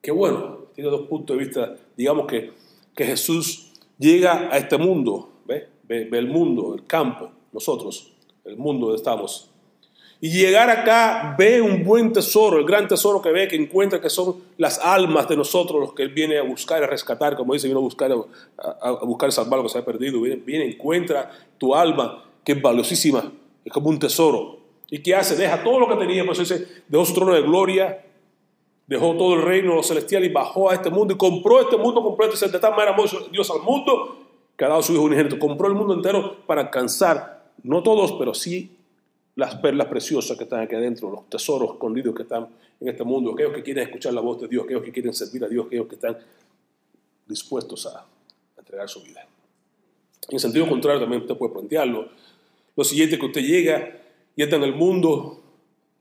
Qué 0.00 0.12
bueno, 0.12 0.66
tiene 0.74 0.90
dos 0.90 1.08
puntos 1.08 1.36
de 1.36 1.44
vista. 1.44 1.76
Digamos 1.96 2.26
que, 2.26 2.52
que 2.94 3.06
Jesús 3.06 3.72
llega 3.98 4.50
a 4.52 4.58
este 4.58 4.76
mundo, 4.76 5.30
¿ve? 5.46 5.66
Ve, 5.84 6.08
el 6.12 6.28
mundo, 6.28 6.74
el 6.74 6.86
campo, 6.86 7.30
nosotros, 7.52 8.12
el 8.44 8.56
mundo 8.58 8.86
donde 8.86 8.98
estamos. 8.98 9.50
Y 10.20 10.30
llegar 10.30 10.68
acá 10.68 11.34
ve 11.38 11.60
un 11.60 11.84
buen 11.84 12.12
tesoro, 12.12 12.58
el 12.58 12.66
gran 12.66 12.86
tesoro 12.86 13.22
que 13.22 13.30
ve, 13.30 13.48
que 13.48 13.56
encuentra 13.56 14.00
que 14.00 14.10
son 14.10 14.36
las 14.58 14.78
almas 14.78 15.26
de 15.26 15.36
nosotros 15.36 15.80
los 15.80 15.94
que 15.94 16.02
él 16.02 16.10
viene 16.10 16.38
a 16.38 16.42
buscar, 16.42 16.82
a 16.82 16.86
rescatar, 16.86 17.34
como 17.34 17.54
dice, 17.54 17.66
viene 17.66 17.80
a 17.80 17.82
buscar, 17.82 18.12
a, 18.12 18.88
a 18.88 19.04
buscar 19.04 19.32
salvar 19.32 19.58
lo 19.58 19.64
que 19.64 19.70
se 19.70 19.78
ha 19.78 19.84
perdido. 19.84 20.20
Viene, 20.20 20.36
viene, 20.44 20.66
encuentra 20.66 21.30
tu 21.56 21.74
alma, 21.74 22.24
que 22.44 22.52
es 22.52 22.62
valiosísima, 22.62 23.32
es 23.64 23.72
como 23.72 23.88
un 23.88 23.98
tesoro. 23.98 24.63
¿Y 24.94 25.02
qué 25.02 25.12
hace? 25.12 25.34
Deja 25.34 25.60
todo 25.64 25.80
lo 25.80 25.88
que 25.88 25.96
tenía, 25.96 26.24
pues 26.24 26.38
dice, 26.38 26.68
dejó 26.86 27.04
su 27.04 27.14
trono 27.14 27.34
de 27.34 27.42
gloria, 27.42 28.06
dejó 28.86 29.16
todo 29.16 29.34
el 29.34 29.42
reino 29.42 29.82
celestial 29.82 30.24
y 30.24 30.28
bajó 30.28 30.70
a 30.70 30.74
este 30.74 30.88
mundo 30.88 31.14
y 31.14 31.16
compró 31.16 31.60
este 31.60 31.76
mundo 31.76 32.00
completo. 32.00 32.36
Y 32.40 32.48
de 32.48 32.60
tal 32.60 32.70
manera 32.76 32.92
amó 32.92 33.02
Dios 33.32 33.50
al 33.50 33.62
mundo 33.62 34.18
que 34.56 34.64
ha 34.64 34.68
dado 34.68 34.84
su 34.84 34.92
Hijo 34.92 35.02
unigénito. 35.02 35.36
Compró 35.40 35.66
el 35.66 35.74
mundo 35.74 35.94
entero 35.94 36.46
para 36.46 36.60
alcanzar, 36.60 37.50
no 37.64 37.82
todos, 37.82 38.12
pero 38.12 38.34
sí 38.34 38.70
las 39.34 39.56
perlas 39.56 39.88
preciosas 39.88 40.38
que 40.38 40.44
están 40.44 40.60
aquí 40.60 40.76
adentro, 40.76 41.10
los 41.10 41.28
tesoros 41.28 41.72
escondidos 41.72 42.14
que 42.14 42.22
están 42.22 42.46
en 42.78 42.88
este 42.88 43.02
mundo, 43.02 43.32
aquellos 43.32 43.52
que 43.52 43.64
quieren 43.64 43.82
escuchar 43.82 44.14
la 44.14 44.20
voz 44.20 44.42
de 44.42 44.46
Dios, 44.46 44.62
aquellos 44.62 44.84
que 44.84 44.92
quieren 44.92 45.12
servir 45.12 45.42
a 45.42 45.48
Dios, 45.48 45.66
aquellos 45.66 45.88
que 45.88 45.96
están 45.96 46.18
dispuestos 47.26 47.84
a, 47.86 48.06
entregar 48.56 48.88
su 48.88 49.02
vida. 49.02 49.26
En 50.28 50.38
sentido 50.38 50.68
contrario, 50.68 51.00
también 51.00 51.22
usted 51.22 51.36
puede 51.36 51.52
plantearlo. 51.52 52.10
Lo 52.76 52.84
siguiente 52.84 53.18
que 53.18 53.26
usted 53.26 53.40
llega 53.40 54.03
y 54.36 54.42
entra 54.42 54.58
en 54.58 54.64
el 54.64 54.74
mundo, 54.74 55.42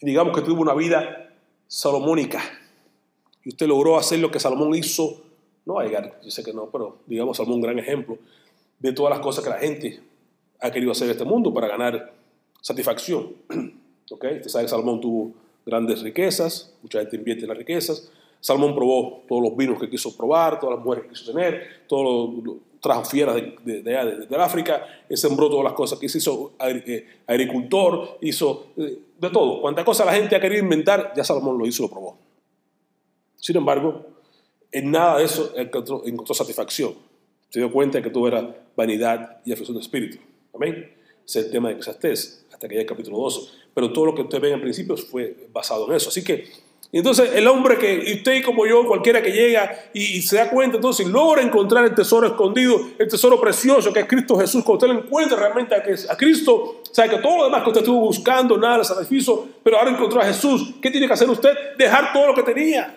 digamos 0.01 0.35
que 0.35 0.43
tuvo 0.43 0.61
una 0.61 0.73
vida 0.73 1.33
salomónica, 1.67 2.41
y 3.43 3.49
usted 3.49 3.67
logró 3.67 3.97
hacer 3.97 4.19
lo 4.19 4.31
que 4.31 4.39
Salomón 4.39 4.73
hizo, 4.75 5.21
no 5.65 5.75
va 5.75 5.83
a 5.83 5.85
llegar, 5.85 6.19
yo 6.23 6.31
sé 6.31 6.43
que 6.43 6.53
no, 6.53 6.69
pero 6.71 6.99
digamos 7.05 7.37
Salomón 7.37 7.57
un 7.57 7.61
gran 7.63 7.79
ejemplo 7.79 8.17
de 8.79 8.91
todas 8.93 9.11
las 9.11 9.19
cosas 9.19 9.43
que 9.43 9.49
la 9.49 9.57
gente 9.57 10.01
ha 10.59 10.71
querido 10.71 10.91
hacer 10.91 11.05
en 11.05 11.11
este 11.11 11.25
mundo 11.25 11.53
para 11.53 11.67
ganar 11.67 12.13
satisfacción. 12.61 13.33
¿Okay? 14.11 14.37
Usted 14.37 14.49
sabe 14.49 14.65
que 14.65 14.69
Salomón 14.69 15.01
tuvo 15.01 15.33
grandes 15.65 16.01
riquezas, 16.01 16.73
mucha 16.81 16.99
gente 16.99 17.15
invierte 17.15 17.43
en 17.43 17.49
las 17.49 17.57
riquezas. 17.57 18.09
Salomón 18.39 18.75
probó 18.75 19.23
todos 19.27 19.41
los 19.41 19.55
vinos 19.55 19.79
que 19.79 19.89
quiso 19.89 20.15
probar, 20.15 20.59
todas 20.59 20.75
las 20.75 20.85
mujeres 20.85 21.05
que 21.05 21.09
quiso 21.13 21.31
tener, 21.31 21.85
todo 21.87 22.41
lo, 22.43 22.57
trajo 22.83 23.05
fieras 23.05 23.35
de, 23.35 23.55
de, 23.63 23.81
de, 23.81 24.35
África, 24.35 24.85
sembró 25.11 25.49
todas 25.49 25.63
las 25.63 25.71
cosas 25.71 25.97
que 25.97 26.07
hizo, 26.07 26.17
hizo 26.17 26.53
eh, 26.59 27.07
agricultor, 27.25 28.17
hizo 28.19 28.73
eh, 28.75 28.99
de 29.17 29.29
todo. 29.29 29.61
Cuanta 29.61 29.85
cosa 29.85 30.03
la 30.03 30.13
gente 30.13 30.35
ha 30.35 30.41
querido 30.41 30.61
inventar, 30.61 31.13
ya 31.15 31.23
Salomón 31.23 31.57
lo 31.57 31.65
hizo, 31.65 31.83
lo 31.83 31.89
probó. 31.89 32.17
Sin 33.37 33.55
embargo, 33.55 34.05
en 34.69 34.91
nada 34.91 35.19
de 35.19 35.23
eso 35.23 35.53
encontró, 35.55 36.03
encontró 36.05 36.35
satisfacción. 36.35 36.93
Se 37.47 37.59
dio 37.59 37.71
cuenta 37.71 37.99
de 37.99 38.03
que 38.03 38.09
todo 38.09 38.27
era 38.27 38.53
vanidad 38.75 39.39
y 39.45 39.53
aflicción 39.53 39.77
de 39.77 39.81
espíritu. 39.81 40.17
Amén. 40.53 40.91
Ese 41.25 41.39
es 41.39 41.45
el 41.45 41.51
tema 41.53 41.69
de 41.69 41.75
Eclesiastés, 41.75 42.45
hasta 42.51 42.67
que 42.67 42.73
llegue 42.73 42.81
el 42.81 42.89
capítulo 42.89 43.17
12. 43.19 43.49
Pero 43.73 43.93
todo 43.93 44.07
lo 44.07 44.15
que 44.15 44.23
usted 44.23 44.41
ve 44.41 44.51
en 44.51 44.59
principio 44.59 44.97
fue 44.97 45.47
basado 45.53 45.87
en 45.87 45.95
eso. 45.95 46.09
Así 46.09 46.21
que, 46.21 46.49
entonces, 46.99 47.31
el 47.33 47.47
hombre 47.47 47.77
que, 47.77 48.03
y 48.05 48.13
usted 48.17 48.43
como 48.43 48.67
yo, 48.67 48.85
cualquiera 48.85 49.21
que 49.21 49.31
llega 49.31 49.89
y, 49.93 50.17
y, 50.17 50.21
se 50.21 50.37
da 50.37 50.49
cuenta, 50.49 50.77
entonces 50.77 51.07
logra 51.07 51.41
encontrar 51.41 51.83
el 51.85 51.95
tesoro 51.95 52.27
escondido, 52.27 52.79
el 52.99 53.07
tesoro 53.07 53.41
precioso 53.41 53.91
que 53.91 54.01
es 54.01 54.05
Cristo 54.05 54.37
Jesús, 54.37 54.63
cuando 54.63 54.85
usted 54.85 54.95
lo 54.95 55.05
encuentra 55.05 55.37
realmente 55.37 55.75
a, 55.75 56.15
Cristo, 56.15 56.81
sabe 56.91 57.09
que 57.09 57.17
todo 57.17 57.37
lo 57.37 57.43
demás 57.45 57.63
que 57.63 57.69
usted 57.69 57.81
estuvo 57.81 57.99
buscando, 57.99 58.57
nada, 58.57 58.77
el 58.77 58.85
sacrificio, 58.85 59.47
pero 59.63 59.77
ahora 59.77 59.91
encontró 59.91 60.21
a 60.21 60.25
Jesús, 60.25 60.75
¿qué 60.81 60.91
tiene 60.91 61.07
que 61.07 61.13
hacer 61.13 61.29
usted? 61.29 61.75
Dejar 61.77 62.13
todo 62.13 62.27
lo 62.27 62.35
que 62.35 62.43
tenía. 62.43 62.95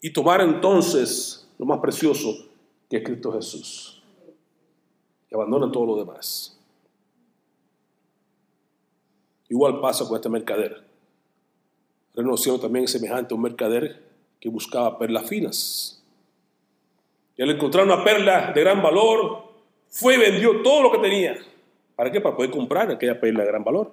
Y 0.00 0.10
tomar 0.12 0.40
entonces 0.40 1.46
lo 1.58 1.66
más 1.66 1.78
precioso 1.80 2.34
que 2.88 2.98
es 2.98 3.04
Cristo 3.04 3.32
Jesús 3.32 3.94
abandonan 5.34 5.72
todo 5.72 5.86
lo 5.86 5.96
demás. 5.96 6.58
Igual 9.48 9.80
pasa 9.80 10.06
con 10.06 10.16
este 10.16 10.28
mercader. 10.28 10.83
Cielo 12.36 12.60
también 12.60 12.86
semejante 12.86 13.34
a 13.34 13.36
un 13.36 13.42
mercader 13.42 14.02
que 14.40 14.48
buscaba 14.48 14.98
perlas 14.98 15.26
finas. 15.28 16.02
Y 17.36 17.42
al 17.42 17.50
encontrar 17.50 17.84
una 17.84 18.04
perla 18.04 18.52
de 18.52 18.60
gran 18.60 18.82
valor, 18.82 19.44
fue 19.88 20.14
y 20.14 20.18
vendió 20.18 20.62
todo 20.62 20.82
lo 20.82 20.92
que 20.92 20.98
tenía. 20.98 21.36
¿Para 21.96 22.10
qué? 22.10 22.20
Para 22.20 22.36
poder 22.36 22.50
comprar 22.50 22.90
aquella 22.90 23.20
perla 23.20 23.42
de 23.42 23.48
gran 23.48 23.64
valor. 23.64 23.92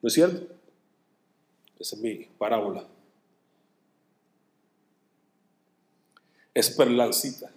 ¿No 0.00 0.06
es 0.06 0.14
cierto? 0.14 0.54
Esa 1.78 1.96
es 1.96 2.02
mi 2.02 2.14
parábola. 2.38 2.86
Es 6.54 6.70
perlancita. 6.70 7.50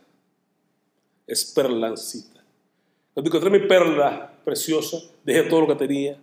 Es 1.26 1.46
perlancita. 1.46 2.44
Cuando 3.14 3.30
encontré 3.30 3.50
mi 3.50 3.68
perla 3.68 4.34
preciosa, 4.44 4.98
dejé 5.24 5.44
todo 5.44 5.62
lo 5.62 5.68
que 5.68 5.76
tenía 5.76 6.18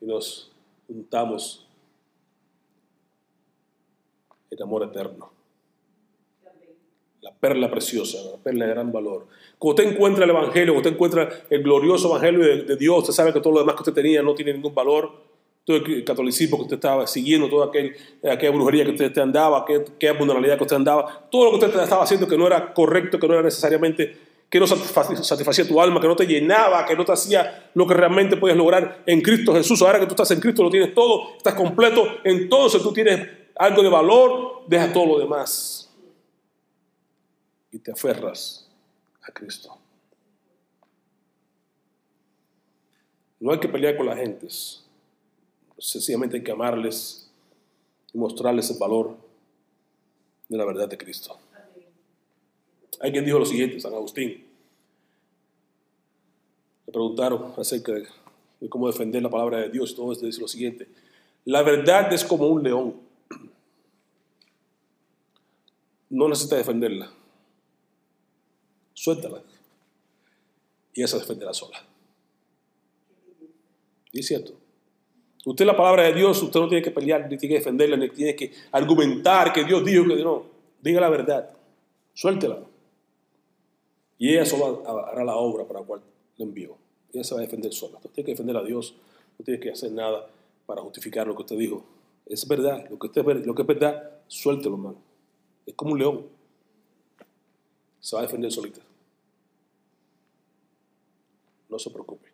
y 0.00 0.06
nos 0.06 0.50
juntamos 0.86 1.66
en 4.50 4.62
amor 4.62 4.82
eterno. 4.84 5.32
La 7.22 7.32
perla 7.34 7.70
preciosa, 7.70 8.18
la 8.30 8.38
perla 8.38 8.66
de 8.66 8.70
gran 8.72 8.90
valor. 8.92 9.26
Cuando 9.58 9.82
usted 9.82 9.94
encuentra 9.94 10.24
el 10.24 10.30
Evangelio, 10.30 10.72
cuando 10.72 10.88
usted 10.88 10.92
encuentra 10.92 11.46
el 11.50 11.62
glorioso 11.62 12.08
Evangelio 12.08 12.40
de, 12.40 12.62
de, 12.62 12.76
Dios, 12.76 12.98
usted 12.98 13.12
sabe 13.12 13.32
que 13.32 13.40
todo 13.40 13.52
lo 13.54 13.60
demás 13.60 13.74
que 13.74 13.82
usted 13.82 13.92
tenía 13.92 14.22
no 14.22 14.34
tiene 14.34 14.54
ningún 14.54 14.74
valor. 14.74 15.12
Todo 15.64 15.76
el 15.76 16.04
catolicismo 16.04 16.56
que 16.56 16.62
usted 16.62 16.76
estaba 16.76 17.06
siguiendo, 17.06 17.48
toda 17.48 17.66
aquel, 17.66 17.94
aquella 18.24 18.50
brujería 18.50 18.84
que 18.84 18.92
usted 18.92 19.16
andaba, 19.18 19.60
aquella, 19.60 19.82
aquella 19.82 20.56
que 20.56 20.62
usted 20.64 20.76
andaba, 20.76 21.28
todo 21.30 21.44
lo 21.44 21.50
que 21.50 21.66
usted 21.66 21.80
estaba 21.80 22.02
haciendo 22.02 22.26
que 22.26 22.38
no 22.38 22.46
era 22.46 22.72
correcto, 22.72 23.18
que 23.20 23.28
no 23.28 23.34
era 23.34 23.42
necesariamente 23.42 24.16
que 24.48 24.58
no 24.58 24.66
satisfacía 24.66 25.68
tu 25.68 25.80
alma, 25.80 26.00
que 26.00 26.08
no 26.08 26.16
te 26.16 26.26
llenaba, 26.26 26.84
que 26.84 26.96
no 26.96 27.04
te 27.04 27.12
hacía 27.12 27.70
lo 27.74 27.86
que 27.86 27.94
realmente 27.94 28.36
puedes 28.36 28.56
lograr 28.56 29.02
en 29.06 29.20
Cristo 29.20 29.54
Jesús. 29.54 29.80
Ahora 29.82 30.00
que 30.00 30.06
tú 30.06 30.12
estás 30.12 30.30
en 30.32 30.40
Cristo, 30.40 30.64
lo 30.64 30.70
tienes 30.70 30.92
todo, 30.92 31.36
estás 31.36 31.54
completo, 31.54 32.04
entonces 32.24 32.82
tú 32.82 32.92
tienes 32.92 33.39
algo 33.60 33.82
de 33.82 33.90
valor, 33.90 34.62
deja 34.66 34.90
todo 34.90 35.04
lo 35.04 35.18
demás 35.18 35.90
y 37.70 37.78
te 37.78 37.92
aferras 37.92 38.66
a 39.20 39.30
Cristo. 39.32 39.76
No 43.38 43.52
hay 43.52 43.60
que 43.60 43.68
pelear 43.68 43.98
con 43.98 44.06
las 44.06 44.16
gentes, 44.16 44.82
sencillamente 45.76 46.38
hay 46.38 46.42
que 46.42 46.52
amarles 46.52 47.30
y 48.14 48.18
mostrarles 48.18 48.70
el 48.70 48.78
valor 48.78 49.14
de 50.48 50.56
la 50.56 50.64
verdad 50.64 50.88
de 50.88 50.96
Cristo. 50.96 51.38
Hay 52.98 53.12
quien 53.12 53.26
dijo 53.26 53.38
lo 53.38 53.44
siguiente, 53.44 53.78
San 53.78 53.92
Agustín. 53.92 54.42
Le 56.86 56.92
preguntaron 56.94 57.52
acerca 57.58 57.92
de, 57.92 58.08
cómo 58.70 58.86
defender 58.86 59.22
la 59.22 59.28
palabra 59.28 59.58
de 59.58 59.68
Dios. 59.68 59.94
Todo 59.94 60.12
esto 60.12 60.24
dice 60.24 60.40
lo 60.40 60.48
siguiente. 60.48 60.88
La 61.44 61.60
verdad 61.62 62.10
es 62.10 62.24
como 62.24 62.46
un 62.46 62.62
león. 62.62 63.09
No 66.10 66.28
necesita 66.28 66.56
defenderla. 66.56 67.10
Suéltala. 68.92 69.42
Y 70.92 71.02
esa 71.02 71.18
defenderá 71.18 71.54
sola. 71.54 71.78
Y 74.12 74.20
es 74.20 74.26
cierto. 74.26 74.52
Usted 75.44 75.64
la 75.64 75.76
palabra 75.76 76.02
de 76.02 76.12
Dios, 76.12 76.42
usted 76.42 76.60
no 76.60 76.68
tiene 76.68 76.82
que 76.82 76.90
pelear, 76.90 77.22
ni 77.22 77.38
tiene 77.38 77.54
que 77.54 77.58
defenderla, 77.60 77.96
ni 77.96 78.10
tiene 78.10 78.36
que 78.36 78.52
argumentar 78.72 79.52
que 79.52 79.64
Dios 79.64 79.84
dijo 79.84 80.04
que 80.04 80.22
no. 80.22 80.44
Diga 80.82 81.00
la 81.00 81.08
verdad. 81.08 81.50
Suéltela. 82.12 82.58
Y 84.18 84.30
ella 84.30 84.44
solo 84.44 84.82
hará 84.86 85.24
la 85.24 85.36
obra 85.36 85.64
para 85.64 85.80
la 85.80 85.86
cual 85.86 86.02
le 86.36 86.44
envió. 86.44 86.76
Ella 87.12 87.24
se 87.24 87.34
va 87.34 87.40
a 87.40 87.44
defender 87.44 87.72
sola. 87.72 87.96
Usted 87.96 88.10
tiene 88.10 88.26
que 88.26 88.32
defender 88.32 88.56
a 88.56 88.62
Dios. 88.62 88.94
No 89.38 89.44
tiene 89.44 89.60
que 89.60 89.70
hacer 89.70 89.92
nada 89.92 90.28
para 90.66 90.82
justificar 90.82 91.26
lo 91.26 91.34
que 91.34 91.42
usted 91.42 91.56
dijo. 91.56 91.84
Es 92.26 92.46
verdad. 92.46 92.86
Lo 92.90 92.98
que, 92.98 93.06
usted, 93.06 93.24
lo 93.24 93.54
que 93.54 93.62
es 93.62 93.68
verdad, 93.68 94.10
suéltelo, 94.26 94.74
hermano. 94.74 95.09
Es 95.70 95.76
como 95.76 95.92
un 95.92 95.98
león. 95.98 96.26
Se 98.00 98.16
va 98.16 98.22
a 98.22 98.26
defender 98.26 98.50
solita. 98.50 98.80
No 101.68 101.78
se 101.78 101.90
preocupe. 101.90 102.28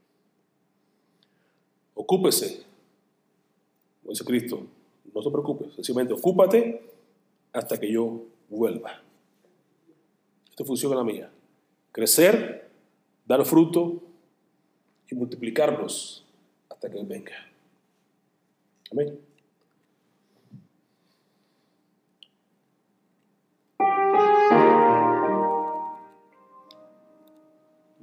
Ocúpese. 1.94 2.64
Como 4.00 4.12
dice 4.12 4.24
Cristo, 4.24 4.66
no 5.12 5.22
se 5.22 5.30
preocupe. 5.30 5.70
Sencillamente 5.74 6.14
ocúpate 6.14 6.82
hasta 7.52 7.78
que 7.78 7.92
yo 7.92 8.22
vuelva. 8.48 9.02
Esta 10.50 10.64
función 10.64 10.92
es 10.92 10.98
la 10.98 11.04
mía 11.04 11.30
crecer, 11.96 12.68
dar 13.24 13.42
fruto 13.46 14.02
y 15.10 15.14
multiplicarnos 15.14 16.26
hasta 16.68 16.90
que 16.90 16.98
Él 16.98 17.06
venga. 17.06 17.32
Amén. 18.92 19.18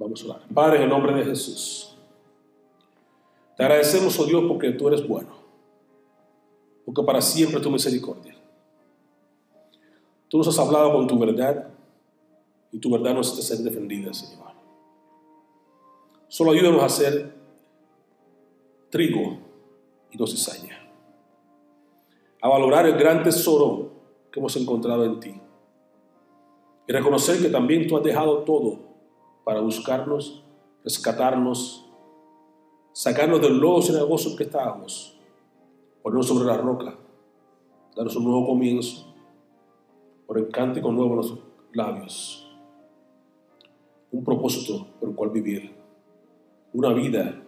Vamos 0.04 0.22
a 0.22 0.26
orar. 0.26 0.48
Padre, 0.52 0.76
en 0.76 0.82
el 0.82 0.88
nombre 0.90 1.14
de 1.14 1.24
Jesús, 1.24 1.96
te 3.56 3.62
agradecemos, 3.62 4.18
oh 4.20 4.26
Dios, 4.26 4.44
porque 4.46 4.70
tú 4.72 4.86
eres 4.86 5.08
bueno, 5.08 5.30
porque 6.84 7.02
para 7.02 7.22
siempre 7.22 7.58
tu 7.58 7.70
misericordia. 7.70 8.36
Tú 10.28 10.36
nos 10.36 10.46
has 10.46 10.58
hablado 10.58 10.92
con 10.92 11.06
tu 11.06 11.18
verdad 11.18 11.70
y 12.70 12.78
tu 12.78 12.90
verdad 12.90 13.14
nos 13.14 13.34
ser 13.34 13.58
defendida, 13.60 14.12
Señor. 14.12 14.52
Solo 16.28 16.50
ayúdanos 16.50 16.82
a 16.82 16.86
hacer 16.86 17.34
trigo 18.90 19.38
y 20.10 20.18
no 20.18 20.26
cizaña. 20.26 20.86
A 22.42 22.48
valorar 22.50 22.84
el 22.84 22.98
gran 22.98 23.22
tesoro 23.22 23.90
que 24.30 24.38
hemos 24.38 24.54
encontrado 24.56 25.06
en 25.06 25.18
ti. 25.18 25.40
Y 26.86 26.92
reconocer 26.92 27.40
que 27.40 27.48
también 27.48 27.86
tú 27.86 27.96
has 27.96 28.04
dejado 28.04 28.40
todo 28.40 28.93
para 29.44 29.60
buscarnos, 29.60 30.44
rescatarnos, 30.82 31.90
sacarnos 32.92 33.40
del 33.40 33.58
lodo 33.58 33.82
cenagoso 33.82 34.30
en 34.30 34.36
que 34.36 34.44
estábamos, 34.44 35.18
ponernos 36.02 36.26
sobre 36.26 36.46
la 36.46 36.56
roca, 36.56 36.96
darnos 37.96 38.16
un 38.16 38.24
nuevo 38.24 38.46
comienzo, 38.46 39.14
por 40.26 40.38
el 40.38 40.48
cántico 40.48 40.90
nuevo 40.90 41.10
en 41.10 41.16
nuestros 41.16 41.40
labios 41.72 42.44
un 44.14 44.22
propósito 44.22 44.86
por 45.00 45.08
el 45.08 45.14
cual 45.16 45.30
vivir, 45.30 45.72
una 46.72 46.92
vida 46.92 47.42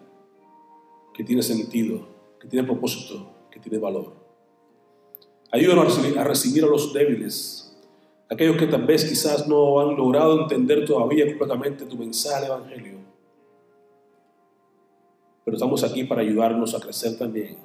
que 1.14 1.22
tiene 1.22 1.40
sentido, 1.40 2.00
que 2.40 2.48
tiene 2.48 2.66
propósito, 2.66 3.30
que 3.52 3.60
tiene 3.60 3.78
valor. 3.78 4.12
Ayúdanos 5.52 5.96
a 6.16 6.24
recibir, 6.24 6.64
a 6.64 6.66
los 6.66 6.92
débiles, 6.92 7.65
aquellos 8.30 8.56
que 8.56 8.66
tal 8.66 8.84
vez 8.84 9.04
quizás 9.04 9.46
no 9.46 9.80
han 9.80 9.96
logrado 9.96 10.42
entender 10.42 10.84
todavía 10.84 11.26
completamente 11.26 11.84
tu 11.84 11.96
mensaje 11.96 12.46
Evangelio. 12.46 12.98
Pero 15.44 15.56
estamos 15.56 15.84
aquí 15.84 16.04
para 16.04 16.22
ayudarnos 16.22 16.74
a 16.74 16.80
crecer 16.80 17.16
también 17.16 17.56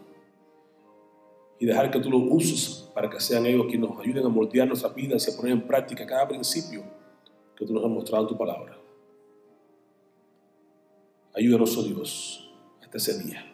y 1.59 1.65
dejar 1.65 1.91
que 1.91 1.99
tú 1.99 2.09
los 2.09 2.21
uses 2.29 2.89
para 2.93 3.09
que 3.09 3.19
sean 3.19 3.45
ellos 3.45 3.67
quienes 3.69 3.89
nos 3.89 3.99
ayuden 3.99 4.25
a 4.25 4.29
moldear 4.29 4.67
nuestras 4.67 4.93
vidas 4.95 5.27
y 5.27 5.31
a 5.31 5.37
poner 5.37 5.53
en 5.53 5.67
práctica 5.67 6.05
cada 6.05 6.27
principio 6.27 6.83
que 7.55 7.65
tú 7.65 7.73
nos 7.73 7.83
has 7.83 7.89
mostrado 7.89 8.23
en 8.23 8.29
tu 8.29 8.37
palabra. 8.37 8.77
Ayúdanos, 11.35 11.77
oh 11.77 11.83
Dios, 11.83 12.51
hasta 12.81 12.97
ese 12.97 13.23
día 13.23 13.45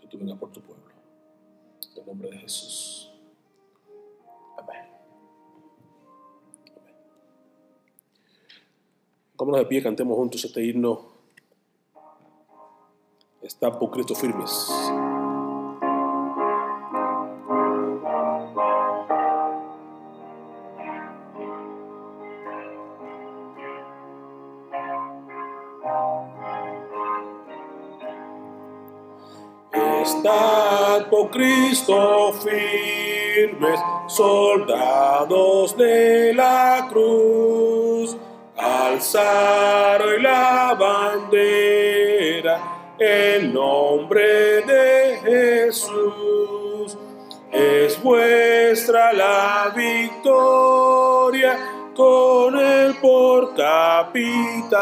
que 0.00 0.06
tú 0.06 0.16
vengas 0.16 0.38
por 0.38 0.50
tu 0.52 0.60
pueblo. 0.60 0.84
En 1.92 2.00
el 2.00 2.06
nombre 2.06 2.30
de 2.30 2.38
Jesús. 2.38 3.12
Amén. 4.56 4.85
Vámonos 9.38 9.60
de 9.60 9.66
pie, 9.66 9.82
cantemos 9.82 10.16
juntos 10.16 10.44
este 10.44 10.64
himno. 10.64 11.00
Está 13.42 13.78
por 13.78 13.90
Cristo 13.90 14.14
firmes. 14.14 14.68
por 31.10 31.30
Cristo 31.30 32.32
firmes, 32.42 33.80
soldados 34.08 35.76
de 35.76 36.32
la 36.34 36.88
cruz, 36.90 37.85
alzar 38.86 40.00
hoy 40.02 40.20
la 40.22 40.74
bandera, 40.78 42.60
en 42.98 43.52
nombre 43.52 44.62
de 44.62 45.18
Jesús. 45.24 46.96
Es 47.52 48.02
vuestra 48.02 49.12
la 49.12 49.72
victoria 49.74 51.58
con 51.94 52.58
el 52.58 52.94
por 52.96 53.54
capitán, 53.54 54.76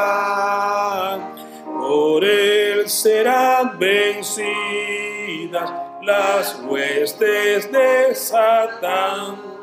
por 1.64 2.24
él 2.24 2.88
serán 2.88 3.78
vencidas 3.78 5.70
las 6.02 6.60
huestes 6.66 7.70
de 7.70 8.14
Satán. 8.14 9.53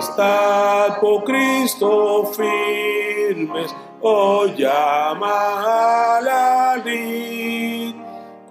Estad 0.00 0.98
por 0.98 1.24
Cristo 1.24 2.24
firmes, 2.32 3.74
o 4.00 4.46
llama 4.46 6.16
a 6.16 6.20
la 6.22 6.76
lid. 6.82 7.94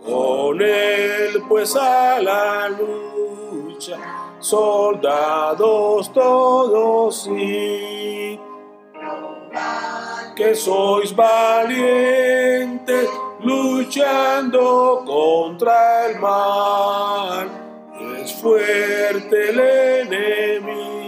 Con 0.05 0.61
él 0.61 1.43
pues 1.49 1.75
a 1.75 2.19
la 2.21 2.69
lucha, 2.69 3.97
soldados 4.39 6.13
todos 6.13 7.27
y 7.27 8.39
que 10.35 10.53
sois 10.55 11.15
valientes 11.15 13.09
luchando 13.41 15.03
contra 15.03 16.05
el 16.05 16.19
mal. 16.19 17.49
Es 18.21 18.33
fuerte 18.35 19.49
el 19.49 19.59
enemigo, 19.59 20.98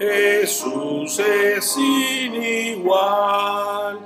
Jesús 0.00 1.18
es 1.18 1.72
sin 1.72 2.42
igual. 2.42 3.98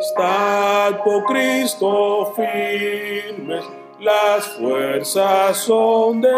Estad 0.00 1.02
por 1.02 1.24
Cristo 1.24 2.34
firmes, 2.36 3.64
las 4.00 4.46
fuerzas 4.58 5.56
son 5.56 6.20
de 6.20 6.28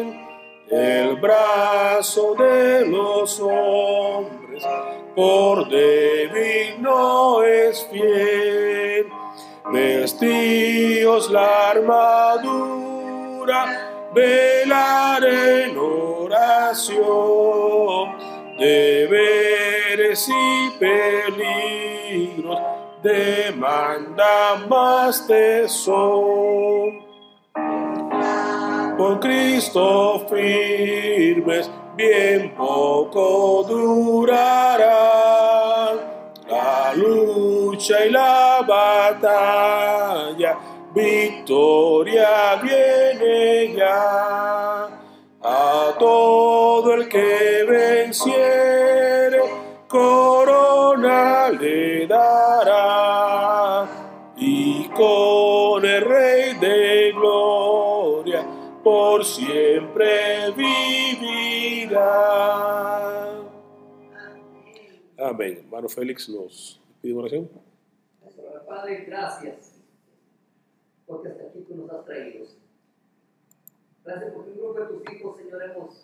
Él, 0.00 0.20
el 0.70 1.16
brazo 1.16 2.34
de 2.34 2.86
los 2.88 3.40
hombres 3.40 4.62
por 5.16 5.66
débil 5.70 6.82
no 6.82 7.42
es 7.42 7.88
fiel. 7.90 9.06
Vestíos 9.72 11.30
la 11.30 11.70
armadura, 11.70 13.30
velar 14.14 15.24
en 15.24 15.78
oración, 16.24 18.16
deberes 18.58 20.28
y 20.28 20.70
peligros 20.78 22.60
demanda 23.04 24.64
más 24.66 25.26
tesoro. 25.26 26.92
Por 28.96 29.20
Cristo 29.20 30.24
firmes, 30.30 31.70
bien 31.96 32.54
poco 32.54 33.64
durará 33.68 34.94
la 36.48 36.94
lucha 36.94 38.06
y 38.06 38.10
la 38.10 38.64
batalla, 38.66 40.56
victoria 40.94 42.56
viene 42.62 43.74
ya. 43.76 44.43
Venciere, 48.14 49.40
corona 49.88 51.50
le 51.50 52.06
dará. 52.06 53.88
Y 54.36 54.88
con 54.90 55.84
el 55.84 56.04
Rey 56.04 56.54
de 56.60 57.12
Gloria, 57.12 58.46
por 58.82 59.24
siempre 59.24 60.52
vivirá. 60.56 62.04
Amén. 65.18 65.58
Hermano 65.64 65.88
Félix 65.88 66.28
nos 66.28 66.80
pide 67.00 67.14
oración. 67.14 67.48
Padre, 68.68 69.04
gracias 69.06 69.72
porque 71.06 71.28
hasta 71.28 71.44
aquí 71.44 71.60
tú 71.60 71.76
nos 71.76 71.90
has 71.90 72.04
traído. 72.04 72.46
Gracias 74.04 74.32
porque 74.34 74.50
un 74.50 74.58
grupo 74.58 74.80
de 74.80 74.86
tus 74.86 75.14
hijos, 75.14 75.36
Señor, 75.36 75.62
hemos 75.62 76.03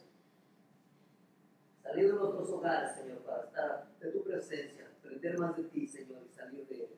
salido 1.82 2.14
de 2.14 2.18
nuestros 2.20 2.50
hogares, 2.50 2.94
Señor, 2.94 3.18
para 3.18 3.44
estar 3.44 3.88
de 4.00 4.10
tu 4.12 4.22
presencia, 4.22 4.88
aprender 4.98 5.38
más 5.38 5.56
de 5.56 5.64
ti, 5.64 5.86
Señor, 5.86 6.22
y 6.28 6.34
salir 6.34 6.66
de, 6.66 6.88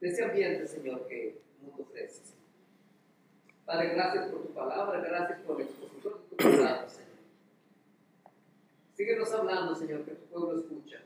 de 0.00 0.08
ese 0.08 0.24
ambiente, 0.24 0.66
Señor, 0.66 1.06
que 1.06 1.28
el 1.30 1.40
mundo 1.62 1.82
ofrece. 1.82 2.24
Señor. 2.24 2.40
Padre, 3.64 3.94
gracias 3.94 4.30
por 4.30 4.42
tu 4.42 4.52
palabra, 4.52 5.00
gracias 5.00 5.40
por 5.42 5.60
el 5.60 5.66
expositor 5.68 6.20
de 6.22 6.28
tu 6.28 6.36
palabra, 6.36 6.88
Señor. 6.88 7.10
Síguenos 8.94 9.32
hablando, 9.32 9.74
Señor, 9.74 10.04
que 10.04 10.12
tu 10.12 10.26
pueblo 10.26 10.58
escucha. 10.60 11.00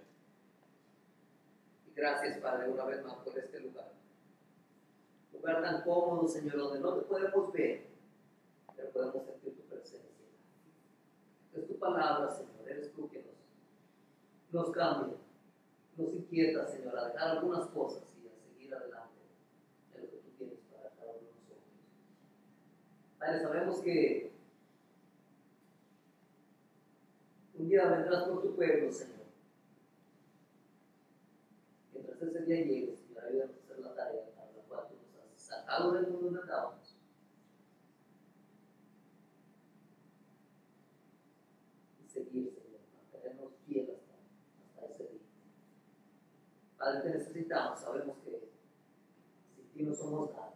Y 1.86 1.94
gracias, 1.94 2.38
Padre, 2.38 2.68
una 2.70 2.84
vez 2.84 3.04
más 3.04 3.14
por 3.16 3.38
este 3.38 3.60
lugar. 3.60 3.92
Lugar 5.32 5.62
tan 5.62 5.82
cómodo, 5.82 6.26
Señor, 6.26 6.56
donde 6.56 6.80
no 6.80 6.94
te 6.94 7.02
podemos 7.02 7.52
ver, 7.52 7.86
pero 8.74 8.90
podemos 8.90 9.24
sentir 9.26 9.54
tu 9.54 9.62
presencia. 9.62 10.13
Es 11.55 11.66
tu 11.68 11.78
palabra, 11.78 12.28
Señor, 12.30 12.68
eres 12.68 12.92
tú 12.92 13.09
que 13.09 13.18
nos, 13.18 14.64
nos 14.66 14.74
cambia, 14.74 15.14
nos 15.96 16.12
inquieta, 16.12 16.66
Señor, 16.66 16.98
a 16.98 17.09
dejar 17.09 17.36
algunas 17.36 17.66
cosas 17.68 18.02
y 18.22 18.26
a 18.28 18.36
seguir 18.36 18.74
adelante 18.74 19.20
en 19.94 20.02
lo 20.02 20.11
que 20.11 20.16
tú 20.16 20.30
tienes 20.36 20.59
para 20.72 20.90
cada 20.90 21.12
uno 21.12 21.20
de 21.20 21.34
nosotros. 21.34 21.64
Padre, 23.18 23.40
sabemos 23.42 23.80
que 23.80 24.34
un 27.57 27.68
día 27.68 27.88
vendrás 27.88 28.24
por 28.24 28.42
tu 28.42 28.55
pueblo, 28.57 28.92
Señor. 28.92 29.24
Mientras 31.92 32.22
ese 32.22 32.40
día 32.42 32.57
llegue, 32.57 32.96
Señor, 32.96 33.24
ayúdanos 33.24 33.57
a 33.57 33.61
hacer 33.62 33.78
la 33.78 33.94
tarea 33.94 34.30
para 34.34 34.52
la 34.52 34.62
cual 34.68 34.88
tú 34.88 34.94
nos 34.96 35.32
has 35.32 35.40
sacado 35.40 35.92
del 35.92 36.09
mundo 36.09 36.26
donde 36.26 36.40
andábamos. 36.40 36.96
Y 42.05 42.09
seguir, 42.09 42.52
Señor, 42.52 42.80
mantenernos 42.92 43.52
fieles 43.66 43.96
hasta, 44.00 44.84
hasta 44.84 44.94
ese 44.94 45.12
día. 45.12 45.20
Padre, 46.85 47.01
te 47.01 47.18
necesitamos, 47.18 47.80
sabemos 47.80 48.18
que 48.22 48.47
sin 49.57 49.68
ti 49.72 49.82
no 49.85 49.95
somos 49.95 50.30
nada. 50.32 50.53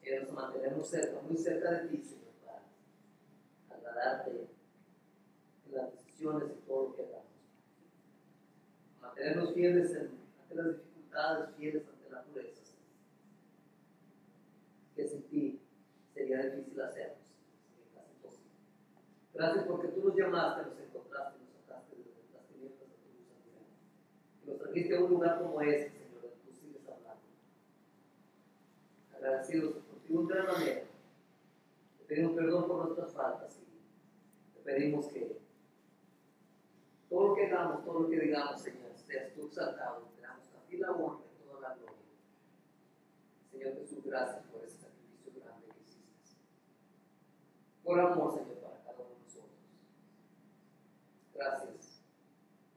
Queremos 0.00 0.32
mantenernos 0.32 0.88
cerca, 0.88 1.20
muy 1.20 1.36
cerca 1.36 1.70
de 1.72 1.88
ti, 1.88 2.02
Señor, 2.02 2.32
para 2.42 2.62
agradarte 3.76 4.48
en 5.66 5.74
las 5.74 5.92
decisiones 5.92 6.50
y 6.50 6.66
todo 6.66 6.88
lo 6.88 6.96
que 6.96 7.02
hagamos. 7.02 7.26
Mantenernos 9.02 9.52
fieles 9.52 9.94
ante 9.94 10.54
las 10.54 10.66
dificultades, 10.78 11.56
fieles 11.56 11.82
ante 11.86 12.10
la 12.10 12.22
pureza. 12.22 12.62
Que 14.94 15.08
sin 15.08 15.22
ti 15.24 15.60
sería 16.14 16.42
difícil 16.42 16.80
imposible. 18.14 18.50
Gracias 19.34 19.66
porque 19.66 19.88
tú 19.88 20.08
nos 20.08 20.16
llamaste, 20.16 20.70
nos 20.70 20.80
encontraste, 20.80 21.38
nos 21.38 21.52
sacaste 21.52 21.96
de 21.96 22.04
las 22.32 22.46
tinieblas 22.46 22.80
de 22.80 22.96
tu 22.96 23.12
luz 23.12 23.28
admirable. 23.36 23.76
Y 24.35 24.35
nos 24.46 24.58
trajiste 24.58 24.96
a 24.96 25.04
un 25.04 25.10
lugar 25.10 25.38
como 25.40 25.60
este, 25.60 25.90
Señor, 25.90 26.22
donde 26.22 26.36
tú 26.44 26.52
sigues 26.52 26.88
hablando. 26.88 27.22
Agradecidos 29.14 29.74
por 29.84 29.98
ti 30.00 30.12
de 30.12 30.18
una 30.18 30.34
gran 30.34 30.46
manera. 30.46 30.82
Te 31.98 32.04
pedimos 32.04 32.32
perdón 32.34 32.66
por 32.68 32.84
nuestras 32.84 33.12
faltas 33.12 33.58
y 33.58 34.54
te 34.54 34.60
pedimos 34.62 35.06
que 35.08 35.36
todo 37.08 37.28
lo 37.28 37.34
que 37.34 37.46
hagamos, 37.46 37.84
todo 37.84 38.00
lo 38.00 38.08
que 38.08 38.20
digamos, 38.20 38.60
Señor, 38.60 38.92
seas 38.96 39.32
tú 39.34 39.46
exaltado. 39.46 40.08
Te 40.16 40.22
damos 40.22 40.46
a 40.54 40.68
ti 40.68 40.76
la 40.76 40.92
honra 40.92 41.24
y 41.24 41.44
toda 41.44 41.60
la 41.60 41.74
gloria. 41.74 41.94
Señor 43.50 43.74
Jesús, 43.74 44.04
gracias 44.04 44.44
por 44.46 44.64
ese 44.64 44.78
sacrificio 44.78 45.32
grande 45.42 45.66
que 45.68 45.82
hiciste. 45.82 46.36
Por 47.84 48.00
amor, 48.00 48.32
Señor, 48.34 48.56
para 48.56 48.82
cada 48.82 48.98
uno 48.98 49.14
de 49.14 49.22
nosotros. 49.22 49.50
Gracias. 51.34 52.02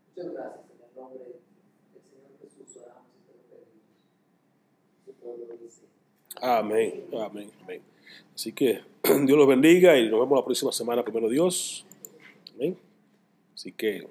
Muchas 0.08 0.34
gracias. 0.34 0.66
En 0.70 0.84
el 0.84 0.96
nombre 0.96 1.20
del 1.20 2.04
Señor 2.04 2.38
Jesús 2.40 2.78
oramos 2.78 3.10
y 3.18 3.28
te 3.28 3.34
lo 3.34 3.44
pedimos. 3.50 3.84
Su 5.04 5.09
pueblo 5.09 5.09
dice. 5.09 5.09
Amén, 6.42 7.06
amén, 7.14 7.52
amén. 7.64 7.82
Así 8.34 8.54
que 8.54 8.82
Dios 9.04 9.38
los 9.38 9.48
bendiga 9.48 9.98
y 9.98 10.10
nos 10.10 10.20
vemos 10.20 10.38
la 10.40 10.46
próxima 10.46 10.72
semana, 10.72 11.04
primero 11.04 11.28
Dios. 11.30 11.86
Amén. 12.56 12.78
Así 13.54 13.72
que 13.72 14.08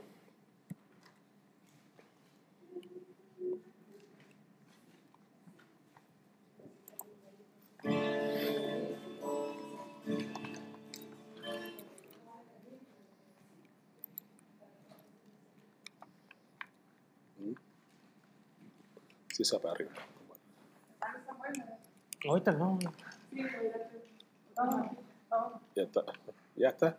sí, 19.45 19.57
para 19.63 19.73
arriba. 19.73 20.18
Ahorita 22.27 22.53
no. 22.53 22.79
Ya 25.77 25.83
está. 25.83 26.05
Ya 26.57 26.69
está. 26.69 26.97